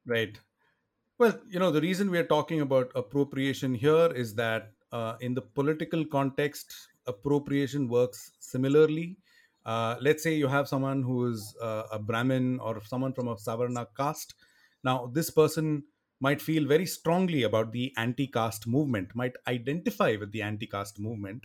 Right. 0.04 0.38
Well, 1.18 1.40
you 1.48 1.58
know, 1.58 1.70
the 1.70 1.80
reason 1.80 2.10
we 2.10 2.18
are 2.18 2.26
talking 2.26 2.60
about 2.60 2.92
appropriation 2.94 3.74
here 3.74 4.12
is 4.14 4.34
that 4.36 4.72
uh, 4.92 5.16
in 5.20 5.34
the 5.34 5.42
political 5.42 6.04
context, 6.04 6.74
appropriation 7.06 7.88
works 7.88 8.32
similarly. 8.40 9.16
Uh, 9.64 9.96
let's 10.00 10.22
say 10.22 10.34
you 10.34 10.46
have 10.46 10.68
someone 10.68 11.02
who 11.02 11.26
is 11.26 11.54
uh, 11.60 11.84
a 11.90 11.98
Brahmin 11.98 12.60
or 12.60 12.82
someone 12.84 13.12
from 13.12 13.28
a 13.28 13.34
Savarna 13.34 13.86
caste. 13.96 14.34
Now, 14.84 15.10
this 15.12 15.30
person 15.30 15.84
might 16.20 16.40
feel 16.40 16.66
very 16.66 16.86
strongly 16.86 17.42
about 17.42 17.72
the 17.72 17.92
anti 17.96 18.26
caste 18.26 18.66
movement, 18.66 19.14
might 19.14 19.34
identify 19.46 20.16
with 20.16 20.32
the 20.32 20.42
anti 20.42 20.66
caste 20.66 21.00
movement, 21.00 21.44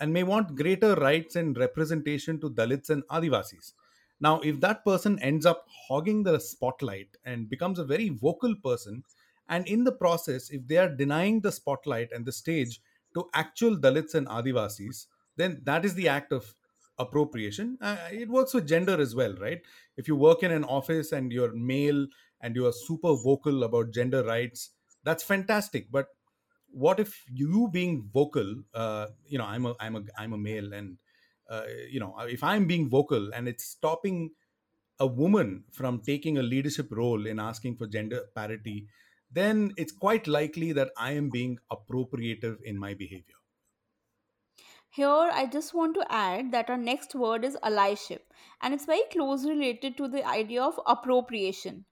and 0.00 0.12
may 0.12 0.22
want 0.22 0.56
greater 0.56 0.94
rights 0.94 1.36
and 1.36 1.56
representation 1.58 2.40
to 2.40 2.50
Dalits 2.50 2.90
and 2.90 3.02
Adivasis. 3.08 3.72
Now, 4.20 4.40
if 4.40 4.60
that 4.60 4.84
person 4.84 5.18
ends 5.20 5.46
up 5.46 5.66
hogging 5.88 6.24
the 6.24 6.40
spotlight 6.40 7.16
and 7.24 7.48
becomes 7.48 7.78
a 7.78 7.84
very 7.84 8.08
vocal 8.08 8.54
person, 8.56 9.04
and 9.48 9.66
in 9.66 9.84
the 9.84 9.92
process, 9.92 10.50
if 10.50 10.66
they 10.66 10.76
are 10.76 10.88
denying 10.88 11.40
the 11.40 11.52
spotlight 11.52 12.10
and 12.12 12.26
the 12.26 12.32
stage 12.32 12.80
to 13.18 13.28
actual 13.34 13.76
Dalits 13.76 14.14
and 14.14 14.26
Adivasis, 14.26 15.06
then 15.36 15.60
that 15.64 15.84
is 15.84 15.94
the 15.94 16.08
act 16.08 16.32
of 16.32 16.54
appropriation. 16.98 17.78
Uh, 17.80 17.96
it 18.10 18.28
works 18.28 18.54
with 18.54 18.66
gender 18.68 19.00
as 19.00 19.14
well, 19.14 19.34
right? 19.36 19.60
If 19.96 20.08
you 20.08 20.16
work 20.16 20.42
in 20.42 20.50
an 20.50 20.64
office 20.64 21.12
and 21.12 21.32
you're 21.32 21.54
male 21.54 22.06
and 22.40 22.56
you 22.56 22.66
are 22.66 22.72
super 22.72 23.14
vocal 23.14 23.62
about 23.64 23.92
gender 23.92 24.24
rights, 24.24 24.70
that's 25.04 25.22
fantastic. 25.22 25.90
But 25.90 26.08
what 26.70 27.00
if 27.00 27.24
you 27.32 27.68
being 27.72 28.08
vocal, 28.12 28.62
uh, 28.74 29.08
you 29.26 29.38
know, 29.38 29.44
I'm 29.46 29.66
a 29.66 29.74
I'm 29.80 29.96
a 29.96 30.02
I'm 30.16 30.32
a 30.32 30.38
male 30.38 30.72
and 30.72 30.98
uh, 31.48 31.62
you 31.88 31.98
know 31.98 32.14
if 32.20 32.44
i'm 32.44 32.66
being 32.66 32.90
vocal 32.90 33.32
and 33.32 33.48
it's 33.48 33.64
stopping 33.64 34.30
a 35.00 35.06
woman 35.06 35.64
from 35.72 36.00
taking 36.00 36.38
a 36.38 36.42
leadership 36.42 36.88
role 36.90 37.26
in 37.26 37.38
asking 37.38 37.76
for 37.76 37.86
gender 37.86 38.24
parity 38.34 38.86
then 39.30 39.72
it's 39.76 39.92
quite 39.92 40.26
likely 40.26 40.72
that 40.72 40.90
i 40.96 41.12
am 41.12 41.30
being 41.30 41.58
appropriative 41.72 42.60
in 42.62 42.78
my 42.78 42.94
behavior 42.94 43.36
Here, 44.90 45.30
I 45.32 45.46
just 45.46 45.72
want 45.72 45.94
to 45.94 46.04
add 46.12 46.52
that 46.52 46.68
our 46.68 46.76
next 46.76 47.14
word 47.14 47.42
is 47.42 47.56
allyship, 47.62 48.20
and 48.60 48.74
it's 48.74 48.84
very 48.84 49.04
closely 49.10 49.52
related 49.52 49.96
to 49.96 50.08
the 50.08 50.22
idea 50.26 50.62
of 50.62 50.78
appropriation. 50.86 51.86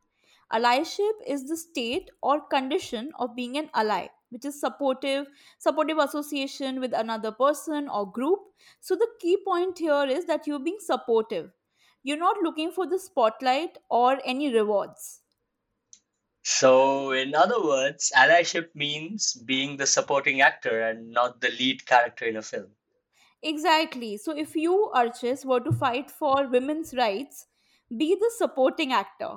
Allyship 0.52 1.14
is 1.26 1.48
the 1.48 1.56
state 1.56 2.10
or 2.22 2.40
condition 2.40 3.12
of 3.18 3.36
being 3.36 3.56
an 3.58 3.70
ally, 3.74 4.08
which 4.30 4.44
is 4.44 4.60
supportive, 4.60 5.26
supportive 5.58 5.98
association 5.98 6.80
with 6.80 6.92
another 6.92 7.32
person 7.32 7.88
or 7.88 8.10
group. 8.10 8.40
So 8.80 8.96
the 8.96 9.08
key 9.20 9.38
point 9.46 9.78
here 9.78 10.06
is 10.06 10.26
that 10.26 10.46
you're 10.46 10.58
being 10.58 10.78
supportive. 10.80 11.52
You're 12.02 12.18
not 12.18 12.42
looking 12.42 12.72
for 12.72 12.86
the 12.86 12.98
spotlight 12.98 13.78
or 13.90 14.20
any 14.24 14.52
rewards. 14.52 15.22
So, 16.48 17.10
in 17.10 17.34
other 17.34 17.60
words, 17.60 18.12
allyship 18.16 18.68
means 18.72 19.34
being 19.34 19.78
the 19.78 19.86
supporting 19.86 20.42
actor 20.42 20.80
and 20.80 21.10
not 21.10 21.40
the 21.40 21.50
lead 21.50 21.84
character 21.86 22.24
in 22.24 22.36
a 22.36 22.42
film. 22.42 22.68
Exactly. 23.42 24.16
So 24.16 24.30
if 24.30 24.54
you, 24.54 24.92
Archis, 24.94 25.44
were 25.44 25.58
to 25.58 25.72
fight 25.72 26.08
for 26.08 26.46
women's 26.46 26.94
rights, 26.94 27.46
be 27.90 28.14
the 28.14 28.30
supporting 28.38 28.92
actor. 28.92 29.32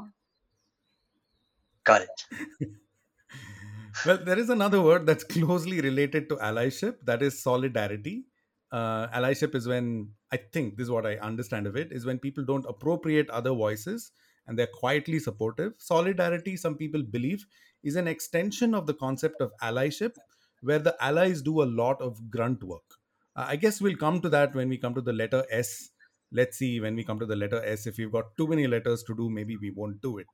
Got 1.83 2.03
it. 2.03 2.69
well 4.05 4.19
there 4.23 4.37
is 4.37 4.51
another 4.51 4.79
word 4.79 5.07
that's 5.07 5.23
closely 5.23 5.81
related 5.81 6.29
to 6.29 6.35
allyship 6.35 6.97
that 7.03 7.23
is 7.23 7.41
solidarity 7.41 8.25
uh, 8.71 9.07
allyship 9.07 9.55
is 9.55 9.67
when 9.67 10.09
i 10.31 10.37
think 10.37 10.77
this 10.77 10.85
is 10.85 10.91
what 10.91 11.07
i 11.07 11.15
understand 11.15 11.65
of 11.67 11.75
it 11.75 11.91
is 11.91 12.05
when 12.05 12.19
people 12.19 12.45
don't 12.45 12.65
appropriate 12.69 13.29
other 13.31 13.49
voices 13.49 14.11
and 14.47 14.57
they're 14.57 14.75
quietly 14.79 15.19
supportive 15.19 15.73
solidarity 15.77 16.55
some 16.57 16.75
people 16.75 17.03
believe 17.03 17.45
is 17.83 17.95
an 17.95 18.07
extension 18.07 18.73
of 18.73 18.85
the 18.87 18.93
concept 18.93 19.41
of 19.41 19.51
allyship 19.61 20.15
where 20.61 20.79
the 20.79 20.95
allies 21.03 21.41
do 21.41 21.61
a 21.61 21.69
lot 21.81 22.01
of 22.01 22.29
grunt 22.29 22.63
work 22.63 22.97
uh, 23.35 23.45
i 23.47 23.55
guess 23.55 23.81
we'll 23.81 24.01
come 24.05 24.21
to 24.21 24.29
that 24.29 24.53
when 24.55 24.69
we 24.69 24.77
come 24.77 24.95
to 24.95 25.01
the 25.09 25.13
letter 25.21 25.45
s 25.49 25.91
let's 26.31 26.57
see 26.57 26.79
when 26.79 26.95
we 26.95 27.03
come 27.03 27.19
to 27.19 27.25
the 27.25 27.35
letter 27.43 27.63
s 27.63 27.87
if 27.87 27.97
we've 27.97 28.11
got 28.11 28.35
too 28.37 28.47
many 28.47 28.67
letters 28.67 29.03
to 29.03 29.15
do 29.15 29.29
maybe 29.29 29.57
we 29.57 29.71
won't 29.71 30.01
do 30.01 30.17
it 30.17 30.27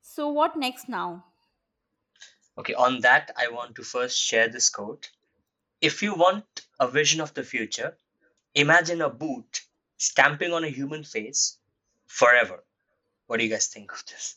So 0.00 0.30
what 0.30 0.56
next 0.56 0.88
now? 0.88 1.26
Okay, 2.58 2.74
on 2.74 3.00
that, 3.00 3.30
I 3.36 3.48
want 3.48 3.76
to 3.76 3.82
first 3.82 4.18
share 4.18 4.48
this 4.48 4.68
quote. 4.68 5.10
If 5.80 6.02
you 6.02 6.14
want 6.14 6.66
a 6.80 6.88
vision 6.88 7.20
of 7.20 7.34
the 7.34 7.44
future, 7.44 7.98
imagine 8.54 9.02
a 9.02 9.10
boot 9.10 9.62
stamping 9.98 10.52
on 10.52 10.64
a 10.64 10.70
human 10.70 11.04
face 11.04 11.58
forever. 12.06 12.64
What 13.26 13.38
do 13.38 13.44
you 13.44 13.50
guys 13.50 13.66
think 13.66 13.92
of 13.92 14.04
this? 14.06 14.36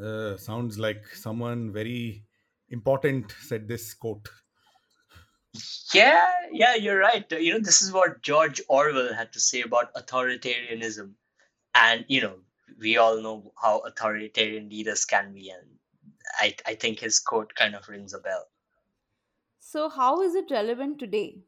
Uh, 0.00 0.36
sounds 0.36 0.78
like 0.78 1.04
someone 1.14 1.72
very 1.72 2.24
important 2.68 3.32
said 3.40 3.66
this 3.66 3.94
quote. 3.94 4.28
Yeah, 5.92 6.30
yeah, 6.52 6.76
you're 6.76 6.98
right. 6.98 7.24
You 7.32 7.54
know, 7.54 7.58
this 7.58 7.82
is 7.82 7.92
what 7.92 8.22
George 8.22 8.60
Orwell 8.68 9.12
had 9.12 9.32
to 9.32 9.40
say 9.40 9.62
about 9.62 9.92
authoritarianism. 9.94 11.14
And, 11.74 12.04
you 12.06 12.20
know, 12.20 12.36
we 12.78 12.96
all 12.96 13.20
know 13.20 13.52
how 13.60 13.80
authoritarian 13.80 14.68
leaders 14.68 15.04
can 15.04 15.34
be. 15.34 15.50
And 15.50 15.68
I, 16.38 16.54
I 16.66 16.74
think 16.76 17.00
his 17.00 17.18
quote 17.18 17.52
kind 17.56 17.74
of 17.74 17.88
rings 17.88 18.14
a 18.14 18.20
bell. 18.20 18.44
So 19.58 19.88
how 19.88 20.22
is 20.22 20.36
it 20.36 20.50
relevant 20.50 21.00
today? 21.00 21.38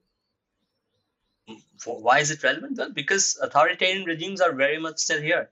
Why 1.84 2.20
is 2.20 2.30
it 2.30 2.42
relevant? 2.42 2.78
Well, 2.78 2.92
because 2.92 3.38
authoritarian 3.42 4.04
regimes 4.04 4.40
are 4.40 4.52
very 4.52 4.78
much 4.78 4.98
still 4.98 5.20
here. 5.20 5.50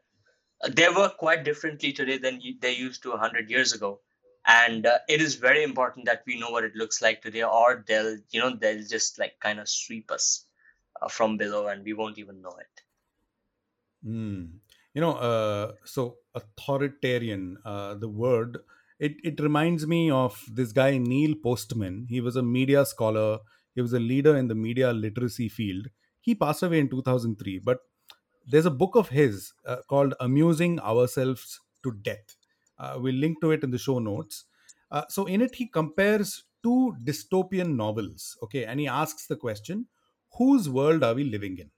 Uh, 0.62 0.70
They 0.72 0.88
work 0.88 1.16
quite 1.16 1.44
differently 1.44 1.92
today 1.92 2.18
than 2.18 2.40
they 2.60 2.72
used 2.72 3.02
to 3.02 3.10
100 3.10 3.50
years 3.50 3.72
ago. 3.72 4.00
And 4.46 4.86
uh, 4.86 4.98
it 5.08 5.20
is 5.20 5.34
very 5.34 5.62
important 5.62 6.06
that 6.06 6.22
we 6.26 6.38
know 6.38 6.50
what 6.50 6.64
it 6.64 6.74
looks 6.74 7.02
like 7.02 7.20
today, 7.20 7.42
or 7.42 7.84
they'll, 7.86 8.16
you 8.30 8.40
know, 8.40 8.56
they'll 8.56 8.86
just 8.86 9.18
like 9.18 9.38
kind 9.40 9.60
of 9.60 9.68
sweep 9.68 10.10
us 10.10 10.46
uh, 11.02 11.08
from 11.08 11.36
below 11.36 11.66
and 11.68 11.84
we 11.84 11.92
won't 11.92 12.18
even 12.18 12.40
know 12.40 12.56
it. 12.58 12.82
Hmm. 14.02 14.44
You 14.94 15.00
know, 15.00 15.12
uh, 15.12 15.72
so 15.84 16.16
authoritarian, 16.34 17.58
uh, 17.64 17.94
the 17.94 18.08
word, 18.08 18.58
it, 18.98 19.16
it 19.22 19.40
reminds 19.40 19.86
me 19.86 20.10
of 20.10 20.42
this 20.50 20.72
guy, 20.72 20.98
Neil 20.98 21.34
Postman. 21.42 22.06
He 22.08 22.20
was 22.20 22.36
a 22.36 22.42
media 22.42 22.84
scholar, 22.84 23.38
he 23.80 23.82
was 23.82 23.94
a 23.94 23.98
leader 23.98 24.36
in 24.36 24.48
the 24.48 24.54
media 24.54 24.92
literacy 24.92 25.48
field. 25.48 25.86
He 26.20 26.34
passed 26.34 26.62
away 26.62 26.80
in 26.80 26.90
2003, 26.90 27.60
but 27.60 27.78
there's 28.46 28.66
a 28.66 28.70
book 28.70 28.94
of 28.94 29.08
his 29.08 29.54
uh, 29.64 29.76
called 29.88 30.12
Amusing 30.20 30.78
Ourselves 30.80 31.60
to 31.82 31.92
Death. 31.92 32.36
Uh, 32.78 32.98
we'll 32.98 33.14
link 33.14 33.40
to 33.40 33.52
it 33.52 33.64
in 33.64 33.70
the 33.70 33.78
show 33.78 33.98
notes. 33.98 34.44
Uh, 34.90 35.04
so, 35.08 35.24
in 35.24 35.40
it, 35.40 35.54
he 35.54 35.66
compares 35.66 36.44
two 36.62 36.94
dystopian 37.02 37.74
novels, 37.74 38.36
okay, 38.42 38.64
and 38.64 38.80
he 38.80 38.86
asks 38.86 39.26
the 39.26 39.36
question 39.36 39.86
whose 40.34 40.68
world 40.68 41.02
are 41.02 41.14
we 41.14 41.24
living 41.24 41.56
in? 41.58 41.70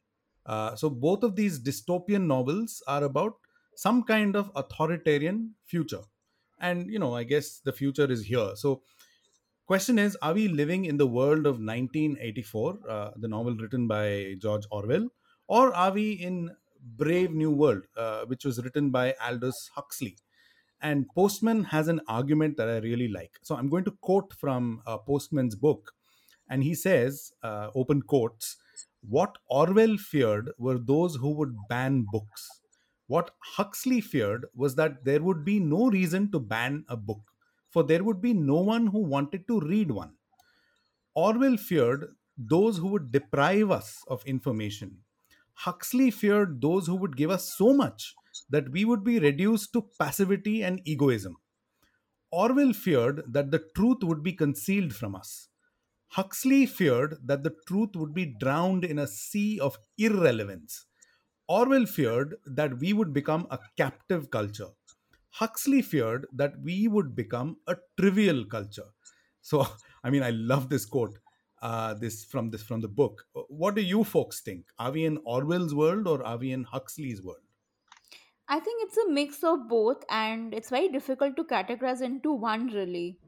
Uh, 0.44 0.74
so 0.74 0.90
both 0.90 1.22
of 1.22 1.36
these 1.36 1.60
dystopian 1.60 2.26
novels 2.26 2.82
are 2.88 3.04
about 3.04 3.34
some 3.76 4.02
kind 4.02 4.34
of 4.34 4.50
authoritarian 4.56 5.54
future, 5.64 6.02
and 6.58 6.90
you 6.90 6.98
know, 6.98 7.14
I 7.14 7.22
guess 7.22 7.60
the 7.60 7.72
future 7.72 8.10
is 8.10 8.24
here. 8.24 8.52
So, 8.56 8.82
question 9.66 9.98
is: 9.98 10.16
Are 10.22 10.35
we 10.35 10.48
living 10.48 10.85
in 10.85 10.96
the 10.96 11.07
world 11.07 11.46
of 11.46 11.61
1984, 11.61 12.79
uh, 12.88 13.11
the 13.16 13.29
novel 13.29 13.57
written 13.57 13.87
by 13.88 14.35
George 14.38 14.64
Orwell, 14.70 15.09
or 15.48 15.75
are 15.75 15.92
we 15.92 16.12
in 16.12 16.51
Brave 16.81 17.33
New 17.33 17.51
World, 17.51 17.85
uh, 17.96 18.25
which 18.27 18.44
was 18.44 18.62
written 18.62 18.90
by 18.90 19.14
Aldous 19.20 19.70
Huxley? 19.75 20.16
And 20.81 21.09
Postman 21.14 21.64
has 21.64 21.88
an 21.88 22.01
argument 22.09 22.57
that 22.57 22.68
I 22.68 22.79
really 22.79 23.09
like. 23.09 23.38
So 23.42 23.55
I'm 23.57 23.68
going 23.68 23.85
to 23.85 23.92
quote 24.01 24.33
from 24.35 24.83
uh, 24.87 24.98
Postman's 24.98 25.55
book 25.55 25.94
and 26.48 26.62
he 26.62 26.75
says, 26.75 27.33
uh, 27.42 27.70
open 27.75 28.03
quotes, 28.03 28.57
what 29.01 29.38
Orwell 29.48 29.96
feared 29.96 30.51
were 30.59 30.79
those 30.79 31.16
who 31.16 31.31
would 31.37 31.57
ban 31.68 32.05
books. 32.11 32.48
What 33.07 33.31
Huxley 33.57 34.01
feared 34.01 34.46
was 34.55 34.75
that 34.77 35.05
there 35.05 35.22
would 35.22 35.44
be 35.44 35.61
no 35.61 35.88
reason 35.90 36.31
to 36.33 36.40
ban 36.40 36.85
a 36.88 36.96
book, 36.96 37.31
for 37.72 37.82
there 37.85 38.04
would 38.04 38.20
be 38.22 38.35
no 38.35 38.61
one 38.61 38.88
who 38.88 39.00
wanted 39.00 39.48
to 39.48 39.61
read 39.61 39.90
one. 39.90 40.14
Orwell 41.14 41.56
feared 41.56 42.16
those 42.37 42.76
who 42.78 42.88
would 42.88 43.12
deprive 43.12 43.70
us 43.70 44.04
of 44.08 44.25
information. 44.27 45.04
Huxley 45.54 46.10
feared 46.10 46.60
those 46.60 46.87
who 46.87 46.96
would 46.96 47.16
give 47.16 47.31
us 47.31 47.54
so 47.56 47.73
much 47.73 48.14
that 48.50 48.70
we 48.70 48.85
would 48.85 49.04
be 49.04 49.18
reduced 49.18 49.73
to 49.73 49.88
passivity 49.98 50.62
and 50.62 50.81
egoism. 50.87 51.37
Orwell 52.33 52.73
feared 52.73 53.23
that 53.33 53.52
the 53.52 53.60
truth 53.77 53.98
would 54.02 54.23
be 54.25 54.33
concealed 54.33 54.94
from 54.94 55.14
us. 55.14 55.48
Huxley 56.08 56.66
feared 56.66 57.18
that 57.27 57.42
the 57.44 57.56
truth 57.68 57.96
would 57.96 58.14
be 58.14 58.27
drowned 58.27 58.85
in 58.85 58.98
a 58.98 59.06
sea 59.08 59.60
of 59.60 59.79
irrelevance. 59.98 60.87
Orwell 61.48 61.87
feared 61.87 62.37
that 62.46 62.79
we 62.81 62.92
would 62.92 63.12
become 63.12 63.46
a 63.50 63.60
captive 63.77 64.31
culture. 64.31 64.70
Huxley 65.33 65.83
feared 65.83 66.26
that 66.33 66.60
we 66.60 66.88
would 66.88 67.14
become 67.14 67.56
a 67.66 67.76
trivial 67.98 68.44
culture. 68.44 68.90
So, 69.40 69.66
I 70.04 70.10
mean, 70.10 70.22
I 70.22 70.30
love 70.30 70.68
this 70.68 70.85
quote. 70.85 71.18
Uh, 71.60 71.94
this 71.94 72.24
from 72.24 72.50
this 72.50 72.60
from 72.60 72.80
the 72.80 72.88
book. 72.88 73.24
What 73.48 73.76
do 73.76 73.83
you 73.83 74.02
folks 74.02 74.40
think? 74.40 74.66
Are 74.80 74.90
we 74.90 75.04
in 75.04 75.18
Orwell's 75.18 75.72
world 75.72 76.08
or 76.08 76.24
are 76.26 76.37
we 76.37 76.50
in 76.50 76.64
Huxley's 76.64 77.22
world? 77.22 77.44
I 78.48 78.58
think 78.58 78.83
it's 78.83 78.96
a 78.98 79.08
mix 79.08 79.44
of 79.44 79.68
both 79.68 80.04
and 80.10 80.52
it's 80.52 80.70
very 80.70 80.88
difficult 80.88 81.37
to 81.37 81.44
categorize 81.44 82.02
into 82.02 82.33
one 82.33 82.66
really. 82.66 83.20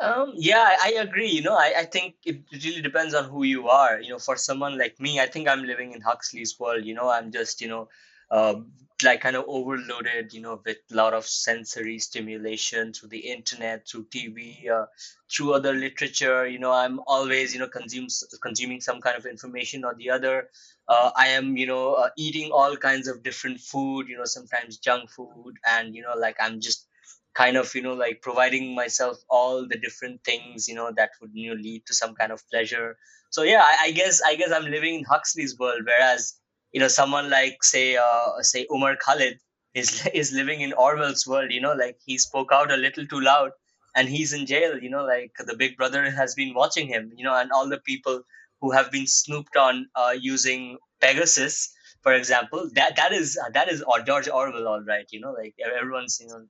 Um, 0.00 0.32
yeah, 0.36 0.76
I, 0.80 0.92
I 0.96 1.02
agree. 1.02 1.28
You 1.28 1.42
know, 1.42 1.54
I, 1.54 1.72
I 1.78 1.84
think 1.84 2.16
it 2.24 2.42
really 2.52 2.82
depends 2.82 3.14
on 3.14 3.28
who 3.28 3.44
you 3.44 3.68
are. 3.68 4.00
You 4.00 4.10
know, 4.10 4.18
for 4.18 4.36
someone 4.36 4.78
like 4.78 5.00
me, 5.00 5.20
I 5.20 5.26
think 5.26 5.48
I'm 5.48 5.64
living 5.64 5.92
in 5.92 6.00
Huxley's 6.00 6.58
world. 6.58 6.84
You 6.84 6.94
know, 6.94 7.08
I'm 7.08 7.32
just, 7.32 7.60
you 7.60 7.68
know, 7.68 7.88
uh, 8.30 8.56
like 9.02 9.20
kind 9.20 9.36
of 9.36 9.44
overloaded, 9.46 10.32
you 10.32 10.40
know, 10.40 10.60
with 10.64 10.78
a 10.90 10.94
lot 10.94 11.12
of 11.12 11.26
sensory 11.26 11.98
stimulation 11.98 12.92
through 12.92 13.10
the 13.10 13.18
internet, 13.18 13.86
through 13.86 14.06
TV, 14.06 14.68
uh, 14.70 14.86
through 15.30 15.52
other 15.52 15.74
literature. 15.74 16.46
You 16.46 16.58
know, 16.58 16.72
I'm 16.72 17.00
always, 17.06 17.52
you 17.52 17.60
know, 17.60 17.68
consumes 17.68 18.24
consuming 18.42 18.80
some 18.80 19.00
kind 19.00 19.16
of 19.16 19.26
information 19.26 19.84
or 19.84 19.94
the 19.94 20.10
other. 20.10 20.48
Uh, 20.88 21.10
I 21.14 21.28
am, 21.28 21.56
you 21.56 21.66
know, 21.66 21.94
uh, 21.94 22.08
eating 22.16 22.52
all 22.52 22.76
kinds 22.76 23.08
of 23.08 23.22
different 23.22 23.60
food. 23.60 24.08
You 24.08 24.16
know, 24.16 24.24
sometimes 24.24 24.78
junk 24.78 25.10
food, 25.10 25.56
and 25.66 25.94
you 25.94 26.02
know, 26.02 26.14
like 26.16 26.36
I'm 26.40 26.60
just 26.60 26.86
kind 27.34 27.56
of 27.58 27.74
you 27.74 27.82
know 27.82 27.92
like 27.92 28.22
providing 28.22 28.74
myself 28.74 29.18
all 29.28 29.68
the 29.68 29.76
different 29.76 30.24
things 30.24 30.66
you 30.66 30.74
know 30.74 30.90
that 30.96 31.10
would 31.20 31.30
you 31.34 31.50
know 31.50 31.60
lead 31.60 31.84
to 31.84 31.92
some 31.92 32.14
kind 32.14 32.32
of 32.32 32.42
pleasure 32.48 32.96
so 33.28 33.42
yeah 33.42 33.60
i, 33.62 33.88
I 33.88 33.90
guess 33.90 34.22
i 34.22 34.34
guess 34.36 34.50
i'm 34.50 34.64
living 34.64 34.94
in 34.94 35.04
huxley's 35.04 35.58
world 35.58 35.82
whereas 35.84 36.40
you 36.72 36.80
know 36.80 36.88
someone 36.88 37.30
like 37.30 37.62
say 37.64 37.96
uh, 37.96 38.42
say 38.42 38.66
umar 38.70 38.96
khalid 39.04 39.38
is 39.74 40.06
is 40.22 40.32
living 40.32 40.60
in 40.60 40.72
orwell's 40.72 41.26
world 41.26 41.50
you 41.50 41.60
know 41.60 41.74
like 41.84 41.98
he 42.04 42.18
spoke 42.18 42.52
out 42.52 42.72
a 42.72 42.82
little 42.86 43.06
too 43.06 43.20
loud 43.20 43.50
and 43.94 44.08
he's 44.08 44.32
in 44.32 44.46
jail 44.46 44.78
you 44.78 44.90
know 44.90 45.04
like 45.04 45.44
the 45.50 45.56
big 45.56 45.76
brother 45.76 46.10
has 46.10 46.34
been 46.34 46.54
watching 46.54 46.88
him 46.88 47.12
you 47.16 47.24
know 47.24 47.36
and 47.36 47.50
all 47.52 47.68
the 47.68 47.82
people 47.92 48.20
who 48.60 48.70
have 48.70 48.90
been 48.90 49.06
snooped 49.06 49.56
on 49.56 49.86
uh, 49.94 50.14
using 50.18 50.78
pegasus 51.00 51.72
for 52.02 52.12
example 52.12 52.68
that 52.74 52.96
that 52.96 53.12
is 53.12 53.38
that 53.52 53.68
is 53.68 53.84
george 54.06 54.28
orwell 54.28 54.68
all 54.74 54.84
right 54.92 55.16
you 55.16 55.20
know 55.20 55.32
like 55.32 55.54
everyone's 55.80 56.18
you 56.20 56.28
know 56.28 56.44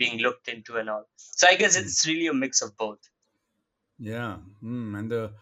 being 0.00 0.18
looked 0.18 0.48
into 0.48 0.78
and 0.78 0.90
all. 0.90 1.04
So 1.16 1.46
I 1.46 1.54
guess 1.56 1.76
it's 1.76 2.06
really 2.06 2.26
a 2.26 2.34
mix 2.34 2.62
of 2.62 2.76
both. 2.76 2.98
Yeah. 3.98 4.38
Mm, 4.64 4.98
and 4.98 5.10
the 5.10 5.32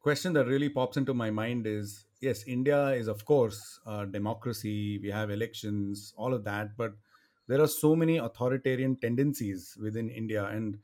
question 0.00 0.32
that 0.32 0.46
really 0.46 0.70
pops 0.70 0.96
into 0.96 1.14
my 1.14 1.30
mind 1.30 1.66
is 1.66 2.06
yes, 2.22 2.44
India 2.44 2.88
is, 2.90 3.08
of 3.08 3.24
course, 3.24 3.80
a 3.86 4.06
democracy. 4.06 4.98
We 4.98 5.10
have 5.10 5.30
elections, 5.30 6.14
all 6.16 6.34
of 6.34 6.44
that. 6.44 6.76
But 6.76 6.94
there 7.48 7.60
are 7.60 7.68
so 7.68 7.94
many 7.96 8.18
authoritarian 8.18 8.96
tendencies 8.96 9.76
within 9.80 10.08
India. 10.10 10.44
And 10.46 10.78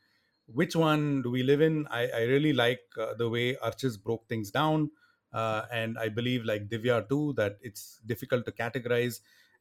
which 0.47 0.77
one 0.77 1.23
do 1.23 1.31
we 1.31 1.43
live 1.43 1.61
in? 1.61 1.87
I, 1.89 2.09
I 2.09 2.23
really 2.25 2.53
like 2.53 2.81
uh, 2.99 3.15
the 3.15 3.29
way 3.29 3.57
Archis 3.57 4.03
broke 4.03 4.29
things 4.29 4.51
down. 4.51 4.91
Uh, 5.33 5.67
and 5.71 5.99
I 5.99 6.09
believe, 6.09 6.45
like 6.45 6.69
Divya 6.69 7.09
too, 7.09 7.35
that 7.35 7.59
it's 7.61 8.01
difficult 8.07 8.47
to 8.47 8.53
categorize. 8.53 9.21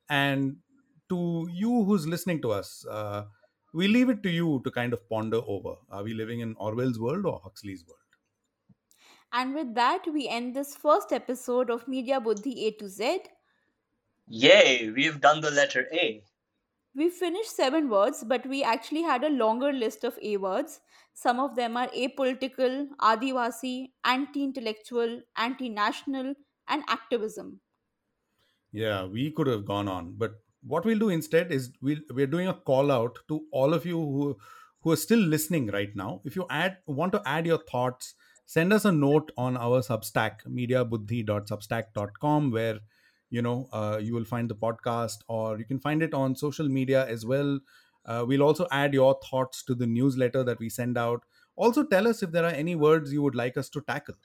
And 0.10 0.58
to 1.10 1.48
you 1.52 1.84
who's 1.84 2.08
listening 2.08 2.42
to 2.42 2.52
us, 2.52 2.86
uh, 2.90 3.26
we 3.74 3.88
leave 3.88 4.10
it 4.10 4.24
to 4.24 4.30
you 4.30 4.62
to 4.64 4.72
kind 4.72 4.94
of 4.94 5.08
ponder 5.10 5.42
over. 5.46 5.76
Are 5.90 6.04
we 6.04 6.14
living 6.14 6.40
in 6.40 6.56
Orwell's 6.56 7.00
world 7.00 7.26
or 7.26 7.40
Huxley's 7.44 7.86
world? 7.86 8.07
And 9.32 9.54
with 9.54 9.76
that, 9.76 10.06
we 10.12 10.28
end 10.28 10.56
this 10.56 10.76
first 10.76 11.12
episode 11.12 11.70
of 11.70 11.88
Media 11.88 12.20
Buddhi 12.20 12.66
A 12.68 12.72
to 12.72 12.90
Z. 12.90 13.22
Yay, 14.28 14.90
we've 14.90 15.22
done 15.22 15.42
the 15.42 15.52
letter 15.52 15.88
A. 15.94 16.24
We 16.96 17.10
finished 17.10 17.56
seven 17.56 17.90
words, 17.90 18.24
but 18.26 18.46
we 18.48 18.64
actually 18.64 19.04
had 19.04 19.24
a 19.24 19.30
longer 19.30 19.72
list 19.72 20.04
of 20.04 20.18
A 20.22 20.38
words. 20.38 20.80
Some 21.14 21.40
of 21.40 21.56
them 21.56 21.78
are 21.78 21.88
apolitical, 21.90 22.88
adivasi, 23.00 23.92
anti 24.04 24.44
intellectual, 24.44 25.22
anti 25.36 25.70
national, 25.70 26.34
and 26.68 26.84
activism. 26.88 27.60
Yeah, 28.72 29.06
we 29.06 29.32
could 29.32 29.48
have 29.48 29.66
gone 29.66 29.88
on, 29.88 30.16
but 30.18 30.42
what 30.64 30.86
we'll 30.86 31.00
do 31.00 31.10
instead 31.10 31.52
is 31.52 31.72
we'll, 31.82 32.00
we're 32.12 32.28
doing 32.28 32.48
a 32.48 32.54
call 32.54 32.92
out 32.92 33.20
to 33.28 33.46
all 33.52 33.74
of 33.74 33.86
you 33.86 33.98
who 33.98 34.38
who 34.82 34.92
are 34.92 34.96
still 34.98 35.20
listening 35.20 35.68
right 35.68 35.96
now. 35.96 36.22
If 36.26 36.36
you 36.36 36.46
add 36.50 36.78
want 36.88 37.12
to 37.14 37.22
add 37.26 37.46
your 37.46 37.60
thoughts, 37.60 38.16
send 38.48 38.74
us 38.74 38.86
a 38.86 38.92
note 38.92 39.32
on 39.38 39.58
our 39.58 39.82
Substack 39.82 40.44
mediabuddhi.substack.com 40.48 42.52
where 42.52 42.80
you 43.30 43.42
know 43.42 43.68
uh, 43.72 44.00
you 44.02 44.16
will 44.16 44.26
find 44.26 44.50
the 44.50 44.56
podcast, 44.56 45.18
or 45.28 45.60
you 45.60 45.66
can 45.66 45.80
find 45.80 46.02
it 46.02 46.16
on 46.16 46.36
social 46.36 46.68
media 46.68 47.06
as 47.08 47.26
well. 47.26 47.60
Uh, 48.06 48.24
we'll 48.26 48.44
also 48.44 48.66
add 48.72 48.94
your 48.94 49.20
thoughts 49.30 49.64
to 49.66 49.76
the 49.76 49.86
newsletter 49.86 50.44
that 50.44 50.60
we 50.60 50.70
send 50.70 50.98
out. 50.98 51.24
Also, 51.58 51.84
tell 51.84 52.08
us 52.08 52.24
if 52.24 52.32
there 52.32 52.46
are 52.46 52.58
any 52.64 52.76
words 52.76 53.12
you 53.12 53.22
would 53.22 53.36
like 53.36 53.58
us 53.58 53.70
to 53.70 53.82
tackle. 53.82 54.16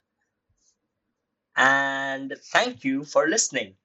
And 1.55 2.35
thank 2.51 2.83
you 2.83 3.03
for 3.03 3.27
listening. 3.27 3.75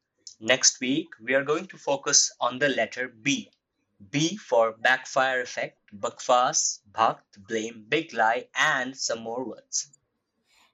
Next 0.41 0.81
week, 0.81 1.09
we 1.21 1.35
are 1.35 1.43
going 1.43 1.67
to 1.67 1.77
focus 1.77 2.33
on 2.41 2.59
the 2.59 2.69
letter 2.69 3.09
B. 3.09 3.51
B 4.11 4.37
for 4.37 4.73
backfire 4.73 5.41
effect, 5.41 5.79
bakfas, 5.99 6.81
bhakt, 6.93 7.45
blame, 7.49 7.85
big 7.89 8.15
lie, 8.15 8.47
and 8.55 8.97
some 8.97 9.21
more 9.21 9.45
words. 9.45 9.98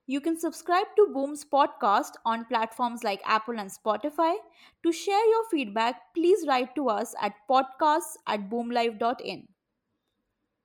You 0.07 0.21
can 0.21 0.39
subscribe 0.39 0.87
to 0.97 1.07
Boom's 1.15 1.47
podcast 1.47 2.13
on 2.27 2.45
platforms 2.45 3.03
like 3.03 3.23
Apple 3.25 3.59
and 3.59 3.71
Spotify. 3.71 4.35
To 4.83 4.93
share 4.93 5.27
your 5.31 5.49
feedback, 5.51 6.15
please 6.15 6.47
write 6.47 6.75
to 6.75 6.91
us 6.91 7.15
at 7.23 7.33
podcasts 7.49 8.17
at 8.27 8.51
boomlife.in. 8.51 9.49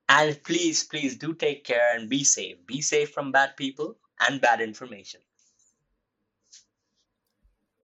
And 0.09 0.43
please, 0.43 0.83
please 0.83 1.15
do 1.15 1.33
take 1.33 1.63
care 1.63 1.95
and 1.95 2.09
be 2.09 2.25
safe. 2.25 2.57
Be 2.65 2.81
safe 2.81 3.11
from 3.11 3.31
bad 3.31 3.55
people 3.55 3.95
and 4.27 4.41
bad 4.41 4.59
information. 4.59 5.21